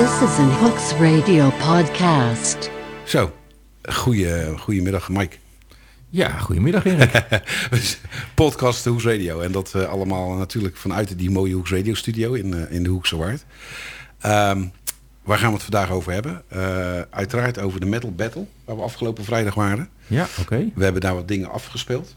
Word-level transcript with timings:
This 0.00 0.20
is 0.20 0.38
an 0.38 0.50
Hooks 0.50 0.92
Radio 0.92 1.50
podcast. 1.50 2.70
Zo, 3.04 3.32
goeie, 3.82 4.58
goedemiddag 4.58 5.08
Mike. 5.08 5.36
Ja, 6.08 6.38
goedemiddag 6.38 6.84
Erik. 6.84 7.42
Podcast 8.34 8.84
Hoeks 8.84 9.04
Radio. 9.04 9.40
En 9.40 9.52
dat 9.52 9.74
eh, 9.74 9.88
allemaal 9.88 10.32
natuurlijk 10.32 10.76
vanuit 10.76 11.18
die 11.18 11.30
mooie 11.30 11.54
Hoeks 11.54 11.70
Radio 11.70 11.94
studio 11.94 12.32
in, 12.32 12.54
eh, 12.54 12.72
in 12.74 12.82
de 12.82 12.88
Hoekse 12.88 13.16
Waard. 13.16 13.44
Ehm, 14.20 14.64
waar 15.22 15.38
gaan 15.38 15.48
we 15.48 15.54
het 15.54 15.62
vandaag 15.62 15.90
over 15.90 16.12
hebben? 16.12 16.42
Eh, 16.48 17.00
uiteraard 17.10 17.58
over 17.58 17.80
de 17.80 17.86
Metal 17.86 18.12
Battle, 18.12 18.46
waar 18.64 18.76
we 18.76 18.82
afgelopen 18.82 19.24
vrijdag 19.24 19.54
waren. 19.54 19.88
Ja, 20.06 20.26
oké. 20.40 20.70
We 20.74 20.82
hebben 20.84 21.00
daar 21.00 21.14
wat 21.14 21.28
dingen 21.28 21.50
afgespeeld. 21.50 22.16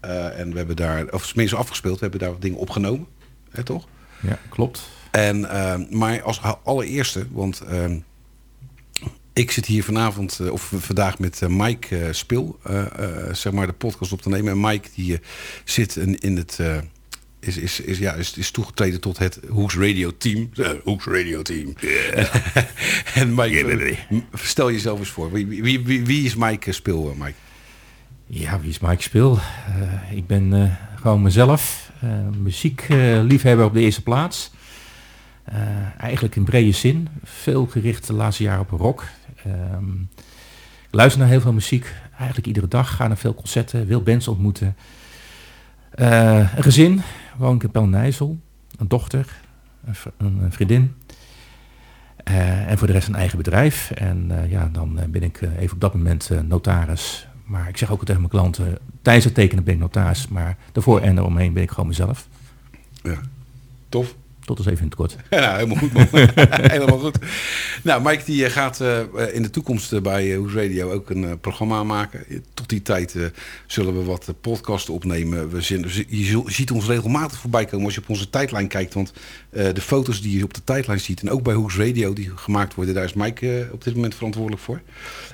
Eh, 0.00 0.38
en 0.38 0.50
we 0.50 0.56
hebben 0.56 0.76
daar, 0.76 1.06
of 1.10 1.26
tenminste 1.26 1.56
afgespeeld, 1.56 1.94
we 1.94 2.02
hebben 2.02 2.20
daar 2.20 2.30
wat 2.32 2.42
dingen 2.42 2.58
opgenomen. 2.58 3.06
Hè, 3.50 3.62
toch? 3.62 3.86
Ja, 4.20 4.38
klopt. 4.48 4.96
En, 5.10 5.50
ehm, 5.50 5.84
maar 5.90 6.22
als 6.22 6.40
allereerste, 6.64 7.26
want 7.30 7.60
ehm, 7.60 7.98
ik 9.32 9.50
zit 9.50 9.66
hier 9.66 9.84
vanavond, 9.84 10.38
eh, 10.40 10.50
of 10.52 10.72
vandaag 10.76 11.18
met 11.18 11.42
eh, 11.42 11.48
Mike 11.48 11.96
eh, 11.98 12.12
Spil, 12.12 12.58
eh, 12.64 12.80
eh, 12.80 13.34
zeg 13.34 13.52
maar 13.52 13.66
de 13.66 13.72
podcast 13.72 14.12
op 14.12 14.22
te 14.22 14.28
nemen. 14.28 14.52
En 14.52 14.60
Mike 14.60 14.88
die 14.94 15.20
zit 15.64 15.96
in, 15.96 16.18
in 16.18 16.36
het, 16.36 16.56
eh, 16.60 16.76
is, 17.40 17.56
is, 17.56 17.80
is, 17.80 17.98
ja, 17.98 18.12
is, 18.12 18.36
is 18.36 18.50
toegetreden 18.50 19.00
tot 19.00 19.18
het 19.18 19.40
Hoeks 19.48 19.74
Radio 19.76 20.16
Team. 20.18 20.50
Uh, 20.54 20.68
Hoeks 20.84 21.04
Radio 21.06 21.42
Team. 21.42 21.74
en 23.14 23.34
Mike, 23.34 23.96
stel 24.32 24.70
jezelf 24.72 24.98
eens 24.98 25.08
voor. 25.08 25.32
Wie, 25.32 25.46
wie, 25.46 25.80
wie, 25.84 26.04
wie 26.04 26.24
is 26.24 26.34
Mike 26.34 26.72
Spil, 26.72 27.14
Mike? 27.18 27.34
Ja, 28.26 28.60
wie 28.60 28.70
is 28.70 28.78
Mike 28.78 29.02
Spil? 29.02 29.38
Eh, 30.08 30.16
ik 30.16 30.26
ben 30.26 30.52
eh, 30.52 31.00
gewoon 31.00 31.22
mezelf. 31.22 31.90
eh 32.00 32.08
muziekliefhebber 32.42 33.64
op 33.64 33.74
de 33.74 33.80
eerste 33.80 34.02
plaats. 34.02 34.50
Eh, 35.52 36.00
eigenlijk 36.00 36.36
in 36.36 36.44
brede 36.44 36.72
zin. 36.72 37.08
Veel 37.24 37.66
gericht 37.66 38.06
de 38.06 38.12
laatste 38.12 38.42
jaren 38.42 38.60
op 38.60 38.70
rock. 38.70 39.04
Ehm, 39.44 40.00
ik 40.86 40.94
luister 40.94 41.20
naar 41.20 41.28
heel 41.28 41.40
veel 41.40 41.52
muziek. 41.52 41.94
Eigenlijk 42.16 42.46
iedere 42.46 42.68
dag. 42.68 42.96
Ga 42.96 43.06
naar 43.06 43.16
veel 43.16 43.34
concerten. 43.34 43.86
Wil 43.86 44.02
bands 44.02 44.28
ontmoeten. 44.28 44.76
Eh, 45.90 46.56
een 46.56 46.62
gezin. 46.62 47.02
Woon 47.36 47.54
ik 47.54 47.62
in 47.62 47.70
Pelnijssel. 47.70 48.38
Een 48.78 48.88
dochter. 48.88 49.40
Een, 50.16 50.42
een 50.42 50.52
vriendin. 50.52 50.94
Eh, 52.24 52.70
en 52.70 52.78
voor 52.78 52.86
de 52.86 52.92
rest 52.92 53.08
een 53.08 53.14
eigen 53.14 53.38
bedrijf. 53.38 53.90
En 53.90 54.32
ja, 54.48 54.68
dan 54.72 55.00
ben 55.08 55.22
ik 55.22 55.40
even 55.58 55.74
op 55.74 55.80
dat 55.80 55.94
moment 55.94 56.30
notaris. 56.48 57.26
Maar 57.44 57.68
ik 57.68 57.76
zeg 57.76 57.90
ook 57.90 58.04
tegen 58.04 58.20
mijn 58.20 58.32
klanten, 58.32 58.78
tijdens 59.02 59.24
het 59.24 59.34
tekenen 59.34 59.64
ben 59.64 59.74
ik 59.74 59.80
notaris. 59.80 60.28
Maar 60.28 60.56
daarvoor 60.72 61.00
en 61.00 61.18
eromheen 61.18 61.52
ben 61.52 61.62
ik 61.62 61.70
gewoon 61.70 61.88
mezelf. 61.88 62.28
Ja. 63.02 63.20
Tof. 63.88 64.14
Tot 64.48 64.58
eens 64.58 64.66
even 64.66 64.78
in 64.78 64.86
het 64.86 64.94
kort. 64.94 65.16
Ja, 65.30 65.54
helemaal 65.54 65.76
goed 65.76 65.92
man. 65.92 66.06
helemaal 66.76 66.98
goed. 66.98 67.18
Nou, 67.82 68.02
Mike 68.02 68.24
die 68.24 68.44
eh, 68.44 68.50
gaat 68.50 68.80
eh, 68.80 69.00
in 69.32 69.42
de 69.42 69.50
toekomst 69.50 69.92
eh, 69.92 70.00
bij 70.00 70.34
Hoes 70.34 70.52
Radio 70.52 70.92
ook 70.92 71.10
een 71.10 71.40
programma 71.40 71.84
maken. 71.84 72.24
Tot 72.54 72.68
die 72.68 72.82
tijd 72.82 73.16
zullen 73.66 73.98
we 73.98 74.04
wat 74.04 74.34
podcasten 74.40 74.94
opnemen. 74.94 75.50
We 75.50 75.60
zien, 75.60 75.86
je 76.08 76.42
ziet 76.46 76.70
ons 76.70 76.86
regelmatig 76.86 77.38
voorbij 77.38 77.64
komen 77.64 77.84
als 77.84 77.94
je 77.94 78.00
op 78.00 78.08
onze 78.08 78.30
tijdlijn 78.30 78.68
kijkt. 78.68 78.94
Want 78.94 79.12
de 79.50 79.80
foto's 79.80 80.20
die 80.22 80.38
je 80.38 80.44
op 80.44 80.54
de 80.54 80.64
tijdlijn 80.64 81.00
ziet 81.00 81.20
en 81.20 81.30
ook 81.30 81.42
bij 81.42 81.54
Hoes 81.54 81.76
Radio 81.76 82.12
die 82.12 82.30
gemaakt 82.34 82.74
worden, 82.74 82.94
daar 82.94 83.04
is 83.04 83.12
Mike 83.12 83.68
op 83.72 83.84
dit 83.84 83.94
moment 83.94 84.14
verantwoordelijk 84.14 84.62
voor. 84.62 84.80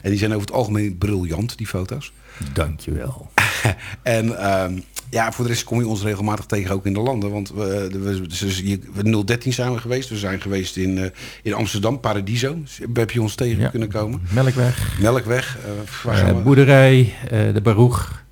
En 0.03 0.11
die 0.11 0.19
zijn 0.19 0.31
over 0.31 0.47
het 0.47 0.55
algemeen 0.57 0.99
briljant, 0.99 1.57
die 1.59 1.67
foto's. 1.67 2.13
Dankjewel. 2.53 3.31
En 4.03 4.39
ehm, 4.39 4.79
ja, 5.11 5.33
voor 5.33 5.45
de 5.45 5.51
rest 5.51 5.65
kom 5.65 5.79
je 5.79 5.87
ons 5.87 6.03
regelmatig 6.03 6.45
tegen 6.45 6.75
ook 6.75 6.87
in 6.87 6.93
de 6.93 7.01
landen. 7.01 7.31
Want 7.31 7.51
we, 7.51 7.89
we, 7.93 8.27
dus 8.27 8.63
we 8.95 9.25
013 9.25 9.53
zijn 9.53 9.73
we 9.73 9.79
geweest. 9.79 10.09
We 10.09 10.17
zijn 10.17 10.41
geweest 10.41 10.77
in, 10.77 10.99
eh, 10.99 11.11
in 11.43 11.53
Amsterdam, 11.55 12.01
Paradiso. 12.01 12.57
Heb 12.95 13.11
je 13.11 13.23
ons 13.23 13.35
tegen 13.35 13.63
Ja. 13.63 13.69
kunnen 13.69 13.89
komen? 13.89 14.21
Melkweg, 14.31 14.99
Melkweg. 15.01 15.59
we? 16.03 16.33
boerderij, 16.43 17.15
de 17.29 17.61
Baruch. 17.63 18.23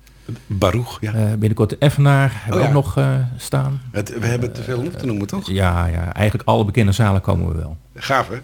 Baruch, 0.47 0.97
ja. 1.01 1.11
binnenkort 1.13 1.69
de 1.69 1.77
Effenaar 1.79 2.31
hebben 2.33 2.61
Oh 2.61 2.71
we 2.71 2.77
ook 2.77 2.95
nog 2.95 2.99
staan. 3.37 3.81
Het, 3.91 4.19
we 4.19 4.25
hebben 4.25 4.53
te 4.53 4.63
veel 4.63 4.79
om 4.79 4.91
te 4.97 5.05
noemen, 5.05 5.27
toch? 5.27 5.49
Ja, 5.51 5.85
ja, 5.85 6.13
eigenlijk 6.13 6.47
alle 6.49 6.65
bekende 6.65 6.91
zalen 6.91 7.21
komen 7.21 7.47
we 7.47 7.57
wel. 7.57 7.77
Gaaf, 7.95 8.29
hè? 8.29 8.37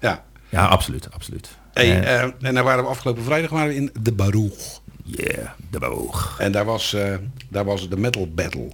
Ja. 0.00 0.24
Ja, 0.48 0.66
absoluut, 0.66 1.12
absoluut. 1.12 1.58
Hey, 1.72 2.02
Eh, 2.02 2.22
en 2.40 2.54
daar 2.54 2.64
waren 2.64 2.84
we 2.84 2.90
afgelopen 2.90 3.22
vrijdag 3.22 3.50
waren 3.50 3.68
we 3.68 3.74
in 3.74 3.90
de 4.02 4.12
Baruch. 4.12 4.80
yeah, 5.04 5.48
de 5.70 5.78
Baruch. 5.78 6.36
En 6.38 6.52
daar 6.52 6.64
was, 6.64 6.94
eh, 6.94 7.14
daar 7.48 7.64
was 7.64 7.88
de 7.88 7.96
Metal 7.96 8.28
Battle. 8.34 8.68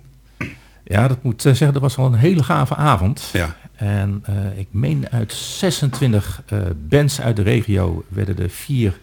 Ja, 0.84 1.08
dat 1.08 1.22
moet 1.22 1.44
eh, 1.44 1.52
zeggen, 1.52 1.72
dat 1.72 1.82
was 1.82 1.96
al 1.96 2.06
een 2.06 2.14
hele 2.14 2.42
gave 2.42 2.74
avond. 2.74 3.30
Ja. 3.32 3.56
En 3.74 4.24
ik 4.56 4.66
meen 4.70 5.08
uit 5.10 5.32
26 5.32 6.42
eh, 6.46 6.58
bands 6.76 7.20
uit 7.20 7.36
de 7.36 7.42
regio 7.42 8.04
werden 8.08 8.38
er 8.38 8.50
vier 8.50 8.98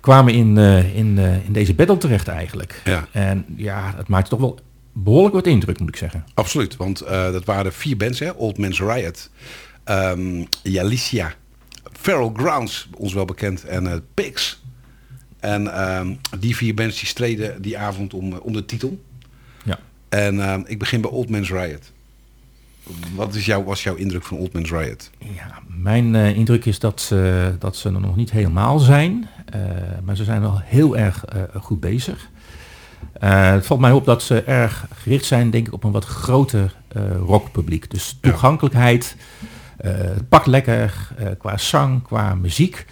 kwamen 0.00 0.34
in, 0.34 0.56
in, 0.94 1.18
in 1.18 1.52
deze 1.52 1.74
battle 1.74 1.96
terecht 1.96 2.28
eigenlijk. 2.28 2.80
Ja. 2.84 3.06
En 3.12 3.44
ja, 3.56 3.94
het 3.96 4.08
maakte 4.08 4.30
toch 4.30 4.40
wel 4.40 4.58
behoorlijk 4.92 5.34
wat 5.34 5.46
indruk, 5.46 5.78
moet 5.80 5.88
ik 5.88 5.96
zeggen. 5.96 6.24
Absoluut, 6.34 6.76
want 6.76 6.98
dat 7.08 7.44
waren 7.44 7.72
vier 7.72 7.96
bands, 7.96 8.18
hè? 8.18 8.30
Old 8.30 8.58
Man's 8.58 8.80
Riot, 8.80 9.30
ehm 9.84 10.44
Jalicia, 10.62 11.32
Feral 12.00 12.32
Grounds, 12.36 12.88
ons 12.96 13.12
wel 13.12 13.24
bekend, 13.24 13.64
en 13.64 13.86
eh 13.86 13.98
Pigs. 14.14 14.62
En 15.40 15.74
ehm, 15.74 16.14
die 16.38 16.56
vier 16.56 16.74
bands 16.74 16.98
die 16.98 17.08
streden 17.08 17.62
die 17.62 17.78
avond 17.78 18.14
om, 18.14 18.32
eh, 18.32 18.38
om 18.44 18.52
de 18.52 18.64
titel. 18.64 19.04
Ja. 19.64 19.78
En 20.08 20.40
ehm, 20.40 20.62
ik 20.64 20.78
begin 20.78 21.00
bij 21.00 21.10
Old 21.10 21.28
Man's 21.28 21.50
Riot. 21.50 21.92
Wat 23.14 23.34
is 23.34 23.46
jouw, 23.46 23.64
was 23.64 23.82
jouw 23.82 23.94
indruk 23.94 24.24
van 24.24 24.38
Old 24.38 24.52
Man's 24.52 24.70
Riot? 24.70 25.10
Ja, 25.18 25.58
mijn 25.66 26.14
eh, 26.14 26.36
indruk 26.36 26.64
is 26.64 26.78
dat 26.78 27.00
ze, 27.00 27.54
dat 27.58 27.76
ze 27.76 27.88
er 27.88 28.00
nog 28.00 28.16
niet 28.16 28.30
helemaal 28.30 28.78
zijn. 28.78 29.28
maar 30.04 30.16
ze 30.16 30.24
zijn 30.24 30.40
wel 30.40 30.60
heel 30.64 30.96
erg 30.96 31.24
goed 31.54 31.80
bezig. 31.80 32.28
Het 33.18 33.66
valt 33.66 33.80
mij 33.80 33.92
op 33.92 34.04
dat 34.04 34.22
ze 34.22 34.42
erg 34.42 34.86
gericht 34.94 35.24
zijn, 35.24 35.50
denk 35.50 35.66
ik, 35.66 35.72
op 35.72 35.84
een 35.84 35.92
wat 35.92 36.04
groter 36.04 36.74
rockpubliek. 37.26 37.90
Dus 37.90 38.18
toegankelijkheid, 38.20 39.16
het 39.82 40.28
pakt 40.28 40.46
lekker 40.46 41.08
eh, 41.16 41.26
qua 41.38 41.56
zang, 41.56 42.02
qua 42.02 42.34
muziek. 42.34 42.86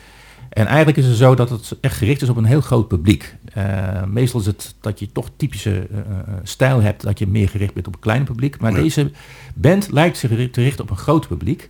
En 0.49 0.67
eigenlijk 0.67 0.97
is 0.99 1.07
het 1.07 1.17
zo 1.17 1.35
dat 1.35 1.51
het 1.51 1.77
echt 1.81 1.97
gericht 1.97 2.23
is 2.23 2.29
op 2.29 2.37
een 2.37 2.45
heel 2.45 2.61
groot 2.61 2.89
publiek. 2.89 3.35
Eh, 3.53 4.05
meestal 4.05 4.41
is 4.41 4.47
het 4.47 4.75
dat 4.81 4.99
je 4.99 5.13
toch 5.13 5.29
typische 5.37 5.71
eh, 5.91 5.99
eh, 5.99 6.05
stijl 6.43 6.81
hebt, 6.83 7.03
dat 7.03 7.19
je 7.19 7.27
meer 7.27 7.49
gericht 7.49 7.75
bent 7.75 7.87
op 7.87 7.95
een 7.95 8.01
klein 8.01 8.25
publiek. 8.25 8.61
Maar 8.61 8.73
Ja. 8.73 8.79
deze 8.83 9.11
band 9.55 9.89
lijkt 9.93 10.17
zich 10.17 10.51
te 10.51 10.63
richten 10.63 10.85
op 10.85 10.91
een 10.91 10.97
groot 10.97 11.29
publiek. 11.29 11.63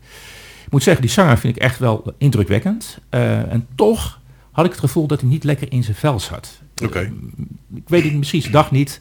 Ik 0.64 0.72
moet 0.72 0.82
zeggen, 0.82 1.02
die 1.02 1.10
zanger 1.12 1.38
vind 1.38 1.56
ik 1.56 1.62
echt 1.62 1.78
wel 1.78 2.14
indrukwekkend. 2.18 2.98
Eh, 3.08 3.52
en 3.52 3.66
toch 3.74 4.20
had 4.52 4.64
ik 4.64 4.70
het 4.70 4.80
gevoel 4.80 5.06
dat 5.06 5.20
hij 5.20 5.28
niet 5.30 5.44
lekker 5.44 5.72
in 5.72 5.84
zijn 5.84 5.96
vel 5.96 6.20
zat. 6.20 6.60
Oké. 6.84 6.98
Eh, 6.98 7.08
ik 7.74 7.88
weet 7.88 8.04
het 8.04 8.12
misschien 8.14 8.40
zijn 8.40 8.52
dag 8.52 8.70
niet. 8.70 9.00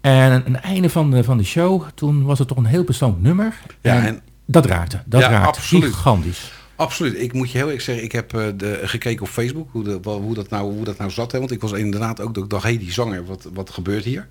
En 0.00 0.32
aan 0.46 0.52
het 0.52 0.62
einde 0.62 0.88
van 0.90 1.10
de, 1.10 1.24
van 1.24 1.38
de 1.38 1.44
show, 1.44 1.82
toen 1.94 2.22
was 2.24 2.38
het 2.38 2.48
toch 2.48 2.56
een 2.56 2.64
heel 2.64 2.84
persoonlijk 2.84 3.22
nummer. 3.22 3.54
Ja, 3.80 3.94
en, 3.96 4.06
en- 4.06 4.20
dat 4.44 4.66
raakte. 4.66 5.02
Dat 5.06 5.20
Ja, 5.20 5.28
raakte. 5.30 5.48
absoluut. 5.48 5.94
Gigantisch. 5.94 6.52
Absoluut. 6.76 7.20
Ik 7.20 7.32
moet 7.32 7.50
je 7.50 7.58
heel 7.58 7.70
erg 7.70 7.80
zeggen, 7.80 8.04
ik 8.04 8.12
heb 8.12 8.34
eh, 8.34 8.46
de, 8.56 8.80
gekeken 8.84 9.22
op 9.24 9.28
Facebook 9.30 9.68
hoe, 9.72 9.84
de, 9.84 9.98
hoe, 10.10 10.34
dat 10.34 10.50
nou, 10.50 10.72
hoe 10.72 10.84
dat 10.84 10.98
nou 10.98 11.10
zat. 11.10 11.32
Hè? 11.32 11.38
Want 11.38 11.50
ik 11.50 11.60
was 11.60 11.72
inderdaad 11.72 12.20
ook, 12.20 12.36
ik 12.36 12.48
dacht, 12.50 12.64
hé, 12.64 12.76
die 12.78 12.92
zanger, 12.92 13.24
wat, 13.24 13.48
wat 13.52 13.70
gebeurt 13.70 14.04
hier? 14.04 14.28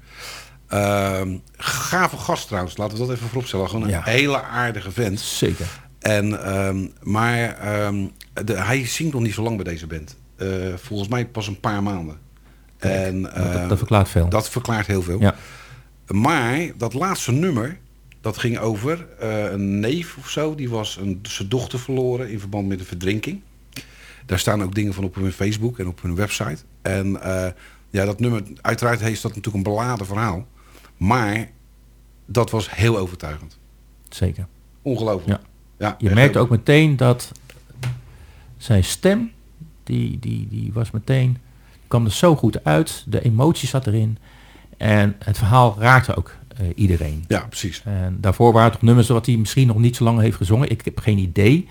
Ehm 0.68 1.38
gave 1.58 2.18
gast 2.18 2.48
trouwens, 2.48 2.78
laten 2.78 2.98
we 2.98 3.06
dat 3.06 3.16
even 3.16 3.28
vooropstellen. 3.28 3.70
Gewoon 3.70 3.84
een 3.84 3.90
Ja. 3.90 4.02
hele 4.04 4.42
aardige 4.44 4.92
vent. 4.92 5.20
Zeker. 5.20 5.66
En, 6.00 6.44
ehm, 6.46 6.88
maar 7.02 7.58
ehm, 7.58 8.06
de, 8.46 8.54
hij 8.54 8.86
zingt 8.88 9.14
nog 9.14 9.22
niet 9.22 9.34
zo 9.34 9.44
lang 9.44 9.56
bij 9.56 9.74
deze 9.74 9.88
band. 9.88 10.16
Eh, 10.38 10.48
volgens 10.76 11.10
mij 11.10 11.26
pas 11.28 11.48
een 11.48 11.60
paar 11.60 11.84
maanden. 11.84 12.18
En, 12.78 13.22
dat, 13.22 13.70
dat 13.70 13.78
verklaart 13.78 14.10
veel. 14.10 14.30
dat 14.30 14.50
verklaart 14.50 14.88
heel 14.88 15.02
veel. 15.02 15.20
Ja. 15.22 15.36
Maar 16.08 16.60
dat 16.78 16.94
laatste 16.94 17.32
nummer, 17.32 17.78
dat 18.24 18.38
ging 18.38 18.58
over 18.58 19.08
eh, 19.20 19.52
een 19.52 19.80
neef 19.80 20.18
of 20.18 20.30
zo. 20.30 20.56
Die 20.56 20.70
was 20.70 20.98
een, 20.98 21.20
zijn 21.22 21.50
dochter 21.50 21.80
verloren 21.80 22.30
in 22.30 22.40
verband 22.40 22.68
met 22.68 22.80
een 22.80 22.86
verdrinking. 22.86 23.42
Daar 24.26 24.40
staan 24.40 24.64
ook 24.64 24.76
dingen 24.76 24.94
van 24.94 25.04
op 25.04 25.16
hun 25.16 25.32
Facebook 25.32 25.80
en 25.80 25.88
op 25.88 26.02
hun 26.02 26.16
website. 26.16 26.58
En 26.82 27.22
eh, 27.22 27.52
ja, 27.90 28.06
dat 28.06 28.20
nummer, 28.20 28.44
uiteraard 28.62 29.00
heeft 29.00 29.22
dat 29.22 29.36
natuurlijk 29.36 29.66
een 29.66 29.74
beladen 29.74 30.06
verhaal. 30.06 30.48
Maar 30.98 31.50
dat 32.26 32.50
was 32.50 32.76
heel 32.76 32.98
overtuigend. 32.98 33.58
Zeker. 34.10 34.48
Ongelooflijk. 34.82 35.42
Ja. 35.42 35.48
Ja, 35.78 35.96
Je 35.98 36.10
merkte 36.10 36.40
ook 36.40 36.50
meteen 36.50 36.98
dat 36.98 37.32
zijn 38.58 38.84
stem, 38.84 39.32
die, 39.84 40.20
die, 40.20 40.48
die 40.48 40.74
was 40.74 40.92
meteen, 40.92 41.38
kwam 41.88 42.06
er 42.06 42.12
zo 42.12 42.36
goed 42.36 42.64
uit. 42.64 43.04
De 43.08 43.22
emotie 43.22 43.68
zat 43.68 43.88
erin. 43.88 44.18
En 44.78 45.16
het 45.20 45.38
verhaal 45.38 45.76
raakte 45.80 46.16
ook 46.16 46.36
iedereen. 46.76 47.26
Ja, 47.28 47.40
precies. 47.50 47.82
En 47.86 48.18
daarvoor 48.22 48.52
waren 48.54 48.70
het 48.70 48.74
toch 48.80 48.88
nummers 48.88 49.08
wat 49.08 49.26
hij 49.26 49.36
misschien 49.38 49.68
nog 49.68 49.78
niet 49.78 49.96
zo 49.96 50.04
lang 50.04 50.20
heeft 50.20 50.38
gezongen. 50.38 50.70
Ik 50.70 50.82
heb 50.86 51.00
geen 51.00 51.18
idee. 51.18 51.68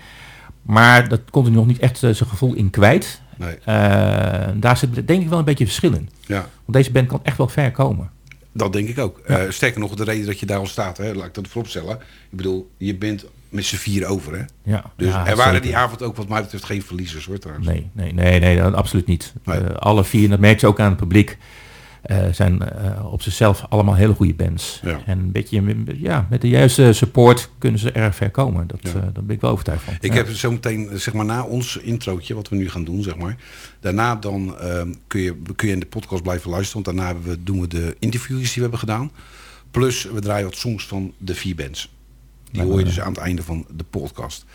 Maar 0.61 1.07
dat 1.09 1.21
kon 1.29 1.43
hij 1.43 1.53
nog 1.53 1.65
niet 1.65 1.79
echt 1.79 2.03
eh, 2.03 2.11
zijn 2.13 2.29
gevoel 2.29 2.53
in 2.53 2.69
kwijt. 2.69 3.21
Nee. 3.37 3.55
Eh, 3.65 4.47
daar 4.55 4.77
zit 4.77 5.07
denk 5.07 5.21
ik 5.21 5.29
wel 5.29 5.39
een 5.39 5.45
beetje 5.45 5.65
verschil 5.65 5.93
in. 5.93 6.09
Ja, 6.25 6.39
Want 6.65 6.77
deze 6.77 6.91
band 6.91 7.07
kan 7.07 7.19
echt 7.23 7.37
wel 7.37 7.47
ver 7.47 7.71
komen. 7.71 8.09
dat 8.51 8.73
denk 8.73 8.87
ik 8.87 8.97
ook. 8.99 9.17
Eh, 9.19 9.41
sterker 9.49 9.79
nog, 9.79 9.95
de 9.95 10.03
reden 10.03 10.25
dat 10.25 10.39
je 10.39 10.45
daar 10.45 10.57
al 10.57 10.65
staat, 10.67 10.97
hè, 10.97 11.13
laat 11.13 11.25
ik 11.25 11.33
dat 11.33 11.47
vooropstellen. 11.47 11.95
Ik 12.29 12.37
bedoel, 12.37 12.69
je 12.77 12.95
bent 12.95 13.25
met 13.49 13.65
z'n 13.65 13.75
vier 13.75 14.05
over. 14.05 14.33
Hè? 14.37 14.43
Ja, 14.63 14.83
Dus 14.97 15.07
ja, 15.07 15.27
er 15.27 15.35
waren 15.35 15.53
zeker. 15.53 15.67
die 15.67 15.77
avond 15.77 16.01
ook 16.01 16.15
wat 16.15 16.29
mij 16.29 16.41
betreft 16.41 16.63
geen 16.63 16.81
verliezers 16.83 17.25
hoor 17.25 17.39
trouwens. 17.39 17.67
Nee, 17.67 17.89
nee, 17.93 18.13
nee, 18.13 18.39
nee, 18.39 18.57
dat 18.57 18.73
absoluut 18.73 19.05
niet. 19.07 19.33
Nee. 19.45 19.57
Eh, 19.59 19.75
alle 19.75 20.03
vier, 20.03 20.23
en 20.23 20.29
dat 20.29 20.39
merk 20.39 20.59
je 20.59 20.67
ook 20.67 20.79
aan 20.79 20.89
het 20.89 20.97
publiek, 20.97 21.37
eh, 22.03 22.27
zijn 22.31 22.61
eh, 22.69 23.11
op 23.13 23.21
zichzelf 23.21 23.65
allemaal 23.69 23.95
hele 23.95 24.13
goede 24.13 24.33
bands. 24.33 24.79
Ja. 24.83 25.01
En 25.05 25.19
een 25.19 25.31
beetje, 25.31 25.75
ja, 25.97 26.27
met 26.29 26.41
de 26.41 26.47
juiste 26.49 26.93
support 26.93 27.49
kunnen 27.57 27.79
ze 27.79 27.91
erg 27.91 28.15
ver 28.15 28.31
komen. 28.31 28.67
Dat, 28.67 28.79
Ja. 28.81 28.91
daar 28.91 29.23
ben 29.23 29.35
ik 29.35 29.41
wel 29.41 29.51
overtuigd 29.51 29.83
van. 29.83 29.93
Ik 29.99 30.11
Ja. 30.11 30.13
heb 30.17 30.29
zo 30.29 30.51
meteen, 30.51 30.89
zeg 30.93 31.13
maar, 31.13 31.25
na 31.25 31.43
ons 31.43 31.77
introotje, 31.77 32.33
wat 32.35 32.49
we 32.49 32.55
nu 32.55 32.69
gaan 32.69 32.83
doen, 32.83 33.03
zeg 33.03 33.17
maar. 33.17 33.37
Daarna 33.79 34.15
dan 34.15 34.57
ehm, 34.59 34.93
kun, 35.07 35.21
je, 35.21 35.35
kun 35.55 35.67
je 35.67 35.73
in 35.73 35.79
de 35.79 35.85
podcast 35.85 36.23
blijven 36.23 36.49
luisteren. 36.49 36.83
Want 36.83 36.97
daarna 36.97 37.19
we, 37.21 37.43
doen 37.43 37.59
we 37.61 37.67
de 37.67 37.95
interviews 37.99 38.43
die 38.43 38.53
we 38.53 38.61
hebben 38.61 38.79
gedaan. 38.79 39.11
Plus, 39.71 40.03
we 40.03 40.19
draaien 40.21 40.45
wat 40.45 40.55
songs 40.55 40.87
van 40.87 41.13
de 41.17 41.35
vier 41.35 41.55
bands. 41.55 41.93
Die 42.51 42.61
hoor 42.61 42.79
je 42.79 42.85
dus 42.85 42.99
aan 42.99 43.11
het 43.11 43.21
einde 43.21 43.43
van 43.43 43.65
de 43.75 43.83
podcast. 43.83 44.45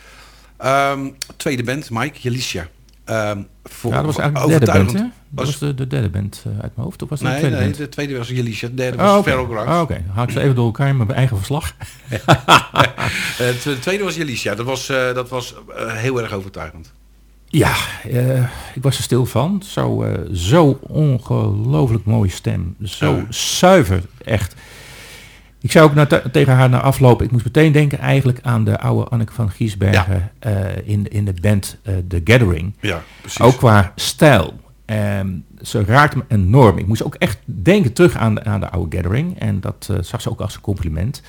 Ehm, 0.57 1.09
tweede 1.37 1.63
band, 1.63 1.91
Mike, 1.91 2.21
Jelicia. 2.21 2.69
Ehm, 3.09 3.43
voor, 3.65 3.91
ja, 3.91 3.97
dat 3.97 4.07
was 4.07 4.19
eigenlijk 4.19 4.53
de 4.61 4.65
derde 4.67 4.79
band, 4.79 4.93
hè? 4.93 5.05
Dat 5.31 5.45
was 5.47 5.59
de, 5.59 5.75
de 5.75 5.87
derde 5.87 6.09
band 6.09 6.43
eh, 6.47 6.53
uit 6.53 6.73
mijn 6.77 6.87
hoofd. 6.87 7.03
Of 7.03 7.09
was 7.09 7.21
Nee, 7.21 7.33
de 7.33 7.39
tweede 7.39 7.57
nee, 7.57 7.65
band? 7.65 7.77
de 7.79 7.89
tweede 7.89 8.17
was 8.19 8.29
Jelicia. 8.29 8.69
De 8.69 8.75
derde 8.75 8.97
was 8.97 9.11
Oh, 9.11 9.19
oké. 9.19 9.31
Grounds. 9.31 9.71
Oh, 9.73 9.81
Oké, 9.81 9.95
Dan 9.95 10.15
haal 10.15 10.25
ik 10.25 10.31
ze 10.31 10.41
even 10.41 10.55
door 10.55 10.65
elkaar 10.65 10.89
in 10.89 10.97
mijn 10.97 11.11
eigen 11.13 11.37
verslag. 11.37 11.73
Eh, 13.39 13.47
de 13.65 13.79
tweede 13.81 14.05
was 14.05 14.15
Jelicia. 14.17 14.55
Dat 14.55 14.67
was, 14.67 14.89
eh, 14.89 15.15
dat 15.15 15.29
was 15.29 15.55
heel 15.77 16.23
erg 16.23 16.33
overtuigend. 16.33 16.93
Ja, 17.47 17.75
ik 18.75 18.83
was 18.83 18.97
er 18.97 19.03
stil 19.03 19.27
van. 19.27 19.63
Zo, 19.65 20.05
zo 20.33 20.79
ongelooflijk 20.83 22.05
mooie 22.05 22.31
stem. 22.31 22.77
Zo 22.83 23.23
zuiver, 23.29 24.03
echt. 24.25 24.55
Ik 25.61 25.71
zou 25.73 25.89
ook 25.89 25.95
naar 25.95 26.07
te- 26.07 26.23
tegen 26.33 26.53
haar 26.55 26.69
na 26.69 26.81
afloop, 26.81 27.23
ik 27.23 27.31
moest 27.31 27.45
meteen 27.45 27.73
denken 27.73 27.99
eigenlijk 27.99 28.39
aan 28.43 28.65
de 28.65 28.79
oude 28.81 29.11
Anneke 29.11 29.33
van 29.33 29.51
Giesbergen 29.51 30.31
eh, 30.39 30.55
in, 30.85 31.09
in 31.09 31.25
de 31.25 31.35
band 31.41 31.77
eh, 31.83 31.95
The 32.09 32.21
Gathering. 32.25 32.75
Ja, 32.81 33.03
precies. 33.21 33.41
Ook 33.41 33.57
qua 33.57 33.93
stijl. 33.95 34.61
Ehm, 34.85 35.29
ze 35.63 35.85
raakt 35.85 36.15
me 36.17 36.23
enorm. 36.29 36.79
Ik 36.79 36.87
moest 36.87 37.05
ook 37.05 37.15
echt 37.15 37.39
denken 37.45 37.93
terug 37.93 38.17
aan 38.17 38.35
de, 38.35 38.45
aan 38.45 38.61
de 38.61 38.71
oude 38.71 38.97
Gathering. 38.97 39.39
En 39.39 39.61
dat 39.61 39.89
eh, 39.91 39.97
zag 40.01 40.21
ze 40.21 40.31
ook 40.31 40.41
als 40.41 40.55
een 40.55 40.61
compliment. 40.61 41.23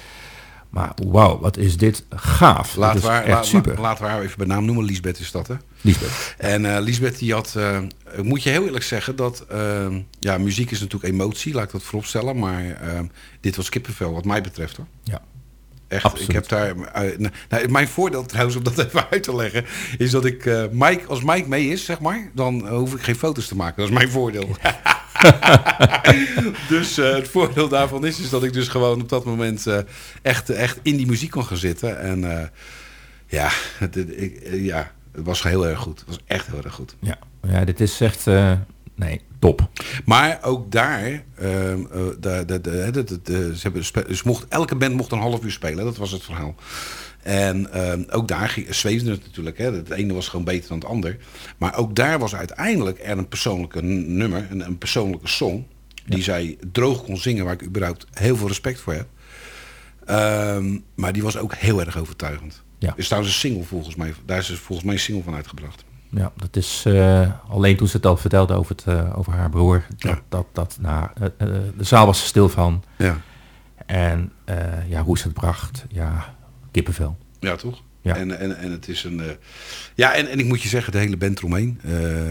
Maar 0.69 0.91
wauw, 1.07 1.39
wat 1.39 1.57
is 1.57 1.77
dit 1.77 2.05
gaaf. 2.09 2.73
Dat 2.73 2.91
we, 2.91 2.97
is 2.97 3.03
haar, 3.05 3.23
echt 3.23 3.45
super. 3.45 3.73
la- 3.75 3.81
laten 3.81 4.03
we 4.03 4.09
haar 4.09 4.21
even 4.21 4.37
bij 4.37 4.47
naam 4.47 4.65
noemen. 4.65 4.85
Lisbeth 4.85 5.19
is 5.19 5.31
dat, 5.31 5.47
hè? 5.47 5.55
Lisbeth. 5.81 6.35
En 6.37 6.75
eh 6.75 6.81
Lisbeth 6.81 7.19
die 7.19 7.33
had, 7.33 7.53
eh, 7.57 7.79
ik 8.17 8.23
moet 8.23 8.43
je 8.43 8.49
heel 8.49 8.65
eerlijk 8.65 8.83
zeggen 8.83 9.15
dat, 9.15 9.45
eh, 9.49 9.87
ja, 10.19 10.37
muziek 10.37 10.71
is 10.71 10.79
natuurlijk 10.79 11.13
emotie, 11.13 11.53
laat 11.53 11.63
ik 11.65 11.71
dat 11.71 11.83
vooropstellen. 11.83 12.39
Maar 12.39 12.65
eh, 12.71 12.99
dit 13.41 13.55
was 13.55 13.69
kippenvel 13.69 14.13
wat 14.13 14.25
mij 14.25 14.41
betreft 14.41 14.77
hoor. 14.77 14.85
Ja. 15.03 15.21
Echt, 15.89 16.03
Absoluut. 16.03 16.27
ik 16.29 16.35
heb 16.35 16.47
daar, 16.47 16.67
eh, 16.69 17.17
nou, 17.17 17.33
nou, 17.49 17.69
mijn 17.69 17.87
voordeel 17.87 18.25
trouwens, 18.25 18.55
om 18.57 18.63
dat 18.63 18.77
even 18.85 19.09
uit 19.09 19.23
te 19.23 19.35
leggen, 19.35 19.65
is 19.97 20.11
dat 20.11 20.25
ik, 20.25 20.45
eh, 20.45 20.63
Mike, 20.71 21.07
als 21.07 21.23
Mike 21.23 21.47
mee 21.47 21.67
is, 21.67 21.85
zeg 21.85 21.99
maar, 21.99 22.29
dan 22.33 22.67
hoef 22.67 22.93
ik 22.93 23.01
geen 23.01 23.15
foto's 23.15 23.47
te 23.47 23.55
maken. 23.55 23.75
Dat 23.75 23.89
is 23.89 23.97
mijn 23.97 24.09
voordeel. 24.09 24.49
dus 26.69 26.97
eh, 26.97 27.13
het 27.13 27.27
voordeel 27.27 27.67
daarvan 27.67 28.05
is, 28.05 28.19
is 28.19 28.29
dat 28.29 28.43
ik 28.43 28.53
dus 28.53 28.67
gewoon 28.67 29.01
op 29.01 29.09
dat 29.09 29.25
moment 29.25 29.65
echt, 30.21 30.49
echt 30.49 30.79
in 30.81 30.97
die 30.97 31.07
muziek 31.07 31.31
kon 31.31 31.45
gaan 31.45 31.57
zitten. 31.57 31.99
En 31.99 32.51
ja, 33.25 33.49
het, 33.77 33.95
ik, 33.95 34.41
ja, 34.51 34.91
het 35.11 35.25
was 35.25 35.43
heel 35.43 35.67
erg 35.67 35.79
goed. 35.79 35.99
Het 35.99 36.07
was 36.07 36.19
echt 36.25 36.47
heel 36.47 36.63
erg 36.63 36.73
goed. 36.73 36.95
Ja, 36.99 37.17
ja 37.47 37.65
dit 37.65 37.79
is 37.79 38.01
echt, 38.01 38.25
nee, 38.99 39.21
top. 39.39 39.69
Maar 40.05 40.39
ook 40.41 40.71
daar, 40.71 41.23
ze 43.55 44.21
mocht, 44.23 44.45
elke 44.47 44.75
band 44.75 44.95
mocht 44.95 45.11
een 45.11 45.19
half 45.19 45.43
uur 45.43 45.51
spelen, 45.51 45.85
dat 45.85 45.97
was 45.97 46.11
het 46.11 46.23
verhaal. 46.23 46.55
En 47.21 47.71
ehm, 47.73 48.03
ook 48.09 48.27
daar 48.27 48.57
zweefde 48.69 49.11
het 49.11 49.25
natuurlijk. 49.25 49.57
Hè. 49.57 49.73
Het 49.73 49.89
ene 49.89 50.13
was 50.13 50.27
gewoon 50.27 50.45
beter 50.45 50.69
dan 50.69 50.77
het 50.77 50.87
ander. 50.87 51.17
Maar 51.57 51.77
ook 51.77 51.95
daar 51.95 52.19
was 52.19 52.35
uiteindelijk 52.35 52.99
er 53.03 53.17
een 53.17 53.27
persoonlijke 53.27 53.81
nummer, 53.81 54.47
een, 54.49 54.65
een 54.65 54.77
persoonlijke 54.77 55.27
song, 55.27 55.67
die 56.05 56.23
zij 56.23 56.57
droog 56.71 57.03
kon 57.03 57.17
zingen, 57.17 57.45
waar 57.45 57.53
ik 57.53 57.63
überhaupt 57.63 58.05
heel 58.13 58.37
veel 58.37 58.47
respect 58.47 58.79
voor 58.79 58.93
heb. 58.93 59.07
Ehm, 60.05 60.77
maar 60.95 61.13
die 61.13 61.23
was 61.23 61.37
ook 61.37 61.55
heel 61.55 61.79
erg 61.79 61.97
overtuigend. 61.97 62.63
Ja. 62.77 62.91
Er 62.91 62.97
is 62.97 63.05
trouwens 63.05 63.33
een 63.33 63.39
single 63.39 63.63
volgens 63.63 63.95
mij, 63.95 64.13
daar 64.25 64.37
is 64.37 64.51
volgens 64.51 64.87
mij 64.87 64.95
een 64.95 65.01
single 65.01 65.23
van 65.23 65.35
uitgebracht. 65.35 65.83
Ja, 66.11 66.31
dat 66.35 66.55
is 66.55 66.83
eh, 66.85 67.31
alleen 67.49 67.77
toen 67.77 67.87
ze 67.87 67.97
het 67.97 68.05
al 68.05 68.17
vertelde 68.17 68.53
over, 68.53 68.75
het, 68.75 68.85
eh, 68.87 69.17
over 69.17 69.33
haar 69.33 69.49
broer. 69.49 69.83
Dat, 69.97 70.11
Ja. 70.11 70.19
dat, 70.29 70.45
dat, 70.53 70.77
nou, 70.81 71.07
eh, 71.15 71.27
de 71.77 71.83
zaal 71.83 72.05
was 72.05 72.21
er 72.21 72.27
stil 72.27 72.49
van. 72.49 72.83
Ja, 72.97 73.17
En 73.85 74.31
ja, 74.87 75.03
hoe 75.03 75.17
ze 75.17 75.23
het 75.23 75.33
bracht, 75.33 75.85
ja, 75.89 76.35
kippenvel. 76.71 77.17
ja 77.39 77.55
toch? 77.55 77.81
Ja. 78.01 78.15
En, 78.15 78.39
en, 78.39 78.57
en 78.57 78.71
het 78.71 78.87
is 78.87 79.03
een. 79.03 79.21
ja, 79.95 80.13
en, 80.13 80.27
en 80.29 80.39
ik 80.39 80.45
moet 80.45 80.61
je 80.61 80.69
zeggen, 80.69 80.91
de 80.91 80.97
hele 80.97 81.17
band 81.17 81.37
eromheen. 81.37 81.79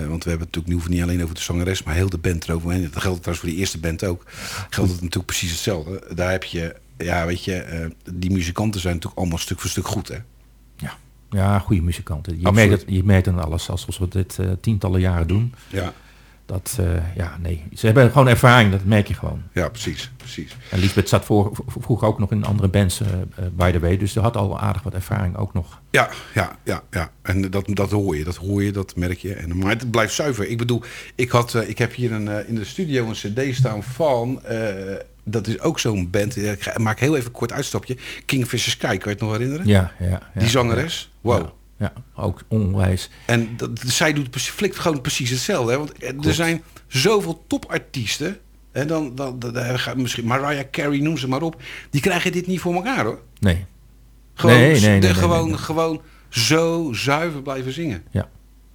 want 0.09 0.25
we 0.25 0.31
hebben 0.31 0.31
het 0.31 0.39
natuurlijk 0.39 0.67
nu 0.67 0.73
hoeven 0.73 0.91
niet 0.91 1.03
alleen 1.03 1.23
over 1.23 1.35
de 1.35 1.41
zangeres, 1.41 1.83
maar 1.83 1.95
heel 1.95 2.09
de 2.11 2.19
band 2.19 2.49
eroverheen. 2.49 2.83
Dat 2.83 3.03
geldt 3.03 3.23
trouwens 3.23 3.39
voor 3.39 3.49
die 3.49 3.59
eerste 3.59 3.79
band 3.79 4.05
ook. 4.05 4.23
Geldt 4.71 4.91
het 4.91 5.01
natuurlijk 5.01 5.27
precies 5.27 5.51
hetzelfde. 5.51 6.03
Daar 6.15 6.31
heb 6.31 6.45
je, 6.45 6.77
ja, 6.99 7.27
weet 7.27 7.45
je, 7.45 7.89
die 8.13 8.31
muzikanten 8.31 8.81
zijn 8.81 8.95
natuurlijk 8.95 9.21
allemaal 9.21 9.39
stuk 9.39 9.61
voor 9.61 9.71
stuk 9.71 9.87
goed, 9.87 10.09
hè? 10.09 10.17
Ja, 11.31 11.59
goede 11.59 11.83
muzikanten. 11.83 12.41
Je 12.41 12.53
merkt, 12.53 12.73
het, 12.73 12.85
je 12.87 13.05
merkt 13.05 13.29
aan 13.29 13.45
alles, 13.45 13.71
als 13.71 13.99
we 13.99 14.09
dit 14.09 14.39
eh, 14.39 14.47
tientallen 14.61 15.01
jaren 15.01 15.27
doen. 15.27 15.55
Ja, 15.69 15.93
Dat, 16.49 16.77
eh, 16.81 17.17
ja, 17.17 17.37
nee, 17.41 17.65
ze 17.75 17.87
hebben 17.87 18.11
gewoon 18.11 18.29
ervaring, 18.29 18.71
dat 18.71 18.85
merk 18.85 19.09
je 19.09 19.15
gewoon. 19.15 19.43
ja 19.53 19.69
precies, 19.69 20.11
precies. 20.17 20.57
En 20.71 20.79
Lisbeth 20.79 21.09
zat 21.09 21.25
voor, 21.25 21.53
vroeger 21.67 22.09
ook 22.09 22.19
nog 22.19 22.31
in 22.31 22.45
andere 22.45 22.69
bands, 22.69 23.01
eh, 23.01 23.07
by 23.53 23.71
the 23.71 23.81
way. 23.81 23.97
Dus 23.97 24.13
ze 24.13 24.21
had 24.21 24.37
al 24.37 24.61
aardig 24.61 24.83
wat 24.83 24.95
ervaring 24.95 25.37
ook 25.37 25.55
nog. 25.55 25.81
Ja, 25.91 26.11
ja, 26.35 26.59
ja, 26.65 26.83
ja. 26.91 27.11
En 27.23 27.51
dat, 27.51 27.69
dat 27.73 27.91
hoor 27.91 28.17
je, 28.17 28.25
dat 28.25 28.37
hoor 28.37 28.63
je, 28.63 28.73
dat 28.73 28.97
merk 28.97 29.19
je. 29.19 29.35
En, 29.35 29.59
maar 29.59 29.71
het 29.71 29.91
blijft 29.91 30.15
zuiver. 30.15 30.49
Ik 30.49 30.59
bedoel, 30.59 30.83
ik, 31.15 31.31
had, 31.31 31.55
ik 31.55 31.79
heb 31.79 31.95
hier 31.95 32.13
een, 32.13 32.47
in 32.47 32.55
de 32.55 32.65
studio 32.65 33.07
een 33.07 33.13
cd 33.13 33.55
staan 33.57 33.83
van... 33.83 34.41
dat 35.25 35.47
is 35.47 35.61
ook 35.61 35.79
zo'n 35.79 36.11
band. 36.11 36.37
Ik 36.37 36.79
maak 36.79 37.01
heel 37.01 37.17
even 37.17 37.27
een 37.27 37.33
kort 37.33 37.53
uitstapje. 37.53 37.97
Kingfisher 38.25 38.73
Sky, 38.73 38.87
kan 38.87 38.99
je 38.99 39.09
het 39.09 39.21
nog 39.21 39.33
herinneren? 39.33 39.67
Ja, 39.67 39.93
ja. 39.99 40.07
ja 40.09 40.23
Die 40.35 40.49
zangeres. 40.49 41.11
Wow. 41.21 41.41
Ja, 41.41 41.53
ja, 41.79 41.93
ook 42.15 42.43
onwijs. 42.49 43.11
En 43.25 43.57
dat, 43.57 43.71
zij 43.87 44.13
doet 44.13 44.37
flikt 44.37 44.79
gewoon 44.79 45.01
precies 45.01 45.31
hetzelfde. 45.31 45.73
Hè? 45.73 45.79
Want 45.79 46.27
er 46.27 46.35
zijn 46.35 46.63
zoveel 46.87 47.45
topartiesten. 47.47 48.39
En 48.73 48.87
dan, 48.87 49.15
dan, 49.15 49.39
dan, 49.39 49.53
dan 49.53 49.79
gaat 49.79 49.97
misschien 49.97 50.27
Mariah 50.27 50.71
Carey, 50.71 50.99
noem 50.99 51.19
ze 51.19 51.29
maar 51.29 51.43
op. 51.43 51.63
Die 51.91 52.01
krijgen 52.01 52.33
dit 52.33 52.47
niet 52.47 52.61
voor 52.61 52.75
elkaar 52.75 53.05
hoor. 53.05 53.23
Nee, 53.39 53.65
Gewoon, 54.35 54.57
Nee, 54.57 55.15
gewoon, 55.15 55.59
gewoon 55.59 56.01
zo 56.29 56.93
zuiver 56.93 57.43
blijven 57.43 57.73
zingen. 57.73 58.03
ja. 58.11 58.29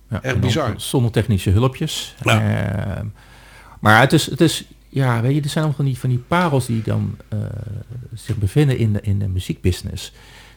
ja. 0.10 0.22
Echt 0.22 0.39
bizar. 0.39 0.74
Zonder 0.77 1.12
technische 1.12 1.50
hulpjes. 1.50 2.15
Ja. 2.24 2.95
Ehm, 2.95 3.05
maar 3.79 4.00
het 4.00 4.13
is, 4.13 4.25
het 4.25 4.41
is, 4.41 4.63
ja, 4.89 5.22
weet 5.22 5.36
je, 5.36 5.41
er 5.41 5.50
zijn 5.50 5.63
allemaal 5.63 5.75
van 5.75 5.86
die, 5.86 6.00
van 6.00 6.10
die 6.10 6.19
parels 6.19 6.65
die 6.65 6.81
dan 6.81 7.17
eh, 7.29 7.39
zich 8.13 8.38
bevinden 8.38 8.77
in 8.77 8.93
de, 8.93 9.01
in 9.01 9.19
de 9.19 9.27
muziekbusiness. 9.27 10.12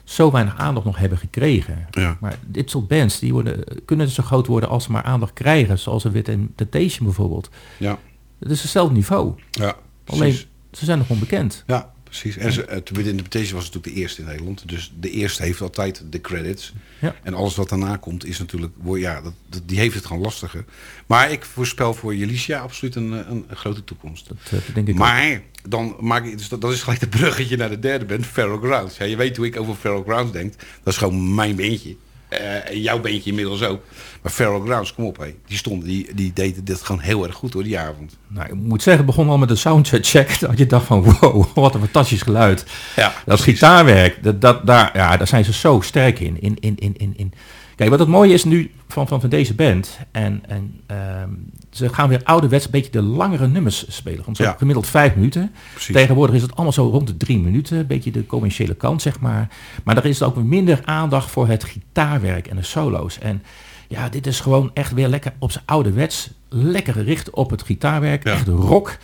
Zo 0.07 0.31
weinig 0.31 0.57
aandacht 0.57 0.87
nog 0.87 0.99
hebben 0.99 1.19
gekregen. 1.19 1.87
Ja. 1.91 2.17
Maar 2.21 2.39
dit 2.47 2.71
soort 2.71 2.89
bands, 2.89 3.19
die 3.19 3.33
worden, 3.33 3.65
kunnen 3.85 4.09
zo 4.09 4.23
groot 4.23 4.47
worden 4.47 4.69
als 4.69 4.85
ze 4.85 4.93
maar 4.93 5.03
aandacht 5.03 5.33
krijgen. 5.33 5.79
Zoals 5.79 6.05
een 6.05 6.13
Wit 6.13 6.31
Temptation 6.55 7.07
bijvoorbeeld. 7.07 7.51
Ja, 7.79 7.99
Het 8.39 8.51
is 8.51 8.63
hetzelfde 8.63 8.95
niveau. 8.95 9.35
ja 9.51 9.77
Alleen, 10.07 10.33
ze 10.73 10.85
zijn 10.85 10.99
nog 10.99 11.11
onbekend. 11.11 11.65
Ja, 11.67 11.93
precies. 12.20 12.37
En 12.42 12.52
ze, 12.52 12.64
het 12.68 12.90
With 12.90 13.06
Interpretation 13.06 13.54
was 13.54 13.64
natuurlijk 13.64 13.94
de 13.94 14.00
eerste 14.00 14.20
in 14.20 14.26
Nederland. 14.26 14.68
Dus 14.68 14.92
de 15.00 15.11
eerste 15.11 15.42
heeft 15.42 15.61
altijd 15.61 16.02
de 16.11 16.20
credits. 16.20 16.73
Ja. 17.00 17.14
En 17.23 17.35
alles 17.35 17.54
wat 17.56 17.68
daarna 17.68 17.96
komt 17.96 18.25
is 18.25 18.38
natuurlijk... 18.38 18.73
Ja, 18.94 19.20
dat, 19.20 19.32
dat- 19.49 19.62
die 19.66 19.78
heeft 19.78 19.94
het 19.94 20.06
gewoon 20.06 20.23
lastiger. 20.23 20.64
Maar 21.06 21.30
ik 21.30 21.44
voorspel 21.44 21.94
voor 21.94 22.14
Jelicia 22.14 22.61
absoluut 22.61 22.94
een, 22.94 23.12
eh, 23.12 23.18
een, 23.30 23.44
een 23.49 23.56
grote 23.56 23.85
toekomst. 23.85 24.28
Dat, 24.28 24.37
eh, 24.44 24.75
denk 24.75 24.88
ik 24.88 24.94
ook. 24.94 25.00
Maar 25.00 25.40
dan 25.68 25.96
maak 26.00 26.25
ik, 26.25 26.38
dus 26.38 26.49
dat, 26.49 26.61
dat 26.61 26.73
is 26.73 26.82
gelijk 26.82 27.00
de 27.00 27.08
bruggetje 27.08 27.56
naar 27.56 27.70
de 27.70 27.78
derde 27.78 28.04
band, 28.04 28.26
Feral 28.26 28.58
Grounds. 28.58 28.96
Ja, 28.96 29.04
je 29.04 29.16
weet 29.16 29.37
hoe 29.37 29.46
ik 29.46 29.56
over 29.61 29.75
Feral 29.75 30.02
Grounds 30.02 30.32
denk. 30.32 30.52
Dat 30.82 30.92
is 30.92 30.96
gewoon 30.99 31.35
mijn 31.35 31.56
beentje. 31.56 31.96
Eh, 32.37 32.71
en 32.71 32.81
jouw 32.81 33.00
beentje 33.00 33.31
inmiddels 33.31 33.62
ook. 33.62 33.83
Maar 34.23 34.33
Feral 34.33 34.61
Grounds, 34.61 34.95
kom 34.95 35.05
op 35.05 35.16
hé. 35.19 35.35
Die 35.47 35.57
stonden, 35.57 35.88
die, 35.88 36.14
die 36.14 36.33
deden 36.33 36.64
dit 36.64 36.83
gewoon 36.83 37.00
heel 37.00 37.26
erg 37.26 37.35
goed 37.35 37.52
hoor, 37.52 37.62
die 37.62 37.78
avond. 37.78 38.16
Nou, 38.28 38.47
ik 38.47 38.55
moet 38.55 38.83
zeggen, 38.83 39.05
het 39.05 39.14
begon 39.14 39.31
al 39.31 39.38
met 39.38 39.49
de 39.49 39.57
soundcheck. 39.57 40.40
Dat 40.40 40.59
je 40.59 40.66
dacht 40.66 40.87
van, 40.87 41.02
wow, 41.02 41.47
wat 41.55 41.75
een 41.75 41.81
fantastisch 41.81 42.23
geluid. 42.23 42.64
Ja, 42.97 43.12
Dat 43.26 43.40
gitaarwerk, 43.40 44.23
dat, 44.23 44.40
dat, 44.40 44.66
daar, 44.66 44.90
ja, 44.95 45.16
daar 45.16 45.26
zijn 45.26 45.45
ze 45.45 45.52
zo 45.52 45.81
sterk 45.81 46.21
in. 46.21 46.40
in, 46.40 46.57
in, 46.61 46.76
in, 46.78 46.95
in, 46.97 47.14
in. 47.16 47.33
Kijk, 47.76 47.90
wat 47.90 47.99
het 47.99 48.09
mooie 48.09 48.33
is 48.33 48.45
nu 48.45 48.71
van, 48.88 49.09
van, 49.09 49.21
van 49.21 49.30
deze 49.30 49.54
band, 49.54 49.99
en, 50.11 50.42
en 50.49 50.80
ehm, 50.87 51.30
ze 51.71 51.88
gaan 51.88 52.09
weer 52.09 52.21
ouderwets 52.25 52.64
een 52.64 52.71
beetje 52.71 52.90
de 52.90 53.02
langere 53.02 53.47
nummers 53.49 53.85
spelen. 53.95 54.25
Want 54.25 54.37
zo 54.37 54.42
Ja. 54.42 54.54
gemiddeld 54.59 54.87
vijf 54.87 55.14
minuten. 55.14 55.52
Precies. 55.73 55.95
Tegenwoordig 55.95 56.35
is 56.37 56.42
het 56.42 56.54
allemaal 56.54 56.73
zo 56.73 56.88
rond 56.88 57.06
de 57.06 57.16
drie 57.16 57.38
minuten, 57.38 57.78
een 57.78 57.87
beetje 57.87 58.11
de 58.11 58.26
commerciële 58.26 58.75
kant, 58.75 59.02
zeg 59.02 59.21
maar. 59.21 59.49
Maar 59.85 59.97
er 59.97 60.04
is 60.06 60.23
ook 60.23 60.37
minder 60.37 60.80
aandacht 60.85 61.30
voor 61.30 61.49
het 61.49 61.64
gitaarwerk 61.64 62.47
en 62.47 62.56
de 62.56 62.62
solo's. 62.62 63.18
En 63.18 63.42
ja, 63.88 64.09
dit 64.09 64.26
is 64.26 64.40
gewoon 64.40 64.71
echt 64.75 64.92
weer 64.92 65.09
lekker 65.09 65.33
op 65.38 65.50
zijn 65.52 65.64
ouderwets, 65.66 66.30
lekker 66.49 66.92
gericht 66.92 67.30
op 67.30 67.50
het 67.50 67.62
gitaarwerk, 67.62 68.25
Ja. 68.26 68.33
echt 68.33 68.49
rock. 68.49 68.97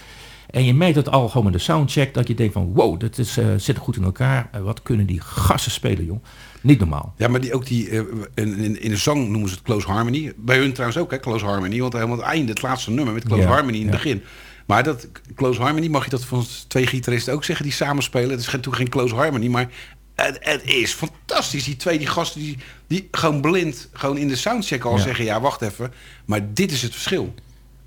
En 0.50 0.64
je 0.64 0.74
merkt 0.74 0.96
het 0.96 1.10
al 1.10 1.28
gewoon 1.28 1.44
met 1.44 1.52
de 1.52 1.58
soundcheck, 1.58 2.14
dat 2.14 2.28
je 2.28 2.34
denkt 2.34 2.52
van 2.52 2.72
wow, 2.74 3.00
dat 3.00 3.18
is, 3.18 3.36
eh, 3.36 3.46
zit 3.56 3.76
goed 3.78 3.96
in 3.96 4.04
elkaar. 4.04 4.48
Eh, 4.52 4.60
wat 4.60 4.82
kunnen 4.82 5.06
die 5.06 5.20
gasten 5.20 5.72
spelen, 5.72 6.04
joh. 6.04 6.22
Niet 6.62 6.78
normaal. 6.78 7.14
Ja, 7.16 7.28
maar 7.28 7.40
die, 7.40 7.54
ook 7.54 7.66
die, 7.66 7.88
eh, 7.90 7.98
in, 8.34 8.56
in, 8.58 8.82
in 8.82 8.90
de 8.90 8.96
zang 8.96 9.28
noemen 9.28 9.48
ze 9.48 9.54
het 9.54 9.64
Close 9.64 9.86
Harmony. 9.86 10.32
Bij 10.36 10.58
hun 10.58 10.72
trouwens 10.72 11.00
ook, 11.00 11.10
hè, 11.10 11.20
Close 11.20 11.44
Harmony. 11.44 11.80
Want 11.80 11.92
helemaal 11.92 12.16
het 12.16 12.26
einde, 12.26 12.50
het 12.52 12.62
laatste 12.62 12.90
nummer 12.90 13.14
met 13.14 13.24
Close 13.24 13.42
Ja, 13.42 13.48
Harmony 13.48 13.76
in 13.76 13.82
het 13.82 13.90
begin. 13.90 14.22
Maar 14.66 14.82
dat 14.82 15.08
Close 15.34 15.60
Harmony, 15.60 15.88
mag 15.88 16.04
je 16.04 16.10
dat 16.10 16.24
van 16.24 16.44
twee 16.68 16.86
gitaristen 16.86 17.32
ook 17.34 17.44
zeggen 17.44 17.64
die 17.64 17.74
samenspelen? 17.74 18.30
Het 18.30 18.38
is 18.40 18.46
geen- 18.46 18.56
natuurlijk 18.56 18.82
geen 18.82 18.92
Close 19.00 19.14
Harmony, 19.14 19.46
maar 19.48 19.68
het, 20.14 20.36
het 20.40 20.62
is 20.64 20.92
fantastisch. 20.92 21.64
Die 21.64 21.76
twee, 21.76 21.98
die 21.98 22.06
gasten, 22.06 22.40
die, 22.40 22.56
die 22.86 23.08
gewoon 23.10 23.40
blind, 23.40 23.88
gewoon 23.92 24.18
in 24.18 24.28
de 24.28 24.36
soundcheck 24.36 24.84
al 24.84 24.96
Ja. 24.96 25.02
zeggen... 25.02 25.24
ja, 25.24 25.40
wacht 25.40 25.62
even, 25.62 25.92
maar 26.24 26.52
dit 26.54 26.72
is 26.72 26.82
het 26.82 26.92
verschil. 26.92 27.34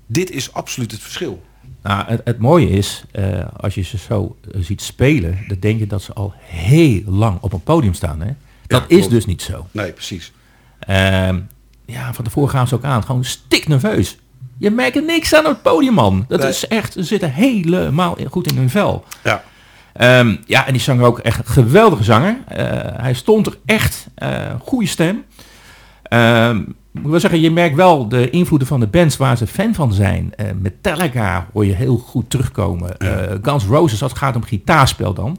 Dit 0.06 0.30
is 0.30 0.52
absoluut 0.52 0.90
het 0.90 1.00
verschil. 1.00 1.42
Nou, 1.82 2.06
het, 2.06 2.20
het 2.24 2.38
mooie 2.38 2.68
is, 2.68 3.04
eh, 3.12 3.46
als 3.56 3.74
je 3.74 3.82
ze 3.82 3.98
zo 3.98 4.36
eh, 4.52 4.60
ziet 4.62 4.82
spelen, 4.82 5.38
dan 5.48 5.56
denk 5.60 5.78
je 5.78 5.86
dat 5.86 6.02
ze 6.02 6.12
al 6.12 6.34
heel 6.38 7.02
lang 7.06 7.38
op 7.40 7.52
een 7.52 7.62
podium 7.62 7.94
staan. 7.94 8.20
Hè? 8.20 8.30
Dat 8.66 8.80
Ja, 8.80 8.86
is 8.88 8.96
klopt. 8.98 9.10
dus 9.12 9.26
niet 9.26 9.42
zo. 9.42 9.66
Nee, 9.70 9.92
precies. 9.92 10.32
Ehm, 10.78 11.38
ja, 11.86 12.12
van 12.14 12.24
tevoren 12.24 12.50
gaan 12.50 12.68
ze 12.68 12.74
ook 12.74 12.84
aan. 12.84 13.04
Gewoon 13.04 13.24
stik 13.24 13.68
nerveus. 13.68 14.16
Je 14.58 14.70
merkt 14.70 14.96
er 14.96 15.02
niks 15.04 15.34
aan 15.34 15.44
op 15.46 15.50
het 15.52 15.62
podium, 15.62 15.94
man. 15.94 16.24
Dat 16.28 16.40
Nee. 16.40 16.48
is 16.48 16.68
echt, 16.68 16.92
ze 16.92 17.02
zitten 17.02 17.32
helemaal 17.32 18.16
goed 18.30 18.50
in 18.50 18.56
hun 18.56 18.70
vel. 18.70 19.04
Ja, 19.24 19.42
Ehm, 19.92 20.36
ja, 20.46 20.66
en 20.66 20.72
die 20.72 20.82
zanger 20.82 21.04
ook 21.06 21.18
echt 21.18 21.48
geweldige 21.48 22.04
zanger. 22.04 22.36
Eh, 22.48 22.64
hij 22.96 23.14
stond 23.14 23.46
er 23.46 23.56
echt, 23.64 24.06
eh 24.14 24.30
goede 24.60 24.86
stem. 24.86 25.24
Ik 26.92 27.02
moet 27.02 27.10
wel 27.10 27.20
zeggen, 27.20 27.40
je 27.40 27.50
merkt 27.50 27.76
wel 27.76 28.08
de 28.08 28.30
invloeden 28.30 28.68
van 28.68 28.80
de 28.80 28.86
bands 28.86 29.16
waar 29.16 29.36
ze 29.36 29.46
fan 29.46 29.74
van 29.74 29.92
zijn. 29.92 30.32
Eh, 30.36 30.46
Metallica 30.60 31.46
hoor 31.52 31.66
je 31.66 31.72
heel 31.74 31.96
goed 31.96 32.30
terugkomen. 32.30 32.96
Guns 33.42 33.64
Roses, 33.64 34.02
als 34.02 34.10
het 34.10 34.20
gaat 34.20 34.36
om 34.36 34.42
gitaarspel 34.44 35.14
dan. 35.14 35.38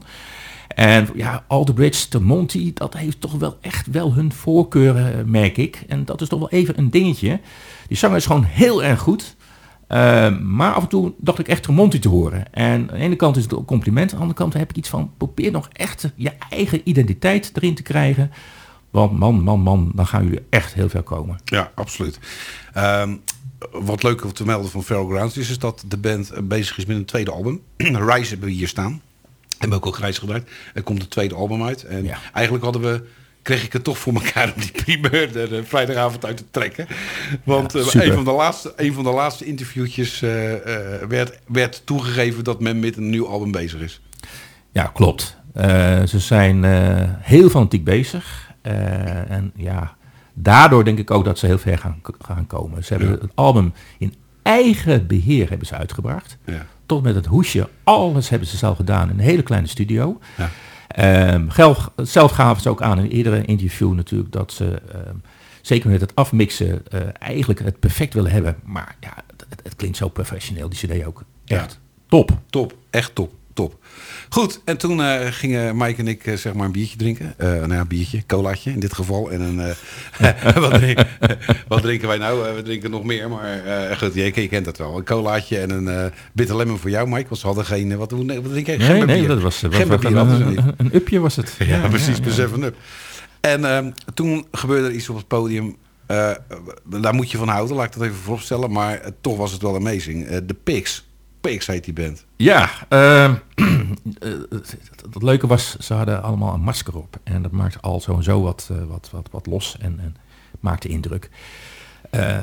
En 0.68 1.08
ja, 1.14 1.44
Alderbridge, 1.46 2.10
de 2.10 2.20
Monty, 2.20 2.72
dat 2.74 2.96
heeft 2.96 3.20
toch 3.20 3.32
wel 3.32 3.58
echt 3.60 3.86
wel 3.86 4.14
hun 4.14 4.32
voorkeuren, 4.32 5.18
eh, 5.18 5.24
merk 5.24 5.56
ik. 5.56 5.84
En 5.88 6.04
dat 6.04 6.20
is 6.20 6.28
toch 6.28 6.38
wel 6.38 6.50
even 6.50 6.78
een 6.78 6.90
dingetje. 6.90 7.40
Die 7.88 7.96
zanger 7.96 8.16
is 8.16 8.26
gewoon 8.26 8.44
heel 8.44 8.82
erg 8.82 9.00
goed. 9.00 9.36
Uh, 9.88 10.38
maar 10.38 10.72
af 10.72 10.82
en 10.82 10.88
toe 10.88 11.12
dacht 11.18 11.38
ik 11.38 11.48
echt 11.48 11.62
Tremonti 11.62 11.98
te 11.98 12.08
horen. 12.08 12.52
En 12.52 12.90
aan 12.90 12.98
de 12.98 13.02
ene 13.02 13.16
kant 13.16 13.36
is 13.36 13.42
het 13.42 13.52
een 13.52 13.64
compliment. 13.64 14.10
Aan 14.10 14.16
de 14.16 14.22
andere 14.22 14.38
kant 14.38 14.54
heb 14.54 14.70
ik 14.70 14.76
iets 14.76 14.88
van... 14.88 15.10
probeer 15.16 15.50
nog 15.50 15.68
echt 15.72 16.12
je 16.14 16.32
eigen 16.50 16.80
identiteit 16.84 17.50
erin 17.54 17.74
te 17.74 17.82
krijgen. 17.82 18.30
Want 18.90 19.18
man, 19.18 19.42
man, 19.42 19.60
man, 19.60 19.92
dan 19.94 20.06
gaan 20.06 20.24
jullie 20.24 20.46
echt 20.50 20.74
heel 20.74 20.88
ver 20.88 21.02
komen. 21.02 21.40
ja 21.44 21.72
absoluut. 21.74 22.18
Ehm, 22.72 23.16
wat 23.70 24.02
leuk 24.02 24.24
om 24.24 24.32
te 24.32 24.44
melden 24.44 24.70
van 24.70 24.82
Feral 24.82 25.08
Grounds 25.08 25.36
is, 25.36 25.50
is 25.50 25.58
dat 25.58 25.84
de 25.86 25.96
band 25.96 26.30
eh, 26.30 26.42
bezig 26.42 26.78
is 26.78 26.86
met 26.86 26.96
een 26.96 27.04
tweede 27.04 27.30
album. 27.30 27.60
Rise 27.76 28.28
hebben 28.30 28.48
we 28.48 28.54
hier 28.54 28.68
staan. 28.68 29.00
Hebben 29.58 29.78
we 29.80 29.86
ook 29.86 29.96
al 29.96 30.04
Rise 30.06 30.20
gebruikt. 30.20 30.50
Er 30.74 30.82
komt 30.82 31.02
een 31.02 31.08
tweede 31.08 31.34
album 31.34 31.62
uit. 31.64 31.84
En 31.84 32.04
Ja. 32.04 32.18
eigenlijk 32.32 32.64
hadden 32.64 32.82
we 32.82 33.04
kreeg 33.42 33.64
ik 33.64 33.72
het 33.72 33.84
toch 33.84 33.98
voor 33.98 34.14
elkaar 34.14 34.52
om 34.54 34.60
die 34.60 34.70
primeur 34.84 35.36
er 35.36 35.56
eh, 35.58 35.64
vrijdagavond 35.64 36.24
uit 36.24 36.36
te 36.36 36.44
trekken. 36.50 36.86
Want 37.44 37.72
Ja, 37.72 37.78
eh, 37.80 38.06
een, 38.06 38.12
van 38.14 38.24
de 38.24 38.30
laatste, 38.30 38.72
een 38.76 38.92
van 38.92 39.04
de 39.04 39.10
laatste 39.10 39.44
interviewtjes 39.44 40.22
eh, 40.22 40.30
werd, 41.08 41.38
werd 41.46 41.82
toegegeven 41.86 42.44
dat 42.44 42.60
men 42.60 42.78
met 42.80 42.96
een 42.96 43.10
nieuw 43.10 43.26
album 43.28 43.50
bezig 43.50 43.80
is. 43.80 44.00
Ja, 44.72 44.84
klopt. 44.94 45.36
Ze 46.06 46.18
zijn 46.18 46.64
heel 47.20 47.48
fanatiek 47.48 47.84
bezig. 47.84 48.50
En 48.62 49.52
ja, 49.56 49.96
daardoor 50.34 50.84
denk 50.84 50.98
ik 50.98 51.10
ook 51.10 51.24
dat 51.24 51.38
ze 51.38 51.46
heel 51.46 51.58
ver 51.58 51.78
gaan, 51.78 52.00
gaan 52.18 52.46
komen. 52.46 52.84
Ze 52.84 52.92
hebben 52.94 53.10
Ja. 53.12 53.18
het 53.20 53.30
album 53.34 53.72
in 53.98 54.14
eigen 54.42 55.06
beheer 55.06 55.48
hebben 55.48 55.66
ze 55.66 55.74
uitgebracht. 55.74 56.36
Ja. 56.44 56.66
Tot 56.88 57.02
met 57.02 57.14
het 57.14 57.26
hoesje. 57.26 57.68
Alles 57.84 58.28
hebben 58.28 58.48
ze 58.48 58.56
zelf 58.56 58.76
gedaan 58.76 59.10
in 59.10 59.18
een 59.18 59.24
hele 59.24 59.42
kleine 59.42 59.66
studio. 59.68 60.18
Ja. 60.36 60.50
Um, 61.34 61.50
zelf, 61.50 61.90
zelf 61.96 62.30
gaven 62.30 62.62
ze 62.62 62.68
ook 62.68 62.82
aan 62.82 62.98
in 62.98 63.06
eerdere 63.08 63.44
interview 63.44 63.92
natuurlijk 63.92 64.32
dat 64.32 64.52
ze 64.52 64.64
um, 65.08 65.22
zeker 65.62 65.90
met 65.90 66.00
het 66.00 66.14
afmixen 66.14 66.82
uh, 66.94 67.00
eigenlijk 67.18 67.60
het 67.64 67.78
perfect 67.80 68.14
willen 68.14 68.30
hebben. 68.30 68.56
Maar 68.64 68.96
ja, 69.00 69.12
het, 69.48 69.60
het, 69.62 69.76
klinkt 69.76 69.96
zo 69.96 70.08
professioneel, 70.08 70.68
die 70.68 70.78
cd 70.78 71.04
ook. 71.06 71.24
Echt 71.44 71.72
Ja. 71.72 71.78
top. 72.08 72.30
Top, 72.50 72.74
echt 72.90 73.14
top, 73.14 73.32
top. 73.58 73.78
Goed, 74.28 74.60
en 74.64 74.76
toen 74.76 74.98
uh, 74.98 75.26
gingen 75.30 75.76
Mike 75.76 76.00
en 76.00 76.08
ik 76.08 76.26
uh, 76.26 76.36
zeg 76.36 76.54
maar 76.54 76.66
een 76.66 76.72
biertje 76.72 76.96
drinken. 76.96 77.34
Uh, 77.38 77.48
nou 77.48 77.72
ja, 77.72 77.84
biertje, 77.84 78.26
colaatje 78.26 78.70
in 78.70 78.80
dit 78.80 78.94
geval. 78.94 79.30
En 79.30 79.40
een, 79.40 79.74
wat, 80.62 80.74
drink, 80.74 80.98
wat, 81.68 81.82
drinken 81.82 82.08
wij 82.08 82.18
nou? 82.18 82.54
we 82.54 82.62
drinken 82.62 82.90
nog 82.90 83.04
meer, 83.04 83.28
maar 83.28 83.96
goed, 83.96 84.14
je, 84.14 84.32
je, 84.34 84.48
kent 84.48 84.64
dat 84.64 84.78
wel. 84.78 84.96
Een 84.96 85.04
colaatje 85.04 85.58
en 85.58 85.70
een 85.70 86.12
bitter 86.32 86.56
lemon 86.56 86.78
voor 86.78 86.90
jou, 86.90 87.08
Mike. 87.08 87.28
Want 87.28 87.40
ze 87.40 87.46
hadden 87.46 87.64
geen, 87.64 87.96
wat, 87.96 88.10
wat 88.10 88.50
drink 88.50 88.66
jij? 88.66 88.76
Nee, 88.76 89.04
nee, 89.04 89.26
dat 89.26 89.40
was, 89.40 89.60
was, 89.60 89.84
was 89.84 90.04
een, 90.04 90.16
een, 90.16 90.74
een, 90.76 90.94
upje 90.94 91.18
was 91.18 91.36
het. 91.36 91.54
Ja, 91.58 91.66
ja 91.66 91.88
precies, 91.88 92.36
ja, 92.36 92.42
up. 92.42 92.76
En 93.40 93.64
um, 93.64 93.92
toen 94.14 94.46
gebeurde 94.52 94.88
er 94.88 94.94
iets 94.94 95.08
op 95.08 95.16
het 95.16 95.28
podium. 95.28 95.76
Uh, 96.08 96.30
daar 96.84 97.14
moet 97.14 97.30
je 97.30 97.38
van 97.38 97.48
houden, 97.48 97.76
laat 97.76 97.86
ik 97.86 97.92
dat 97.92 98.02
even 98.02 98.16
vooropstellen. 98.16 98.72
Maar 98.72 99.00
uh, 99.00 99.06
toch 99.20 99.36
was 99.36 99.52
het 99.52 99.62
wel 99.62 99.74
amazing. 99.74 100.30
Uh, 100.30 100.36
de 100.44 100.54
Pigs. 100.64 101.07
Heet 101.40 101.84
die 101.84 101.92
band. 101.92 102.24
Ja, 102.36 102.70
uh, 102.88 103.34
het 105.12 105.22
leuke 105.22 105.46
was, 105.46 105.76
ze 105.76 105.94
hadden 105.94 106.22
allemaal 106.22 106.54
een 106.54 106.60
masker 106.60 106.96
op. 106.96 107.18
En 107.22 107.42
dat 107.42 107.50
maakte 107.50 107.80
al 107.80 108.00
zo 108.00 108.16
en 108.16 108.22
zo 108.22 108.42
wat, 108.42 108.70
wat, 108.88 109.08
wat, 109.12 109.28
wat 109.30 109.46
los 109.46 109.76
en, 109.80 109.98
en 110.00 110.16
maakte 110.60 110.88
indruk. 110.88 111.30
Uh, 112.10 112.38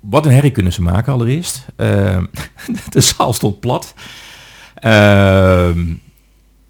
wat 0.00 0.26
een 0.26 0.32
herrie 0.32 0.50
kunnen 0.50 0.72
ze 0.72 0.82
maken 0.82 1.12
allereerst. 1.12 1.66
Uh, 1.76 2.22
de 2.90 3.00
zaal 3.00 3.32
stond 3.32 3.60
plat. 3.60 3.94
Uh, 4.84 5.70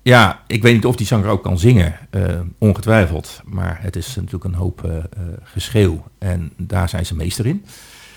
ja, 0.03 0.43
ik 0.47 0.63
weet 0.63 0.75
niet 0.75 0.87
of 0.87 0.97
die 0.97 1.07
zanger 1.07 1.29
ook 1.29 1.43
kan 1.43 1.59
zingen, 1.59 1.99
ongetwijfeld. 2.59 3.41
Maar 3.45 3.79
het 3.81 3.97
is 3.97 4.15
natuurlijk 4.17 4.45
een 4.45 4.55
hoop 4.55 5.07
geschreeuw 5.43 6.05
en 6.19 6.53
daar 6.57 6.89
zijn 6.89 7.07
ze 7.07 7.15
meester 7.15 7.47
in. 7.47 7.65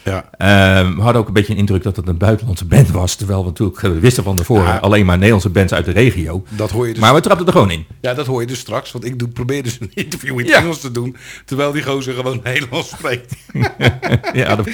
Ja. 0.04 0.26
Uh, 0.38 0.96
we 0.96 1.02
hadden 1.02 1.22
ook 1.22 1.28
een 1.28 1.34
beetje 1.34 1.54
een 1.54 1.60
indruk 1.60 1.84
dat 1.84 1.96
het 1.96 2.08
een 2.08 2.18
buitenlandse 2.18 2.66
band 2.66 2.92
was. 2.92 3.16
Terwijl 3.16 3.40
we 3.40 3.46
natuurlijk 3.46 3.82
we 3.82 4.00
wisten 4.00 4.24
van 4.24 4.36
tevoren 4.36 4.64
ja. 4.64 4.78
alleen 4.78 5.06
maar 5.06 5.16
Nederlandse 5.16 5.50
bands 5.50 5.74
uit 5.74 5.86
de 5.86 5.92
regio. 5.92 6.44
Dat 6.50 6.72
hoor 6.72 6.88
je 6.88 6.94
dus. 6.94 7.02
Maar 7.02 7.14
we 7.14 7.22
trapten 7.22 7.46
er 7.46 7.52
gewoon 7.52 7.72
in. 7.72 7.86
Ja, 8.02 8.14
dat 8.14 8.26
hoor 8.26 8.42
je 8.42 8.48
dus 8.48 8.60
straks. 8.60 8.92
Want 8.92 9.06
ik 9.06 9.20
doe, 9.20 9.28
probeer 9.28 9.64
dus 9.64 9.78
een 9.80 9.92
interview 9.94 10.32
in 10.32 10.38
het 10.38 10.48
ja. 10.48 10.58
Engels 10.58 10.80
te 10.80 10.92
doen. 10.92 11.16
Terwijl 11.46 11.72
die 11.72 11.84
gozer 11.84 12.14
gewoon 12.14 12.40
Nederlands 12.44 12.90
spreekt. 12.90 13.36
ja, 14.34 14.56
dat, 14.56 14.68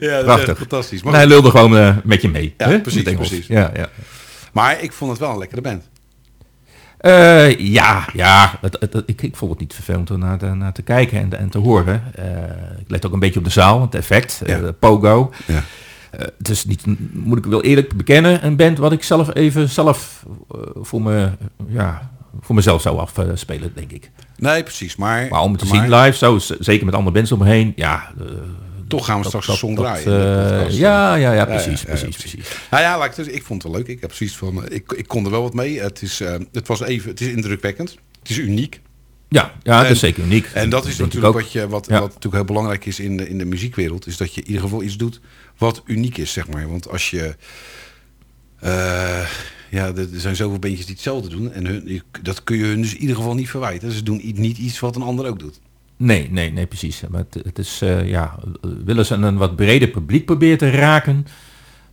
ja, 0.00 0.16
dat 0.16 0.24
prachtig. 0.24 0.52
is 0.52 0.58
fantastisch. 0.58 1.02
Maar 1.02 1.14
hij 1.14 1.26
lulde 1.26 1.50
gewoon 1.50 1.76
uh, 1.76 1.96
met 2.04 2.22
je 2.22 2.28
mee. 2.28 2.54
Ja, 2.56 2.68
hè? 2.68 2.80
precies, 2.80 3.02
precies. 3.02 3.46
Ja, 3.46 3.70
ja. 3.76 3.88
Maar 4.52 4.82
ik 4.82 4.92
vond 4.92 5.10
het 5.10 5.20
wel 5.20 5.30
een 5.30 5.38
lekkere 5.38 5.60
band. 5.60 5.88
Uh, 7.04 7.58
ja, 7.58 8.06
ja 8.12 8.58
het, 8.60 8.76
het, 8.80 8.92
het, 8.92 9.02
ik, 9.06 9.22
ik 9.22 9.36
vond 9.36 9.50
het 9.50 9.60
niet 9.60 9.74
vervelend 9.74 10.10
om 10.10 10.18
naar, 10.18 10.38
te, 10.38 10.46
naar 10.46 10.72
te 10.72 10.82
kijken 10.82 11.18
en, 11.18 11.38
en 11.38 11.48
te 11.48 11.58
horen. 11.58 12.02
Uh, 12.18 12.24
ik 12.80 12.90
let 12.90 13.06
ook 13.06 13.12
een 13.12 13.18
beetje 13.18 13.38
op 13.38 13.44
de 13.44 13.50
zaal, 13.50 13.80
het 13.80 13.94
effect, 13.94 14.42
ja. 14.46 14.58
uh, 14.58 14.68
pogo. 14.78 15.32
Ja. 15.46 15.62
het 16.38 16.48
is 16.48 16.64
niet, 16.64 16.84
moet 17.12 17.38
ik 17.38 17.44
wel 17.44 17.62
eerlijk 17.62 17.96
bekennen, 17.96 18.46
een 18.46 18.56
band 18.56 18.78
wat 18.78 18.92
ik 18.92 19.02
zelf 19.02 19.34
even 19.34 19.68
zelf 19.68 20.26
voor, 20.74 21.02
me, 21.02 21.30
ja, 21.68 22.10
voor 22.40 22.54
mezelf 22.54 22.82
zou 22.82 22.98
afspelen, 22.98 23.72
denk 23.74 23.92
ik. 23.92 24.10
Nee, 24.36 24.62
precies. 24.62 24.96
Maar, 24.96 25.26
maar 25.30 25.40
om 25.40 25.52
het 25.52 25.60
te 25.60 25.66
maar, 25.66 25.76
zien 25.76 25.94
live, 25.94 26.16
zo, 26.16 26.38
zeker 26.58 26.84
met 26.84 26.94
andere 26.94 27.14
bands 27.16 27.32
om 27.32 27.38
me 27.38 27.44
heen, 27.44 27.72
ja... 27.76 28.12
toch 28.96 29.06
gaan 29.06 29.20
we 29.20 29.26
straks 29.26 29.48
een 29.48 29.56
song 29.56 29.74
draaien. 29.74 30.08
Uh, 30.08 30.78
ja, 30.78 31.14
ja, 31.14 31.32
ja, 31.32 31.44
precies, 31.44 31.80
ja, 31.80 31.86
precies, 31.86 32.16
precies, 32.16 32.32
precies. 32.32 32.56
Nou 32.70 32.82
ja, 32.82 33.08
dus, 33.08 33.26
ik 33.26 33.42
vond 33.42 33.62
het 33.62 33.72
leuk. 33.72 33.86
Ik 33.86 34.00
heb 34.00 34.08
precies 34.08 34.36
van, 34.36 34.70
ik, 34.70 34.92
ik 34.92 35.08
kon 35.08 35.24
er 35.24 35.30
wel 35.30 35.42
wat 35.42 35.54
mee. 35.54 35.80
Het 35.80 36.02
is, 36.02 36.18
het 36.52 36.66
was 36.66 36.80
even, 36.80 37.10
het 37.10 37.20
is 37.20 37.26
indrukwekkend. 37.26 37.96
Het 38.18 38.30
is 38.30 38.38
uniek. 38.38 38.80
Ja, 39.28 39.52
ja, 39.62 39.82
dat 39.82 39.90
is 39.90 39.98
zeker 39.98 40.24
uniek. 40.24 40.46
En 40.52 40.70
dat 40.70 40.86
is 40.86 40.96
natuurlijk 40.96 41.34
wat, 41.34 41.52
je, 41.52 41.68
wat, 41.68 41.86
ja. 41.86 42.00
wat 42.00 42.08
natuurlijk 42.08 42.34
heel 42.34 42.44
belangrijk 42.44 42.86
is 42.86 43.00
in 43.00 43.16
de, 43.16 43.28
in 43.28 43.38
de 43.38 43.44
muziekwereld, 43.44 44.06
is 44.06 44.16
dat 44.16 44.34
je 44.34 44.40
in 44.40 44.46
ieder 44.46 44.62
geval 44.62 44.82
iets 44.82 44.96
doet 44.96 45.20
wat 45.58 45.82
uniek 45.86 46.16
is, 46.16 46.32
zeg 46.32 46.48
maar. 46.48 46.68
Want 46.68 46.88
als 46.88 47.10
je 47.10 47.36
uh, 48.64 49.28
ja, 49.70 49.94
er 49.94 50.08
zijn 50.12 50.36
zoveel 50.36 50.58
bandjes 50.58 50.86
die 50.86 50.94
hetzelfde 50.94 51.28
doen. 51.28 51.52
En 51.52 51.66
hun, 51.66 52.02
dat 52.22 52.44
kun 52.44 52.56
je 52.56 52.64
hun 52.64 52.82
dus 52.82 52.94
in 52.94 53.00
ieder 53.00 53.16
geval 53.16 53.34
niet 53.34 53.50
verwijten. 53.50 53.92
Ze 53.92 54.02
doen 54.02 54.20
niet 54.22 54.58
iets 54.58 54.80
wat 54.80 54.96
een 54.96 55.02
ander 55.02 55.26
ook 55.26 55.38
doet. 55.38 55.60
Nee, 55.96 56.30
nee, 56.30 56.52
nee, 56.52 56.66
precies. 56.66 57.02
Maar 57.08 57.24
het, 57.30 57.44
het 57.44 57.58
is, 57.58 57.82
uh, 57.82 58.08
ja, 58.08 58.38
willen 58.84 59.06
ze 59.06 59.14
een 59.14 59.36
wat 59.36 59.56
breder 59.56 59.88
publiek 59.88 60.24
proberen 60.24 60.58
te 60.58 60.70
raken, 60.70 61.26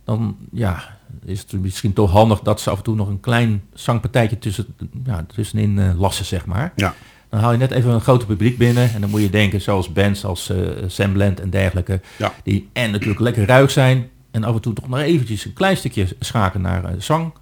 dan 0.04 0.36
ja, 0.52 0.98
is 1.24 1.40
het 1.40 1.52
misschien 1.52 1.92
toch 1.92 2.10
handig 2.10 2.40
dat 2.40 2.60
ze 2.60 2.70
af 2.70 2.76
en 2.76 2.84
toe 2.84 2.94
nog 2.94 3.08
een 3.08 3.20
klein 3.20 3.62
zangpartijtje 3.74 4.38
tussen, 4.38 4.66
ja, 5.04 5.24
tussenin 5.34 5.76
uh, 5.76 6.00
lassen, 6.00 6.24
zeg 6.24 6.46
maar. 6.46 6.72
Ja. 6.76 6.94
Dan 7.28 7.40
haal 7.40 7.52
je 7.52 7.58
net 7.58 7.70
even 7.70 7.90
een 7.90 8.00
groter 8.00 8.26
publiek 8.26 8.58
binnen 8.58 8.94
en 8.94 9.00
dan 9.00 9.10
moet 9.10 9.20
je 9.20 9.30
denken 9.30 9.60
zoals 9.60 9.92
bands 9.92 10.24
als 10.24 10.50
uh, 10.50 10.68
Semblant 10.86 11.40
en 11.40 11.50
dergelijke, 11.50 12.00
ja. 12.16 12.32
die 12.42 12.68
en 12.72 12.90
natuurlijk 12.90 13.20
lekker 13.20 13.46
ruig 13.46 13.70
zijn 13.70 14.08
en 14.30 14.44
af 14.44 14.54
en 14.54 14.60
toe 14.60 14.72
toch 14.72 14.88
nog 14.88 14.98
eventjes 14.98 15.44
een 15.44 15.52
klein 15.52 15.76
stukje 15.76 16.06
schakelen 16.20 16.62
naar 16.62 16.84
uh, 16.84 17.00
zang. 17.00 17.32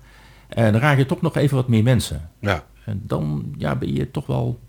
En 0.49 0.73
dan 0.73 0.81
raak 0.81 0.99
je 0.99 1.07
toch 1.07 1.21
nog 1.21 1.37
even 1.37 1.57
wat 1.57 1.69
meer 1.69 1.83
mensen. 1.83 2.31
Ja. 2.41 2.65
En 2.85 3.03
dan 3.07 3.55
ja, 3.59 3.77
ben 3.77 3.95
je 3.95 4.11
toch 4.11 4.27
wel 4.27 4.61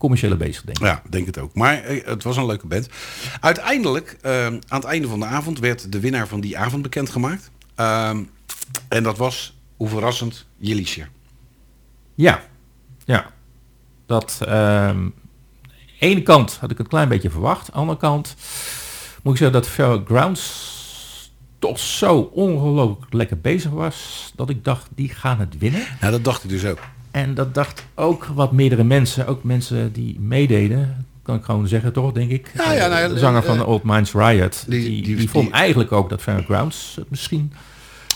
commerciële 0.00 0.36
bezig, 0.36 0.62
denk 0.62 0.78
ik. 0.78 0.84
Ja, 0.84 1.02
denk 1.10 1.26
het 1.26 1.38
ook. 1.38 1.54
Maar 1.54 1.82
eh, 1.82 2.06
het 2.06 2.22
was 2.22 2.36
een 2.36 2.46
leuke 2.46 2.66
band. 2.66 2.88
Uiteindelijk, 3.40 4.16
uh, 4.22 4.46
aan 4.46 4.60
het 4.68 4.84
einde 4.84 5.08
van 5.08 5.20
de 5.20 5.26
avond, 5.26 5.58
werd 5.58 5.92
de 5.92 6.00
winnaar 6.00 6.26
van 6.28 6.40
die 6.40 6.58
avond 6.58 6.82
bekendgemaakt. 6.82 7.50
Uh, 7.76 8.10
En 8.88 9.02
dat 9.02 9.18
was, 9.18 9.58
hoe 9.76 9.88
verrassend. 9.88 10.46
Ja, 12.14 12.42
ja. 13.04 13.32
Dat, 14.06 14.40
ehm 14.46 15.08
ene 15.98 16.22
kant 16.22 16.52
had 16.52 16.70
ik 16.70 16.76
het 16.76 16.78
een 16.78 16.92
klein 16.92 17.08
beetje 17.08 17.30
verwacht. 17.30 17.72
Andere 17.72 17.98
kant 17.98 18.36
moet 19.22 19.32
ik 19.32 19.38
zeggen 19.38 19.60
dat 19.60 19.68
Fair 19.68 20.02
Grounds 20.04 20.78
toch 21.58 21.78
zo 21.78 22.30
ongelooflijk 22.32 23.12
lekker 23.12 23.40
bezig 23.40 23.70
was, 23.70 24.32
dat 24.36 24.50
ik 24.50 24.64
dacht, 24.64 24.88
die 24.94 25.08
gaan 25.08 25.38
het 25.38 25.58
winnen. 25.58 25.82
Nou, 26.00 26.12
dat 26.12 26.24
dacht 26.24 26.44
ik 26.44 26.50
dus 26.50 26.64
ook. 26.64 26.78
En 27.10 27.34
dat 27.34 27.54
dacht 27.54 27.84
ook 27.94 28.24
wat 28.24 28.52
meerdere 28.52 28.84
mensen, 28.84 29.26
ook 29.26 29.44
mensen 29.44 29.92
die 29.92 30.20
meededen, 30.20 31.06
kan 31.22 31.36
ik 31.36 31.44
gewoon 31.44 31.68
zeggen 31.68 31.92
toch, 31.92 32.12
denk 32.12 32.30
ik. 32.30 32.50
Ja, 32.56 32.72
ja, 32.72 32.86
nou 32.88 33.12
de 33.12 33.18
zanger 33.18 33.42
van 33.42 33.58
eh, 33.58 33.68
Old 33.68 33.82
Minds 33.82 34.12
Riot, 34.12 34.64
die- 34.68 34.80
die, 34.84 35.02
die- 35.02 35.16
die, 35.16 35.30
vond 35.30 35.50
eigenlijk 35.50 35.92
ook 35.92 36.08
dat 36.08 36.22
Fair 36.22 36.42
Grounds 36.42 36.92
het 36.96 37.10
misschien 37.10 37.52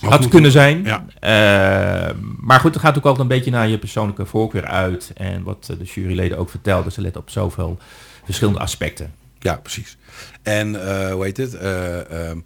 Had 0.00 0.28
kunnen 0.28 0.50
zijn. 0.50 0.84
Ja. 0.84 1.04
Eh, 1.20 2.14
maar 2.40 2.60
goed, 2.60 2.74
het 2.74 2.82
gaat 2.82 2.96
ook 2.98 3.04
altijd 3.04 3.22
een 3.22 3.36
beetje 3.36 3.50
naar 3.50 3.68
je 3.68 3.78
persoonlijke 3.78 4.26
voorkeur 4.26 4.64
uit. 4.64 5.10
En 5.14 5.42
wat 5.42 5.64
de 5.78 5.84
juryleden 5.84 6.38
ook 6.38 6.50
vertelden, 6.50 6.92
ze 6.92 7.00
letten 7.00 7.20
op 7.20 7.30
zoveel 7.30 7.78
verschillende 8.24 8.58
aspecten. 8.60 9.12
Ja, 9.38 9.54
precies. 9.56 9.96
En 10.42 10.88
eh, 10.88 11.12
hoe 11.12 11.24
heet 11.24 11.36
het? 11.36 11.54
Eh, 11.54 12.28
ehm, 12.28 12.38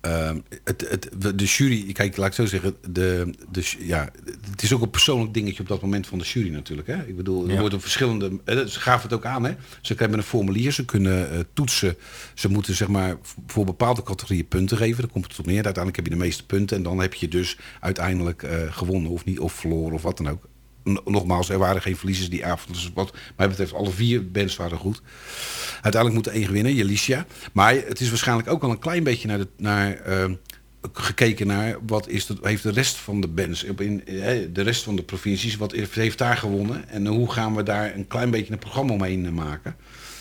ehm, 0.00 0.38
het, 0.64 0.86
het? 0.90 1.08
De 1.36 1.44
jury, 1.44 1.92
kijk, 1.92 2.16
laat 2.16 2.26
ik 2.28 2.34
zo 2.34 2.46
zeggen, 2.46 2.74
de, 2.90 3.34
de, 3.50 3.72
ja, 3.78 4.08
het 4.50 4.62
is 4.62 4.72
ook 4.72 4.82
een 4.82 4.90
persoonlijk 4.90 5.34
dingetje 5.34 5.62
op 5.62 5.68
dat 5.68 5.82
moment 5.82 6.06
van 6.06 6.18
de 6.18 6.24
jury 6.24 6.50
natuurlijk. 6.50 6.88
Hè? 6.88 7.06
Ik 7.06 7.16
bedoel, 7.16 7.44
er 7.46 7.52
Ja. 7.52 7.60
worden 7.60 7.80
verschillende, 7.80 8.40
ze 8.46 8.80
gaven 8.80 9.02
het 9.02 9.12
ook 9.18 9.24
aan, 9.24 9.44
hè? 9.44 9.52
Ze 9.82 9.94
hebben 9.96 10.18
een 10.18 10.24
formulier, 10.24 10.72
ze 10.72 10.84
kunnen 10.84 11.30
eh, 11.30 11.38
toetsen, 11.52 11.96
ze 12.34 12.48
moeten 12.48 12.74
zeg 12.74 12.88
maar 12.88 13.16
voor 13.46 13.64
bepaalde 13.64 14.02
categorieën 14.02 14.48
punten 14.48 14.76
geven. 14.76 15.00
Dan 15.02 15.10
komt 15.10 15.26
het 15.28 15.38
op 15.38 15.46
neer. 15.46 15.64
Uiteindelijk 15.64 15.96
heb 15.96 16.04
je 16.04 16.10
de 16.18 16.24
meeste 16.24 16.46
punten 16.46 16.76
en 16.76 16.82
dan 16.82 16.98
heb 16.98 17.14
je 17.14 17.28
dus 17.28 17.58
uiteindelijk 17.80 18.42
eh, 18.42 18.56
gewonnen 18.70 19.10
of 19.10 19.24
niet, 19.24 19.38
of 19.38 19.52
verloren 19.52 19.92
of 19.94 20.02
wat 20.02 20.16
dan 20.16 20.28
ook. 20.28 20.48
Nogmaals, 21.04 21.48
er 21.48 21.58
waren 21.58 21.82
geen 21.82 21.96
verliezers 21.96 22.30
die 22.30 22.46
avond. 22.46 22.74
Dus 22.74 22.90
wat 22.94 23.14
mij 23.36 23.48
betreft, 23.48 23.72
alle 23.72 23.90
vier 23.90 24.30
bands 24.30 24.56
waren 24.56 24.78
goed. 24.78 25.02
Uiteindelijk 25.80 26.14
moet 26.14 26.34
één 26.34 26.52
winnen, 26.52 26.74
Jelicia. 26.74 27.26
Maar 27.52 27.74
het 27.74 28.00
is 28.00 28.08
waarschijnlijk 28.08 28.48
ook 28.48 28.62
al 28.62 28.70
een 28.70 28.78
klein 28.78 29.02
beetje 29.02 29.28
naar, 29.28 29.38
de, 29.38 29.48
naar 29.56 29.94
eh, 29.94 30.30
gekeken 30.92 31.46
naar 31.46 31.76
wat 31.86 32.08
is 32.08 32.26
de, 32.26 32.36
heeft 32.42 32.62
de 32.62 32.70
rest 32.70 32.96
van 32.96 33.20
de 33.20 33.28
bands, 33.28 33.64
in, 33.64 34.02
de 34.52 34.62
rest 34.62 34.82
van 34.82 34.96
de 34.96 35.02
provincies, 35.02 35.56
wat 35.56 35.72
heeft, 35.72 36.18
daar 36.18 36.36
gewonnen 36.36 36.88
en 36.88 37.06
hoe 37.06 37.32
gaan 37.32 37.54
we 37.54 37.62
daar 37.62 37.94
een 37.94 38.06
klein 38.06 38.30
beetje 38.30 38.52
een 38.52 38.58
programma 38.58 38.92
omheen 38.92 39.26
eh, 39.26 39.32
maken. 39.32 39.76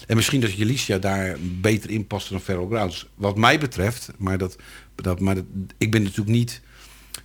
En 0.08 0.16
misschien 0.16 0.42
dat 0.42 0.54
Jelicia 0.54 0.98
daar 0.98 1.38
beter 1.42 1.90
in 1.90 2.08
past 2.08 2.30
dan 2.30 2.42
Feral 2.42 2.68
Grounds. 2.68 3.08
Wat 3.16 3.38
mij 3.38 3.60
betreft, 3.60 4.12
maar, 4.18 4.38
dat, 4.38 4.56
dat, 4.96 5.20
maar 5.20 5.36
ik 5.78 5.92
ben 5.92 6.04
natuurlijk 6.04 6.38
niet... 6.38 6.62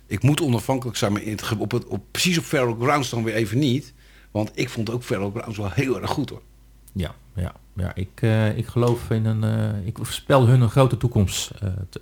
Ik 0.07 0.23
moet 0.23 0.41
onafhankelijk 0.41 0.97
zijn, 0.97 1.11
maar 1.11 1.21
op 1.57 1.71
het, 1.71 1.85
op, 1.85 2.03
precies 2.11 2.37
op 2.37 2.43
Feral 2.43 2.75
Grounds 2.81 3.09
dan 3.09 3.23
weer 3.23 3.33
even 3.35 3.57
niet. 3.59 3.93
Want 4.31 4.51
ik 4.53 4.69
vond 4.69 4.89
ook 4.91 5.03
Feral 5.03 5.31
Grounds 5.31 5.57
wel 5.57 5.71
heel 5.71 6.01
erg 6.01 6.09
goed 6.09 6.29
hoor. 6.29 6.41
Ja, 6.93 7.15
ja, 7.35 7.53
ja 7.73 7.95
ik, 7.95 8.09
eh, 8.21 8.57
ik 8.57 8.67
geloof 8.67 9.09
in 9.09 9.25
een. 9.25 9.43
eh, 9.43 9.87
ik 9.87 9.97
voorspel 9.97 10.47
hun 10.47 10.61
een 10.61 10.69
grote 10.69 10.97
toekomst. 10.97 11.49
eh, 11.49 11.67
te- 11.89 12.01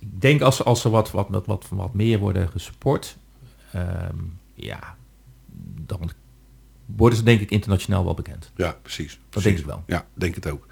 ik 0.00 0.20
denk 0.20 0.40
als, 0.40 0.64
als 0.64 0.80
ze 0.80 0.90
wat, 0.90 1.10
wat, 1.10 1.28
wat, 1.28 1.46
wat, 1.46 1.66
wat 1.70 1.94
meer 1.94 2.18
worden 2.18 2.48
gesupport, 2.48 3.16
ehm, 3.72 4.16
ja, 4.54 4.96
dan 5.86 6.10
worden 6.86 7.18
ze 7.18 7.24
denk 7.24 7.40
ik 7.40 7.50
internationaal 7.50 8.04
wel 8.04 8.14
bekend. 8.14 8.52
Ja, 8.56 8.76
precies. 8.82 9.12
Dat 9.12 9.20
precies. 9.28 9.48
denk 9.48 9.58
ik 9.58 9.66
wel. 9.66 9.82
Ja, 9.86 10.06
denk 10.14 10.34
het 10.34 10.50
ook. 10.50 10.66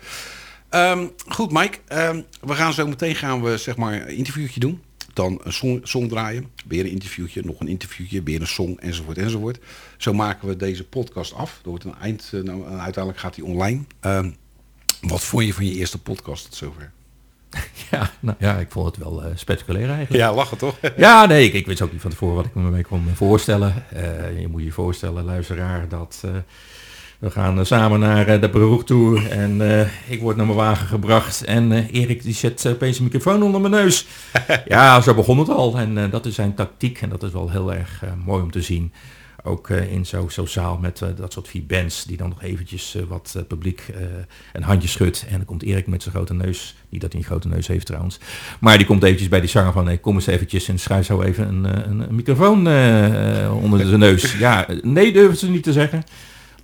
Ehm, 0.69 1.07
goed, 1.29 1.53
Mike. 1.53 1.79
ehm, 1.87 2.21
we 2.41 2.55
gaan 2.55 2.73
zo 2.73 2.87
meteen 2.87 3.15
gaan 3.15 3.43
we 3.43 3.57
zeg 3.59 3.77
maar 3.77 3.93
een 3.95 4.17
interviewtje 4.17 4.61
doen. 4.61 4.83
Dan 5.13 5.41
een 5.45 5.52
song, 5.52 5.81
song 5.83 6.09
draaien. 6.09 6.50
Weer 6.67 6.85
een 6.85 6.91
interviewtje, 6.91 7.43
nog 7.45 7.61
een 7.61 7.69
interviewtje, 7.69 8.23
weer 8.23 8.41
een 8.41 8.47
song, 8.47 8.76
enzovoort, 8.81 9.19
enzovoort. 9.19 9.59
Zo 9.97 10.13
maken 10.13 10.49
we 10.49 10.57
deze 10.57 10.85
podcast 10.85 11.35
af. 11.35 11.61
Er 11.63 11.69
wordt 11.69 11.85
een 11.85 11.95
eind, 12.00 12.31
eh, 12.33 12.41
nou, 12.41 12.65
uiteindelijk 12.65 13.19
gaat 13.19 13.35
die 13.35 13.45
online. 13.45 13.83
Ehm, 14.00 14.31
wat 15.00 15.21
vond 15.25 15.45
je 15.45 15.55
van 15.55 15.67
je 15.67 15.73
eerste 15.75 15.99
podcast 15.99 16.45
tot 16.45 16.55
zover? 16.55 16.93
Ja, 17.91 18.11
nou, 18.21 18.37
ja 18.41 18.59
ik 18.59 18.71
vond 18.71 18.87
het 18.87 18.97
wel 18.97 19.23
eh, 19.25 19.31
spectaculair 19.35 19.89
eigenlijk. 19.89 20.13
Ja, 20.13 20.35
lachen 20.35 20.59
toch? 20.59 20.76
Ja, 20.97 21.26
nee, 21.26 21.45
ik, 21.47 21.52
ik 21.52 21.67
wist 21.67 21.83
ook 21.83 21.93
niet 21.93 22.00
van 22.00 22.11
tevoren 22.11 22.35
wat 22.35 22.45
ik 22.45 22.55
me 22.55 22.71
mee 22.71 22.85
kon 22.85 23.09
voorstellen. 23.15 23.85
Eh, 23.91 24.41
je 24.41 24.49
moet 24.49 24.63
je 24.63 24.73
voorstellen, 24.73 25.25
luisteraar, 25.25 25.89
dat 25.89 26.23
we 27.19 27.31
gaan 27.31 27.59
eh, 27.59 27.65
samen 27.65 28.00
naar 28.00 28.29
eh, 28.29 28.41
de 28.41 28.50
Broek 28.50 28.87
toe 28.87 29.29
en 29.29 29.81
eh, 29.81 30.11
ik 30.11 30.21
word 30.21 30.37
naar 30.37 30.47
mijn 30.47 30.59
wagen 30.59 30.87
gebracht 30.87 31.45
en 31.45 31.73
Erik 31.73 32.23
die 32.23 32.35
zet 32.35 32.67
opeens 32.67 32.99
een 32.99 33.05
microfoon 33.05 33.43
onder 33.43 33.61
mijn 33.61 33.73
neus. 33.73 34.07
ja, 34.67 35.00
zo 35.00 35.15
begon 35.15 35.39
het 35.39 35.49
al 35.49 35.79
en 35.79 36.11
dat 36.11 36.26
is 36.26 36.35
zijn 36.35 36.55
tactiek 36.55 37.00
en 37.00 37.09
dat 37.09 37.23
is 37.23 37.33
wel 37.33 37.50
heel 37.50 37.75
erg 37.75 38.02
mooi 38.25 38.43
om 38.43 38.50
te 38.50 38.63
zien. 38.63 38.93
Ook 39.43 39.71
in 39.71 40.07
zo'n 40.07 40.31
zo 40.31 40.47
zaal 40.47 40.79
met 40.79 41.02
dat 41.17 41.33
soort 41.33 41.49
vier 41.49 41.67
bands 41.67 42.05
die 42.05 42.17
dan 42.17 42.29
nog 42.29 42.43
eventjes 42.43 42.97
wat 43.09 43.45
publiek 43.49 43.93
een 44.52 44.63
handje 44.63 44.89
schudt. 44.89 45.25
En 45.29 45.37
dan 45.37 45.45
komt 45.45 45.63
Erik 45.63 45.87
met 45.87 46.02
zijn 46.02 46.15
grote 46.15 46.35
neus. 46.35 46.76
Niet 46.89 47.00
dat 47.00 47.13
hij 47.13 47.21
een 47.21 47.26
grote 47.26 47.49
neus 47.49 47.67
heeft 47.67 47.87
trouwens. 47.87 48.19
Maar 48.61 48.76
die 48.76 48.87
komt 48.87 49.02
eventjes 49.02 49.29
bij 49.29 49.41
die 49.41 49.49
zanger 49.49 49.73
van... 49.73 49.85
Nee, 49.85 49.99
kom 49.99 50.15
eens 50.15 50.26
eventjes 50.26 50.69
en 50.69 50.79
schuif 50.79 51.07
zo 51.07 51.23
even 51.23 51.49
een, 51.49 51.89
een, 51.89 52.15
microfoon 52.15 52.59
onder 53.63 53.87
zijn 53.87 53.99
neus. 53.99 54.37
Ja, 54.39 54.67
nee 54.83 55.13
durven 55.13 55.37
ze 55.37 55.50
niet 55.50 55.63
te 55.63 55.73
zeggen. 55.73 56.05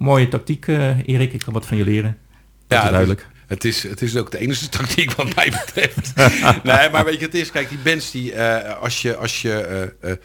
Mooie 0.02 0.28
tactiek, 0.28 0.66
eh, 0.68 0.98
Erik. 1.08 1.32
Ik 1.32 1.40
kan 1.40 1.52
wat 1.52 1.66
van 1.66 1.76
je 1.76 1.84
leren. 1.84 2.18
Dat 2.66 2.78
Ja, 2.78 2.84
is 2.84 2.90
duidelijk. 2.90 3.26
Het 3.46 3.64
is, 3.64 3.82
het 3.82 4.02
is 4.02 4.16
ook 4.16 4.30
de 4.30 4.38
enige 4.38 4.68
tactiek 4.78 5.12
wat 5.12 5.34
mij 5.34 5.50
betreft. 5.50 6.12
nee, 6.64 6.90
maar 6.90 7.04
weet 7.04 7.18
je, 7.18 7.24
het 7.24 7.34
is, 7.34 7.50
kijk, 7.50 7.68
die 7.68 7.78
bands 7.78 8.10
die, 8.10 8.32
eh, 8.32 8.78
als 8.80 9.02
je, 9.02 9.16
als 9.16 9.42
je, 9.42 9.52
eh, 10.00 10.10
eh, 10.10 10.16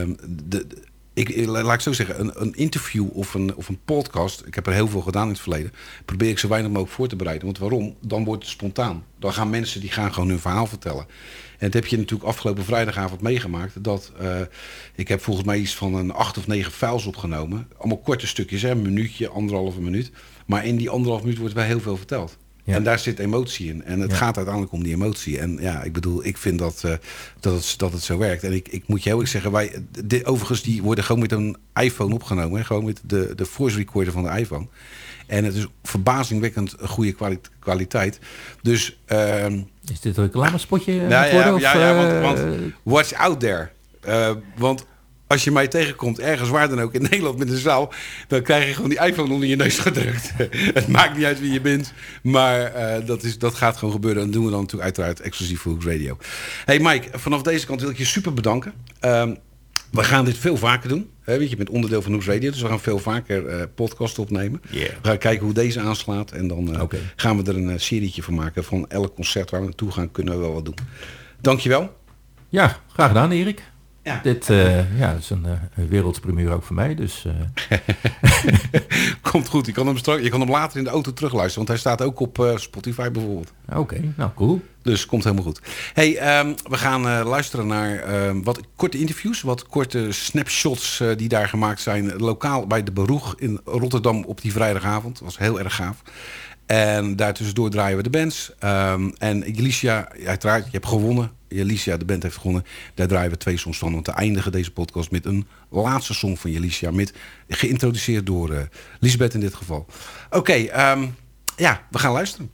ehm, 0.00 0.14
de- 0.28 0.66
ik, 1.18 1.46
laat 1.46 1.74
ik 1.74 1.80
zo 1.80 1.92
zeggen, 1.92 2.20
een, 2.20 2.32
een 2.34 2.54
interview 2.54 3.06
of 3.12 3.34
een, 3.34 3.56
of 3.56 3.68
een 3.68 3.80
podcast, 3.84 4.46
ik 4.46 4.54
heb 4.54 4.66
er 4.66 4.72
heel 4.72 4.88
veel 4.88 5.00
gedaan 5.00 5.22
in 5.22 5.32
het 5.32 5.40
verleden, 5.40 5.72
probeer 6.04 6.28
ik 6.28 6.38
zo 6.38 6.48
weinig 6.48 6.70
mogelijk 6.70 6.94
voor 6.94 7.08
te 7.08 7.16
bereiden. 7.16 7.44
Want 7.44 7.58
waarom? 7.58 7.96
Dan 8.00 8.24
wordt 8.24 8.42
het 8.42 8.52
spontaan. 8.52 9.04
Dan 9.18 9.32
gaan 9.32 9.50
mensen 9.50 9.80
die 9.80 9.90
gaan 9.90 10.12
gewoon 10.12 10.28
hun 10.28 10.38
verhaal 10.38 10.66
vertellen. 10.66 11.06
En 11.58 11.70
dat 11.70 11.72
heb 11.72 11.86
je 11.86 11.96
natuurlijk 11.96 12.28
afgelopen 12.28 12.64
vrijdagavond 12.64 13.20
meegemaakt. 13.20 13.84
Dat 13.84 14.12
eh, 14.18 14.40
ik 14.94 15.08
heb 15.08 15.22
volgens 15.22 15.46
mij 15.46 15.58
iets 15.58 15.74
van 15.74 15.94
een 15.94 16.12
acht 16.12 16.38
of 16.38 16.46
negen 16.46 16.72
files 16.72 17.06
opgenomen. 17.06 17.68
Allemaal 17.78 17.98
korte 17.98 18.26
stukjes, 18.26 18.62
hè, 18.62 18.70
een 18.70 18.82
minuutje, 18.82 19.28
anderhalve 19.28 19.80
minuut. 19.80 20.10
Maar 20.46 20.66
in 20.66 20.76
die 20.76 20.90
anderhalve 20.90 21.24
minuut 21.24 21.38
wordt 21.38 21.54
wel 21.54 21.64
heel 21.64 21.80
veel 21.80 21.96
verteld. 21.96 22.36
Ja. 22.68 22.74
En 22.74 22.82
daar 22.82 22.98
zit 22.98 23.18
emotie 23.18 23.68
in. 23.68 23.84
En 23.84 24.00
het 24.00 24.10
Ja. 24.10 24.16
gaat 24.16 24.36
uiteindelijk 24.36 24.74
om 24.74 24.82
die 24.82 24.94
emotie. 24.94 25.38
En 25.38 25.58
ja, 25.60 25.82
ik 25.82 25.92
bedoel, 25.92 26.24
ik 26.24 26.36
vind 26.36 26.58
dat, 26.58 26.82
eh, 26.84 26.92
dat, 27.40 27.54
het, 27.54 27.74
dat 27.76 27.92
het 27.92 28.02
zo 28.02 28.18
werkt. 28.18 28.42
En 28.44 28.52
ik, 28.52 28.68
ik 28.68 28.82
moet 28.86 29.02
je 29.02 29.08
heel 29.08 29.20
erg 29.20 29.28
zeggen, 29.28 29.50
wij, 29.52 29.72
dit, 30.04 30.24
overigens, 30.26 30.62
die 30.62 30.82
worden 30.82 31.04
gewoon 31.04 31.20
met 31.20 31.32
een 31.32 31.56
iPhone 31.74 32.14
opgenomen. 32.14 32.58
Hè? 32.58 32.64
Gewoon 32.64 32.84
met 32.84 33.00
de, 33.04 33.32
de 33.36 33.44
voice 33.44 33.76
recorder 33.76 34.12
van 34.12 34.22
de 34.22 34.38
iPhone. 34.38 34.66
En 35.26 35.44
het 35.44 35.54
is 35.54 35.66
verbazingwekkend 35.82 36.74
goede 36.82 37.12
kwali- 37.12 37.40
kwaliteit. 37.58 38.18
Dus 38.62 39.00
ehm, 39.06 39.60
Is 39.92 40.00
dit 40.00 40.16
een 40.16 40.24
reclamespotje 40.24 40.92
nou 40.94 41.08
ja, 41.10 41.54
of, 41.54 41.60
ja, 41.60 41.94
want, 42.22 42.38
eh, 42.38 42.46
want 42.82 43.14
out 43.14 43.40
there. 43.40 43.68
Eh, 44.00 44.30
want 44.56 44.86
als 45.28 45.44
je 45.44 45.50
mij 45.50 45.68
tegenkomt, 45.68 46.18
ergens 46.18 46.48
waar 46.48 46.68
dan 46.68 46.80
ook 46.80 46.94
in 46.94 47.02
Nederland 47.10 47.38
met 47.38 47.50
een 47.50 47.56
zaal, 47.56 47.92
dan 48.28 48.42
krijg 48.42 48.66
je 48.66 48.74
gewoon 48.74 48.90
die 48.90 49.00
iPhone 49.00 49.32
onder 49.32 49.48
je 49.48 49.56
neus 49.56 49.78
gedrukt. 49.78 50.32
het 50.78 50.88
maakt 50.88 51.16
niet 51.16 51.24
uit 51.24 51.40
wie 51.40 51.52
je 51.52 51.60
bent, 51.60 51.92
maar 52.22 52.60
eh, 52.60 53.06
dat, 53.06 53.22
is, 53.22 53.38
dat 53.38 53.54
gaat 53.54 53.76
gewoon 53.76 53.94
gebeuren. 53.94 54.20
En 54.22 54.26
dat 54.26 54.34
doen 54.34 54.44
we 54.44 54.50
dan 54.50 54.60
natuurlijk 54.60 54.84
uiteraard 54.84 55.20
exclusief 55.20 55.60
voor 55.60 55.72
Hoops 55.72 55.86
Radio. 55.86 56.18
Hey 56.64 56.78
Mike, 56.78 57.18
vanaf 57.18 57.42
deze 57.42 57.66
kant 57.66 57.80
wil 57.80 57.90
ik 57.90 57.98
je 57.98 58.04
super 58.04 58.34
bedanken. 58.34 58.72
Ehm, 59.00 59.34
we 59.90 60.04
gaan 60.04 60.24
dit 60.24 60.38
veel 60.38 60.56
vaker 60.56 60.88
doen. 60.88 61.10
Hè, 61.22 61.32
weet 61.32 61.44
je, 61.44 61.50
je 61.50 61.56
bent 61.56 61.70
onderdeel 61.70 62.02
van 62.02 62.12
Hoops 62.12 62.26
Radio, 62.26 62.50
dus 62.50 62.60
we 62.60 62.68
gaan 62.68 62.80
veel 62.80 62.98
vaker 62.98 63.46
eh 63.46 63.62
podcast 63.74 64.18
opnemen. 64.18 64.62
Yeah. 64.70 64.88
We 65.02 65.08
gaan 65.08 65.18
kijken 65.18 65.44
hoe 65.44 65.54
deze 65.54 65.80
aanslaat 65.80 66.30
en 66.30 66.48
dan 66.48 66.74
eh, 66.74 66.82
gaan 67.16 67.42
we 67.42 67.50
er 67.50 67.56
een 67.56 67.80
serietje 67.80 68.22
van 68.22 68.34
maken. 68.34 68.64
Van 68.64 68.88
elk 68.88 69.14
concert 69.14 69.50
waar 69.50 69.60
we 69.60 69.66
naartoe 69.66 69.90
gaan, 69.90 70.10
kunnen 70.10 70.34
we 70.34 70.40
wel 70.40 70.52
wat 70.52 70.64
doen. 70.64 70.76
Dankjewel. 71.40 71.96
Ja, 72.48 72.80
graag 72.92 73.08
gedaan 73.08 73.30
Erik. 73.30 73.62
Ja. 74.08 74.20
Dit 74.22 74.50
eh, 74.50 74.98
ja, 74.98 75.12
is 75.12 75.30
een, 75.30 75.44
een 75.74 75.88
wereldpremier 75.88 76.52
ook 76.52 76.62
voor 76.62 76.74
mij. 76.74 76.94
Dus 76.94 77.26
eh, 77.26 77.78
Komt 79.30 79.48
goed. 79.48 79.66
Je 79.66 79.72
kan 79.72 79.86
hem, 79.86 79.96
straks, 79.96 80.22
je 80.22 80.28
kan 80.28 80.40
hem 80.40 80.50
later 80.50 80.78
in 80.78 80.84
de 80.84 80.90
auto 80.90 81.12
terugluisteren. 81.12 81.66
Want 81.66 81.68
hij 81.68 81.78
staat 81.78 82.06
ook 82.06 82.20
op 82.20 82.54
Spotify 82.56 83.10
bijvoorbeeld. 83.10 83.52
oké, 83.74 84.12
nou 84.16 84.30
cool. 84.34 84.60
Dus 84.82 85.06
komt 85.06 85.24
helemaal 85.24 85.44
goed. 85.44 85.60
Hey, 85.92 86.16
ehm, 86.16 86.54
we 86.68 86.76
gaan 86.76 87.22
luisteren 87.22 87.66
naar 87.66 87.98
ehm, 87.98 88.42
wat 88.42 88.60
korte 88.76 88.98
interviews. 88.98 89.40
Wat 89.40 89.66
korte 89.66 90.12
snapshots 90.12 91.02
die 91.16 91.28
daar 91.28 91.48
gemaakt 91.48 91.80
zijn. 91.80 92.16
Lokaal 92.16 92.66
bij 92.66 92.82
de 92.82 92.92
Beroeg 92.92 93.34
in 93.38 93.60
Rotterdam 93.64 94.24
op 94.24 94.40
die 94.40 94.52
vrijdagavond. 94.52 95.14
Dat 95.14 95.24
was 95.24 95.38
heel 95.38 95.58
erg 95.58 95.74
gaaf. 95.74 96.02
En 96.66 97.16
daartussendoor 97.16 97.70
draaien 97.70 97.96
we 97.96 98.02
de 98.02 98.10
bands. 98.10 98.52
Ehm, 98.58 99.10
en 99.18 99.52
Jelicia, 99.52 100.08
uiteraard, 100.24 100.64
je 100.64 100.70
hebt 100.70 100.86
gewonnen. 100.86 101.37
Jelicia, 101.48 101.96
de 101.96 102.04
band 102.04 102.22
heeft 102.22 102.36
gewonnen. 102.36 102.64
Daar 102.94 103.08
draaien 103.08 103.30
we 103.30 103.36
twee 103.36 103.56
songs 103.56 103.78
van. 103.78 103.92
Want 103.92 104.04
te 104.04 104.12
eindigen 104.12 104.52
deze 104.52 104.72
podcast 104.72 105.10
met 105.10 105.24
een 105.24 105.46
laatste 105.70 106.14
song 106.14 106.36
van 106.36 106.50
Jelicia. 106.50 106.90
Met, 106.90 107.12
geïntroduceerd 107.48 108.26
door 108.26 108.52
eh 108.52 108.62
Lisbeth 109.00 109.34
in 109.34 109.40
dit 109.40 109.54
geval. 109.54 109.86
Oké, 110.30 110.52
ehm, 110.52 111.06
ja, 111.56 111.86
we 111.90 111.98
gaan 111.98 112.12
luisteren. 112.12 112.50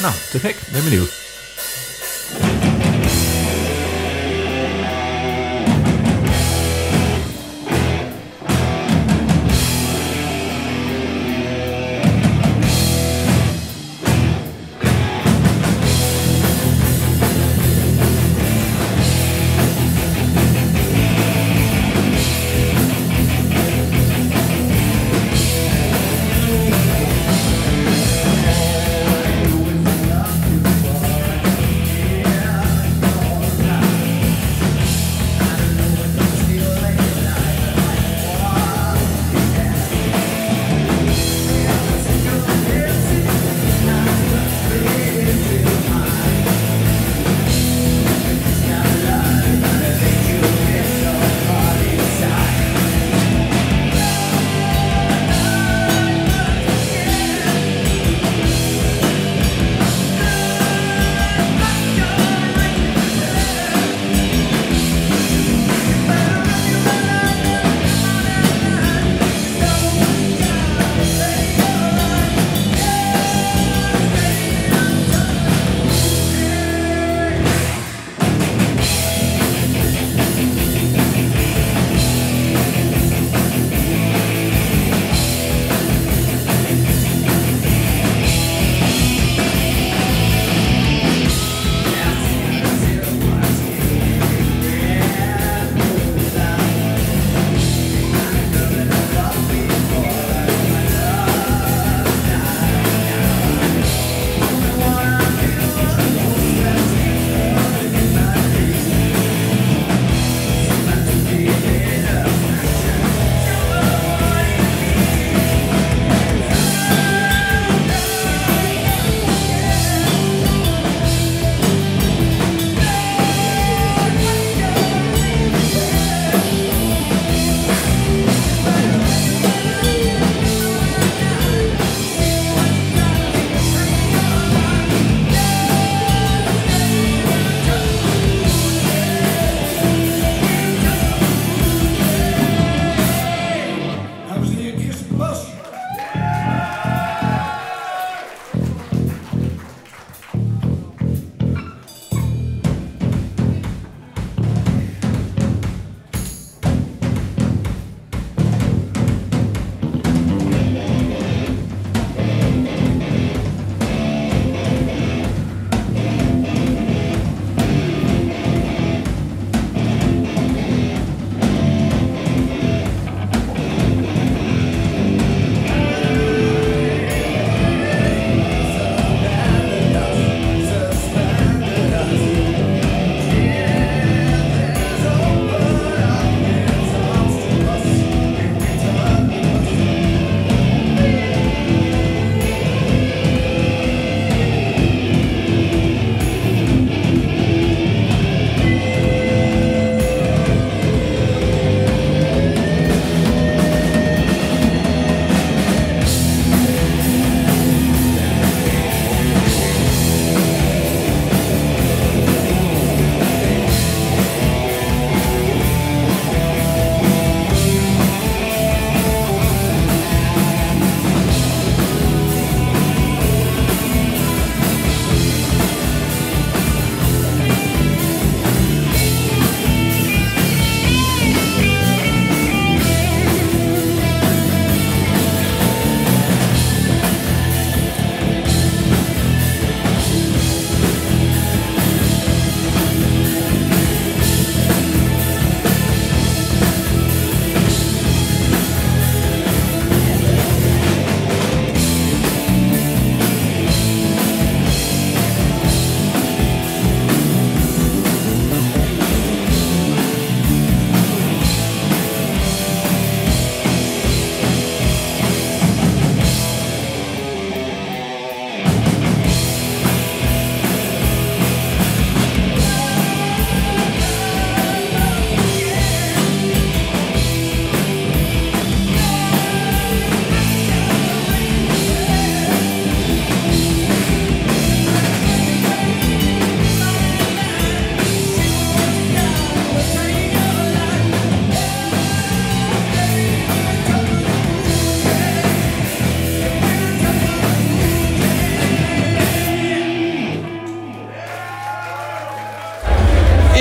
Nou, 0.00 0.14
te 0.30 0.38
gek. 0.38 0.56
Ben 0.72 0.84
benieuwd. 0.84 1.22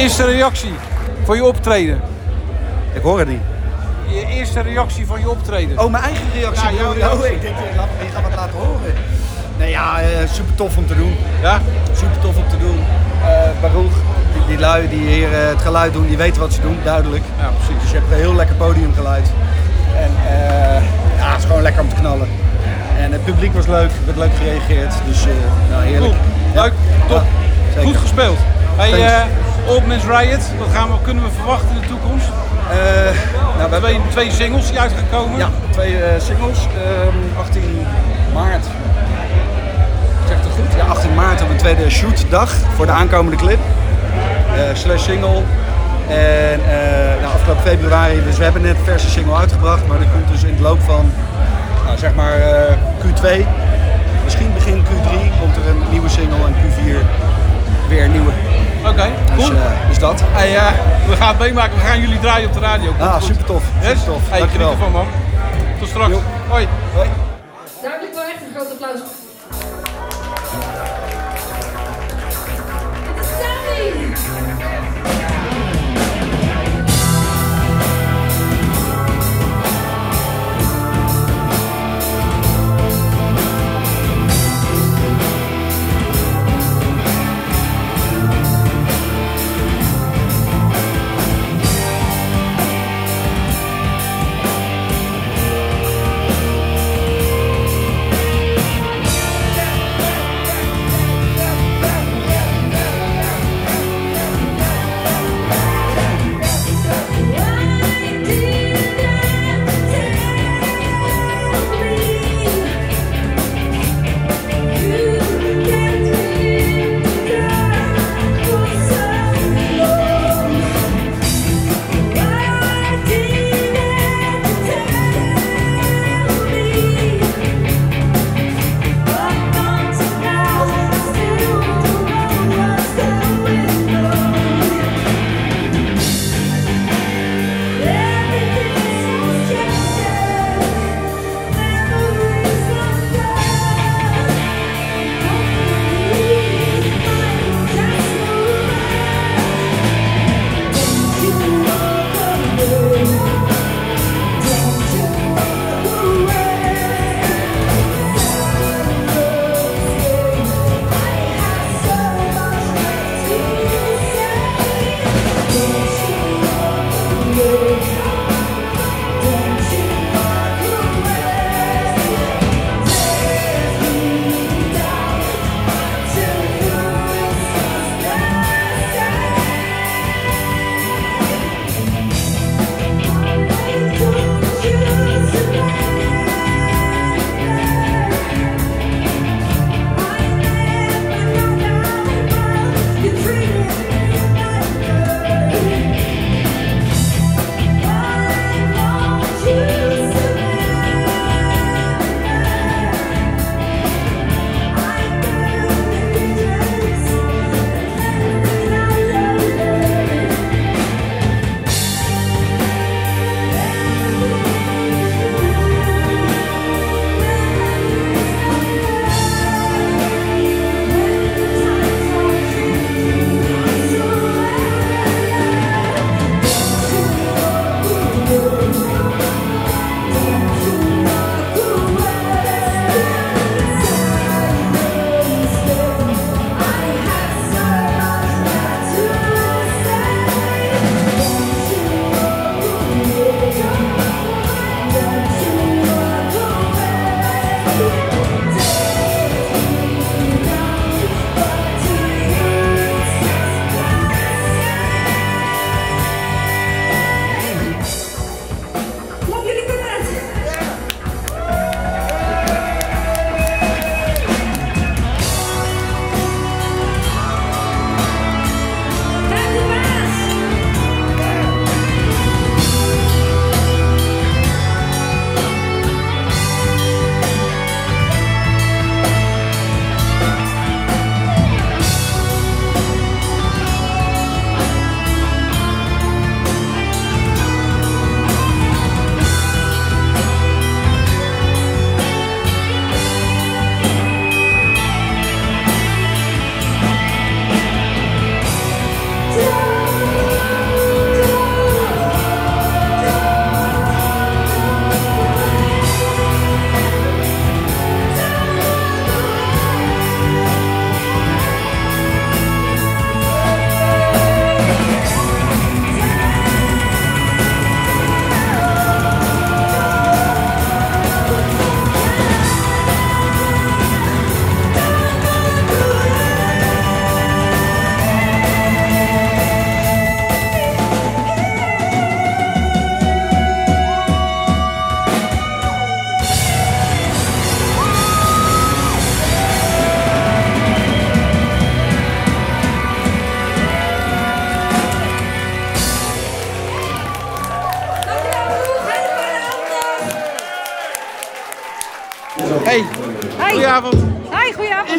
Eerste 0.03 0.25
reactie 0.25 0.73
van 1.23 1.35
je 1.35 1.43
optreden. 1.45 2.01
Ik 2.93 3.01
hoor 3.01 3.19
het 3.19 3.27
niet. 3.27 3.41
Je 4.07 4.25
eerste 4.27 4.59
reactie 4.61 5.05
van 5.05 5.19
je 5.19 5.29
optreden. 5.29 5.79
Oh, 5.79 5.91
mijn 5.91 6.03
eigen 6.03 6.25
reactie. 6.33 6.63
Ja, 6.63 6.71
jouw 6.71 6.89
Oh, 6.91 6.95
reactie. 6.97 7.31
ik 7.31 7.41
denk, 7.41 7.55
wat 8.13 8.35
laten 8.35 8.59
horen. 8.59 8.93
Nee, 9.57 9.69
ja, 9.69 10.01
eh, 10.01 10.07
super 10.31 10.55
tof 10.55 10.77
om 10.77 10.87
te 10.87 10.95
doen. 10.95 11.15
Ja? 11.41 11.61
Super 11.93 12.19
tof 12.21 12.35
om 12.37 12.47
te 12.49 12.57
doen. 12.57 12.79
Eh 13.25 13.61
Baruch, 13.61 13.93
die, 14.33 14.45
die 14.47 14.57
lui 14.59 14.89
die 14.89 14.99
hier 15.07 15.33
eh, 15.33 15.47
het 15.47 15.61
geluid 15.61 15.93
doen, 15.93 16.07
die 16.07 16.17
weten 16.17 16.41
wat 16.41 16.53
ze 16.53 16.61
doen, 16.61 16.77
duidelijk. 16.83 17.23
Ja, 17.39 17.49
precies. 17.57 17.81
Dus 17.81 17.91
je 17.91 17.97
hebt 17.97 18.11
een 18.11 18.17
heel 18.17 18.35
lekker 18.35 18.55
podiumgeluid. 18.55 19.27
En 19.97 20.11
eh, 20.27 20.83
ja, 21.17 21.29
het 21.31 21.39
is 21.39 21.45
gewoon 21.45 21.61
lekker 21.61 21.81
om 21.81 21.89
te 21.89 21.95
knallen. 21.95 22.27
En 22.97 23.11
het 23.11 23.23
publiek 23.25 23.53
was 23.53 23.67
leuk, 23.67 23.89
er 23.89 24.05
werd 24.05 24.17
leuk 24.17 24.35
gereageerd. 24.37 24.93
Dus 25.07 25.25
eh, 25.25 25.31
nou, 25.69 25.83
heerlijk. 25.83 26.13
Cool. 26.13 26.23
Ja. 26.53 26.61
Leuk. 26.61 26.73
Top. 27.07 27.23
Ja. 27.75 27.81
Goed 27.81 27.97
gespeeld. 27.97 28.37
Hey, 28.75 28.89
Thanks. 29.65 29.69
eh 29.69 29.71
Old 29.71 29.87
Man's 29.87 30.03
Riot, 30.05 30.41
wat 30.59 30.67
gaan 30.73 30.87
we, 30.87 30.93
kunnen 31.01 31.23
we 31.23 31.29
verwachten 31.35 31.69
in 31.75 31.81
de 31.81 31.87
toekomst? 31.87 32.27
Eh, 32.69 32.77
nou, 33.57 33.69
we 33.69 33.77
Twee, 33.77 33.93
hebben 33.93 34.09
twee 34.11 34.31
singles 34.31 34.69
die 34.69 34.79
uitgekomen. 34.79 35.37
ja, 35.37 35.49
twee 35.69 36.03
eh, 36.03 36.21
singles. 36.21 36.57
Ehm, 36.59 37.39
18 37.39 37.85
maart. 38.33 38.65
Zeg 40.27 40.37
het 40.37 40.47
goed? 40.55 40.75
Ja, 40.77 40.85
18 40.85 41.13
maart 41.13 41.39
hebben 41.39 41.47
we 41.47 41.53
een 41.53 41.75
tweede 41.75 41.89
shootdag 41.89 42.51
voor 42.75 42.85
de 42.85 42.91
aankomende 42.91 43.37
clip. 43.37 43.59
Eh, 44.55 44.61
slash 44.73 45.03
single. 45.03 45.41
En 46.07 46.59
nou, 47.21 47.33
afgelopen 47.33 47.63
februari, 47.63 48.23
dus 48.23 48.37
we 48.37 48.43
hebben 48.43 48.61
net 48.61 48.77
een 48.77 48.83
verse 48.83 49.09
single 49.09 49.35
uitgebracht, 49.35 49.87
maar 49.87 49.99
er 49.99 50.07
komt 50.13 50.27
dus 50.31 50.43
in 50.43 50.55
de 50.55 50.61
loop 50.61 50.81
van, 50.81 51.11
nou, 51.85 51.97
zeg 51.97 52.15
maar 52.15 52.33
eh, 52.39 52.73
Q2, 53.01 53.45
misschien 54.23 54.53
begin 54.53 54.83
Q3, 54.83 55.39
komt 55.39 55.55
er 55.55 55.67
een 55.69 55.81
nieuwe 55.91 56.09
single 56.09 56.37
en 56.45 56.53
Q4 56.53 56.97
weer 57.89 58.03
een 58.03 58.11
nieuwe. 58.11 58.31
Oké, 58.89 59.09
Dus, 59.35 59.45
cool. 59.45 59.57
eh, 59.57 59.87
dus 59.87 59.99
dat. 59.99 60.21
Hey, 60.25 60.55
eh, 60.55 60.71
we 61.09 61.15
gaan 61.15 61.27
het 61.27 61.39
meemaken, 61.39 61.75
we 61.75 61.81
gaan 61.81 61.99
jullie 62.01 62.19
draaien 62.19 62.47
op 62.47 62.53
de 62.53 62.59
radio. 62.59 62.87
Komt 62.89 63.01
Ah, 63.01 63.13
goed. 63.13 63.23
super 63.23 63.43
tof. 63.45 63.63
Yes? 63.81 63.89
Super 63.99 64.05
tof. 64.13 64.29
Hey, 64.29 64.39
Dankjewel. 64.39 64.75
man. 64.91 65.05
Tot 65.79 65.87
straks. 65.87 66.09
Jo. 66.09 66.21
Hoi. 66.47 66.67
Hoi. 66.95 67.09
Duidelijk 67.81 68.13
wel 68.13 68.23
echt 68.23 68.41
een 68.47 68.53
groot 68.55 68.71
applaus. 68.71 68.99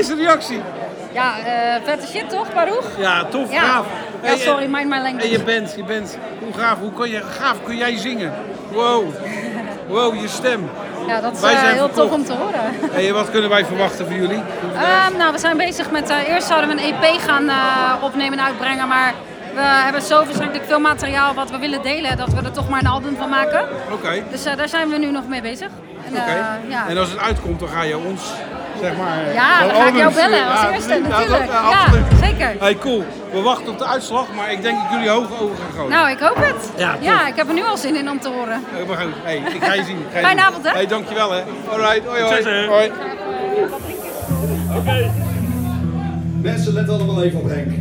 Eerste 0.09 0.23
reactie. 0.25 0.61
Ja, 1.13 1.33
eh 1.39 1.81
vette 1.85 2.07
shit 2.07 2.29
toch, 2.31 2.55
Baruch? 2.55 2.85
Ja, 2.99 3.25
tof, 3.25 3.53
Ja. 3.53 3.61
gaaf. 3.63 3.87
Ja, 4.23 4.29
Hey, 4.29 4.37
sorry, 4.39 4.65
en- 4.65 4.71
mind 4.71 4.89
my 4.89 4.97
En 4.97 5.03
language. 5.03 5.31
je 5.31 5.43
bent, 5.43 5.75
je 5.77 5.85
bent, 5.85 6.19
hoe 6.45 6.53
gaaf, 6.63 6.79
hoe 6.79 6.93
kun 6.93 7.11
je, 7.11 7.23
gaaf 7.39 7.57
kun 7.65 7.77
jij 7.77 7.97
zingen? 7.97 8.33
Wow. 8.73 9.05
Wow, 9.89 10.21
je 10.21 10.29
stem. 10.29 10.71
Ja, 11.07 11.21
dat 11.21 11.33
is 11.37 11.43
eh, 11.43 11.61
heel 11.63 11.91
tof 11.91 12.11
om 12.11 12.25
te 12.25 12.33
horen. 12.33 12.61
Hey, 12.93 13.13
wat 13.13 13.31
kunnen 13.31 13.51
wij 13.51 13.65
verwachten 13.65 14.07
van 14.07 14.15
jullie? 14.17 14.43
Ehm, 14.77 15.17
nou, 15.17 15.33
we 15.33 15.39
zijn 15.39 15.57
bezig 15.57 15.91
met, 15.91 16.11
eh, 16.11 16.29
eerst 16.29 16.47
zouden 16.47 16.77
we 16.77 16.83
een 16.83 16.95
EP 16.95 17.21
gaan 17.21 17.49
eh, 17.49 17.57
opnemen 18.03 18.39
en 18.39 18.45
uitbrengen, 18.45 18.89
maar 18.89 19.13
we 19.55 19.61
hebben 19.61 20.03
zo 20.03 20.25
verschrikkelijk 20.25 20.67
veel 20.69 20.81
materiaal 20.81 21.35
wat 21.35 21.51
we 21.51 21.59
willen 21.59 21.83
delen, 21.83 22.17
dat 22.17 22.29
we 22.33 22.43
er 22.43 22.53
toch 22.53 22.69
maar 22.69 22.81
een 22.81 22.87
album 22.91 23.17
van 23.17 23.29
maken. 23.29 23.65
Oké. 23.93 24.23
Dus 24.31 24.45
eh, 24.45 24.57
daar 24.57 24.69
zijn 24.69 24.89
we 24.89 24.99
nu 24.99 25.11
nog 25.11 25.29
mee 25.29 25.41
bezig. 25.41 25.69
En, 26.07 26.13
Oké. 26.13 26.31
eh, 26.31 26.45
ja. 26.71 26.89
En 26.89 26.99
als 26.99 27.11
het 27.11 27.19
uitkomt, 27.19 27.61
dan 27.61 27.69
ga 27.69 27.83
je 27.83 27.99
ons, 27.99 28.23
zeg 28.85 28.97
maar... 28.97 29.33
ja, 29.41 29.59
wel 29.59 29.69
dan 29.69 29.77
ga 29.81 29.89
ik 29.89 29.97
jou 29.97 30.15
bellen 30.15 30.47
als 30.51 30.61
Ja, 30.61 30.73
eerste, 30.73 30.95
ja, 30.95 30.99
dat- 31.01 31.09
natuurlijk. 31.09 31.51
ja, 31.51 31.71
Ja, 31.71 31.81
absoluut. 31.85 32.05
zeker. 32.21 32.51
Hey, 32.59 32.77
cool. 32.79 33.05
We 33.33 33.41
wachten 33.41 33.69
op 33.73 33.79
de 33.79 33.87
uitslag, 33.87 34.27
maar 34.37 34.53
ik 34.53 34.63
denk 34.63 34.77
dat 34.83 34.87
jullie 34.93 35.09
hoog 35.09 35.41
over 35.41 35.57
gaan 35.57 35.73
gooien. 35.75 35.91
Nou, 35.91 36.11
ik 36.11 36.19
hoop 36.19 36.37
het. 36.37 36.71
Ja, 36.77 36.97
ja, 37.01 37.27
ik 37.27 37.37
heb 37.37 37.49
er 37.49 37.55
nu 37.55 37.65
al 37.65 37.77
zin 37.77 37.97
in 37.97 38.11
om 38.11 38.21
te 38.21 38.29
horen. 38.29 38.53
Eh, 38.89 38.97
goed. 38.99 39.15
Hey, 39.23 39.37
ik 39.37 39.65
ga 39.65 39.73
je 39.75 39.85
zien. 39.85 39.99
ik 39.99 40.05
ga 40.13 40.19
je 40.19 40.25
Fijne 40.25 40.43
avond, 40.43 40.65
hè? 40.65 40.71
Hey, 40.71 40.87
dankjewel, 40.87 41.31
hè. 41.33 41.43
Alright, 41.71 42.07
hoi, 42.07 42.23
hoi. 42.23 42.67
hoi. 42.69 42.91
Mensen, 46.43 46.73
let 46.73 46.89
allemaal 46.89 47.23
even 47.23 47.41
op 47.41 47.49
Henk. 47.49 47.73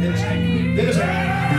Dit 0.00 0.14
is 0.14 0.20
Henk. 0.22 0.76
Dit 0.76 0.88
is 0.88 0.96
Henk. 0.98 1.51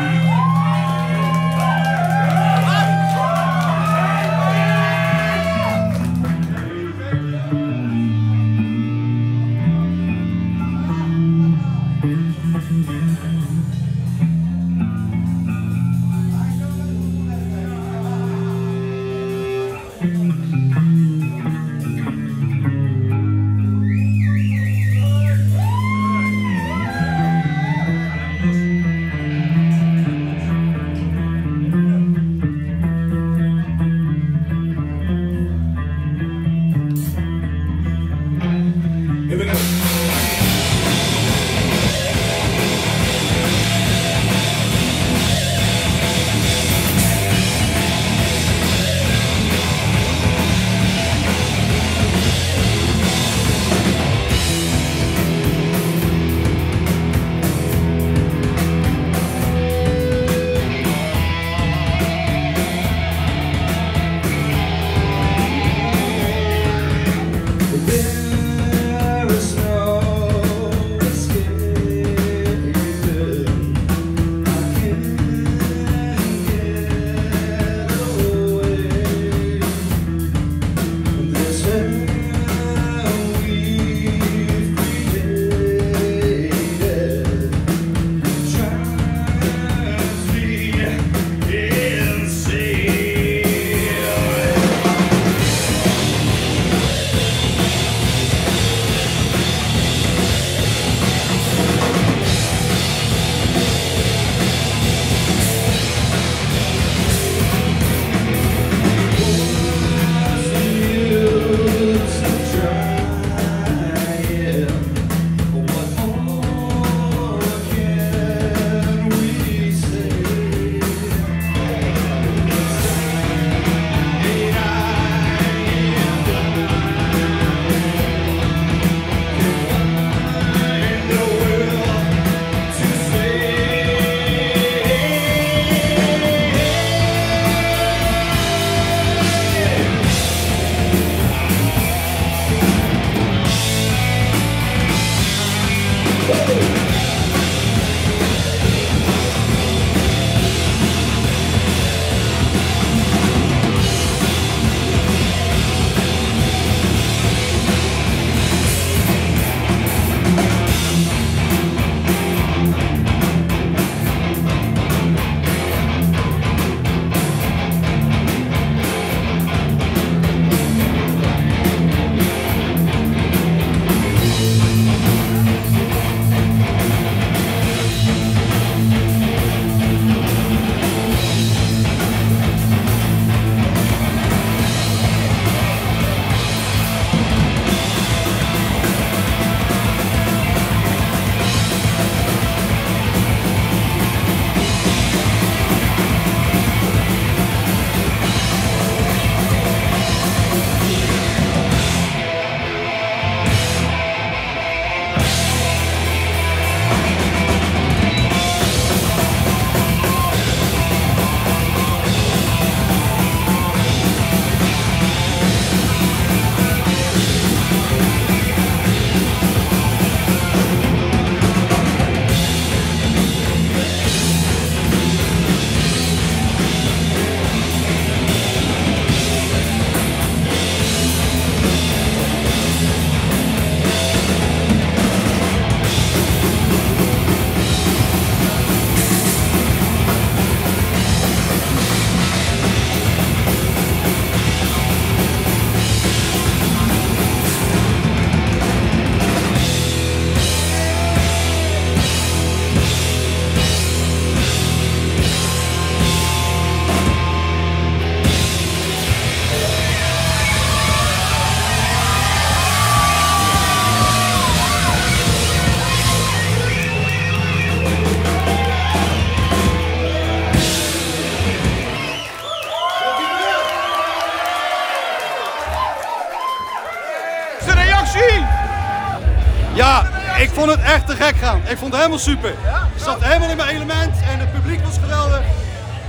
Echt 280.94 281.08
te 281.08 281.16
gek 281.16 281.36
gaan. 281.36 281.62
Ik 281.68 281.78
vond 281.78 281.91
het 281.91 281.96
helemaal 281.96 282.20
super. 282.20 282.50
Ik 282.96 283.02
zat 283.04 283.24
helemaal 283.24 283.50
in 283.50 283.58
mijn 283.58 283.76
element 283.76 284.16
en 284.32 284.39
het 284.39 284.52
publiek 284.52 284.84
was 284.84 284.98
geweldig. 285.02 285.41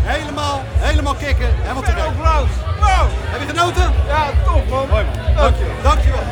Helemaal, 0.03 0.63
helemaal 0.77 1.15
kicken. 1.15 1.49
Helemaal 1.63 1.83
te 1.83 1.91
gek. 1.91 2.11
Wow. 2.17 2.47
Heb 3.33 3.41
je 3.41 3.47
genoten? 3.47 3.93
Ja, 4.07 4.31
tof 4.45 4.69
man. 4.69 4.89
Mooi 4.89 5.05
man. 5.05 5.35
Dankjewel. 5.37 5.75
Dankjewel. 5.83 6.24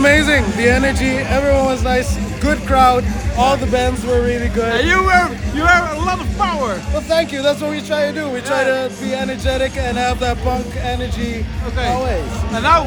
Amazing. 0.00 0.42
The 0.56 0.70
energy, 0.70 1.10
everyone 1.28 1.66
was 1.66 1.82
nice. 1.84 2.16
Good 2.40 2.58
crowd. 2.66 3.04
All 3.36 3.56
the 3.58 3.66
bands 3.66 4.02
were 4.04 4.22
really 4.22 4.48
good. 4.48 4.80
And 4.80 4.88
you 4.88 4.96
were, 5.04 5.28
you 5.54 5.62
have 5.62 5.92
a 5.96 6.00
lot 6.00 6.18
of 6.20 6.26
power. 6.38 6.72
Well, 6.92 7.02
thank 7.02 7.32
you. 7.32 7.42
That's 7.42 7.60
what 7.60 7.70
we 7.70 7.82
try 7.82 8.06
to 8.10 8.12
do. 8.18 8.30
We 8.30 8.40
try 8.40 8.64
to 8.64 8.90
be 8.98 9.12
energetic 9.14 9.76
and 9.76 9.98
have 9.98 10.18
that 10.20 10.38
punk 10.38 10.64
energy 10.76 11.44
Okay. 11.66 11.86
always. 11.92 12.32
And 12.54 12.62
now, 12.64 12.84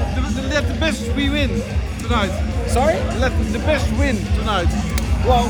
let 0.49 0.67
the 0.67 0.73
best 0.79 1.07
we 1.15 1.29
win 1.29 1.49
tonight. 2.01 2.33
Sorry? 2.67 2.97
Let 3.21 3.31
the 3.53 3.59
best 3.59 3.91
win 3.99 4.17
tonight. 4.39 4.69
Well, 5.23 5.45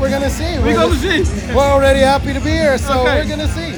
we're 0.00 0.10
gonna 0.10 0.30
see. 0.30 0.56
We're 0.60 0.74
gonna 0.74 0.94
just- 0.94 1.32
see. 1.34 1.52
We're 1.52 1.64
already 1.76 2.00
happy 2.00 2.32
to 2.32 2.40
be 2.40 2.50
here, 2.50 2.78
so 2.78 3.00
Okay. 3.00 3.22
we're 3.22 3.28
gonna 3.36 3.52
see. 3.52 3.74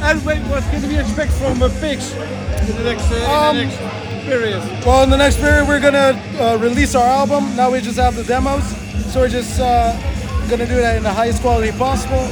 And 0.00 0.24
wait, 0.24 0.40
what 0.48 0.62
can 0.70 0.80
we 0.88 0.98
expect 0.98 1.32
from 1.32 1.62
uh, 1.62 1.68
Pigs 1.80 2.12
in 2.12 2.74
the 2.78 2.84
next, 2.84 3.12
uh, 3.12 3.16
in 3.16 3.30
Um, 3.30 3.56
the 3.58 3.64
next 3.66 4.09
period? 4.30 4.62
Well, 4.86 5.02
in 5.02 5.10
the 5.10 5.16
next 5.16 5.38
period, 5.40 5.66
we're 5.66 5.80
gonna 5.80 6.14
uh, 6.38 6.56
release 6.60 6.94
our 6.94 7.06
album. 7.06 7.56
Now 7.56 7.68
we 7.72 7.80
just 7.80 7.98
have 7.98 8.14
the 8.14 8.22
demos, 8.22 8.62
so 9.12 9.20
we're 9.20 9.28
just 9.28 9.58
uh, 9.58 9.90
gonna 10.48 10.66
do 10.66 10.76
that 10.76 10.96
in 10.96 11.02
the 11.02 11.12
highest 11.12 11.42
quality 11.42 11.72
possible. 11.76 12.24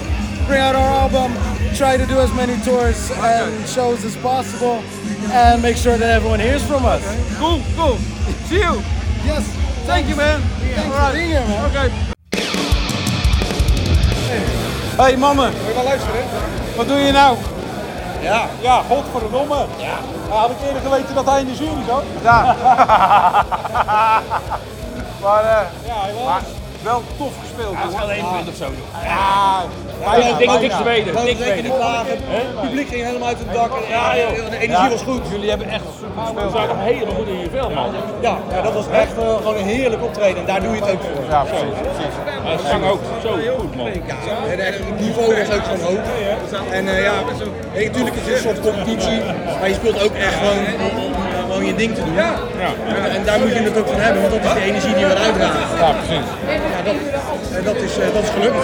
Bring 0.47 0.61
out 0.61 0.77
our 0.77 0.91
album, 1.03 1.35
try 1.75 1.97
to 1.97 2.07
do 2.07 2.21
as 2.21 2.33
many 2.35 2.57
tours 2.63 3.11
and 3.11 3.69
shows 3.69 4.05
as 4.05 4.17
possible, 4.19 4.81
and 5.33 5.61
make 5.61 5.77
sure 5.77 5.99
that 5.99 6.09
everyone 6.09 6.39
hears 6.39 6.65
from 6.65 6.87
us. 6.87 7.03
Cool, 7.37 7.61
cool. 7.75 7.97
See 8.47 8.63
you. 8.63 8.81
Yes. 9.27 9.45
Thank 9.85 10.09
you, 10.09 10.15
man. 10.15 10.41
Thanks 10.41 10.95
Alright. 10.95 11.13
for 11.13 11.19
being 11.19 11.31
here, 11.31 11.47
man. 11.49 11.71
Okay. 11.71 11.89
Hey 14.99 15.17
mannen. 15.17 15.53
Wil 15.53 15.69
je 15.69 15.75
wel 15.75 15.85
luisteren? 15.85 16.25
Wat 16.77 16.89
doe 16.89 16.99
je 16.99 17.13
nou? 17.13 17.37
Ja. 18.21 18.47
Ja, 18.61 18.83
godverdomme. 18.89 19.67
Ja. 19.77 19.97
had 20.29 20.51
ik 20.51 20.57
eerder 20.67 20.83
geweten 20.83 21.15
dat 21.15 21.27
hij 21.27 21.41
in 21.41 21.47
de 21.47 21.55
jury 21.55 21.83
zat. 21.87 22.03
Ja. 22.23 22.43
maar, 25.23 25.45
eh 25.45 25.61
ja, 25.87 25.95
maar 26.25 26.43
wel 26.91 27.03
tof 27.23 27.33
gespeeld. 27.45 27.73
Ja, 27.77 27.81
het 27.85 27.93
is 27.93 27.99
wel 28.05 28.11
één 28.19 28.29
punt 28.37 28.49
of 28.53 28.57
zo. 28.63 28.69
Ja, 29.15 29.63
bijna, 30.05 30.27
ik 30.35 30.39
denk 30.39 30.51
ook 30.51 30.61
niks 30.67 30.83
bijna. 30.83 31.05
te 31.05 31.15
weten. 31.23 31.65
Niet 31.65 31.77
klagen. 31.83 32.15
Het 32.37 32.61
publiek 32.65 32.89
ging 32.93 33.03
helemaal 33.09 33.29
uit 33.33 33.39
het 33.45 33.53
dak. 33.59 33.71
en- 33.77 33.89
Ja, 33.97 34.05
joh. 34.19 34.51
De 34.55 34.59
energie 34.67 34.91
was 34.97 35.03
goed. 35.11 35.23
Jullie 35.35 35.49
hebben 35.55 35.69
echt 35.77 35.85
super 36.01 36.15
We 36.17 36.21
gespeeld. 36.25 36.53
zaten 36.59 36.79
helemaal 36.91 37.15
goed 37.15 37.29
in 37.35 37.39
je 37.45 37.49
vel, 37.57 37.71
man. 37.71 37.91
Ja, 38.21 38.35
ja 38.55 38.61
dat 38.67 38.73
was 38.81 38.89
echt 39.03 39.15
eh, 39.19 39.37
gewoon 39.37 39.57
een 39.57 39.71
heerlijk 39.77 40.03
optreden. 40.09 40.39
En 40.43 40.47
daar 40.53 40.61
doe 40.65 40.75
je 40.75 40.81
het 40.83 40.91
ook 40.95 41.03
voor. 41.15 41.25
Ja, 41.35 41.41
precies. 41.51 41.75
precies. 41.83 42.15
Zang 42.71 42.85
ook 42.93 43.01
zo 43.23 43.31
goed, 43.59 43.77
man. 43.77 43.87
Ja, 44.31 44.37
en 44.53 44.59
echt, 44.69 44.79
het 44.79 45.01
niveau 45.01 45.29
was 45.39 45.51
ook 45.57 45.65
gewoon 45.71 45.81
hoog. 45.89 46.05
En 46.71 46.89
eh, 46.89 47.03
ja, 47.09 47.13
natuurlijk 47.75 48.17
is 48.17 48.23
het 48.27 48.35
een 48.35 48.43
soort 48.47 48.61
competitie, 48.61 49.19
maar 49.61 49.69
je 49.69 49.75
speelt 49.75 50.03
ook 50.05 50.15
echt 50.27 50.35
gewoon 50.43 50.61
je 51.69 51.75
ding 51.75 51.95
te 51.95 52.05
doen. 52.05 52.15
Ja. 52.15 52.33
En, 53.05 53.11
en 53.17 53.25
daar 53.25 53.39
moet 53.39 53.49
je 53.49 53.63
het 53.63 53.79
ook 53.79 53.87
van 53.89 54.01
hebben, 54.01 54.21
want 54.23 54.35
dat 54.35 54.45
is 54.45 54.53
de 54.61 54.67
energie 54.71 54.95
die 54.95 55.07
we 55.07 55.13
eruit 55.13 55.35
dragen. 55.35 55.61
Ja, 55.79 55.91
precies. 55.93 56.25
Ja, 56.77 56.83
dat, 56.85 56.95
en 57.59 57.65
dat, 57.65 57.77
is, 57.77 57.99
eh, 57.99 58.07
dat 58.15 58.23
is 58.23 58.29
gelukt. 58.29 58.57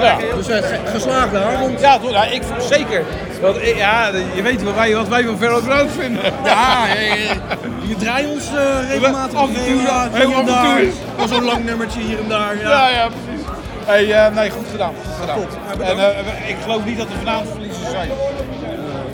Ja. 0.00 0.16
Dus 0.36 0.48
eh, 0.48 0.56
ge- 0.68 0.80
geslaagde 0.92 1.38
avond. 1.38 1.80
Ja, 1.80 1.98
ja, 2.10 2.24
ik 2.24 2.42
zeker. 2.70 3.02
Want, 3.40 3.56
ik- 3.56 3.76
ja, 3.76 4.10
je 4.34 4.42
weet 4.42 4.62
wat 4.62 4.74
wij, 4.74 4.94
wat 4.94 5.08
wij 5.08 5.22
van 5.24 5.38
Ferro 5.38 5.60
Groot 5.60 5.90
vinden. 5.98 6.22
Ja, 6.44 6.86
eh, 6.96 7.12
eh, 7.30 7.36
je 7.82 7.96
draait 7.96 8.26
ons 8.28 8.44
eh, 8.54 8.90
regelmatig. 8.90 9.38
Af 9.38 9.48
en 9.48 9.54
toe, 9.54 9.82
ja, 9.82 10.08
heel 10.12 10.32
en 10.38 10.46
daar. 10.46 10.80
Wel 11.16 11.28
zo'n 11.28 11.44
lang 11.44 11.64
nummertje 11.64 12.00
hier 12.00 12.18
en 12.18 12.28
daar. 12.28 12.56
Ja. 12.60 12.88
Ja, 12.88 13.06
precies. 13.08 13.44
Hey, 13.84 14.12
eh, 14.12 14.34
nee, 14.34 14.50
goed 14.50 14.66
gedaan. 14.70 14.92
Goed 15.04 15.14
gedaan. 15.20 15.86
En 15.88 15.98
eh, 15.98 16.48
ik 16.48 16.56
geloof 16.62 16.84
niet 16.84 16.98
dat 16.98 17.06
er 17.06 17.18
vanavond 17.18 17.48
verliezers 17.52 17.90
zijn. 17.90 18.08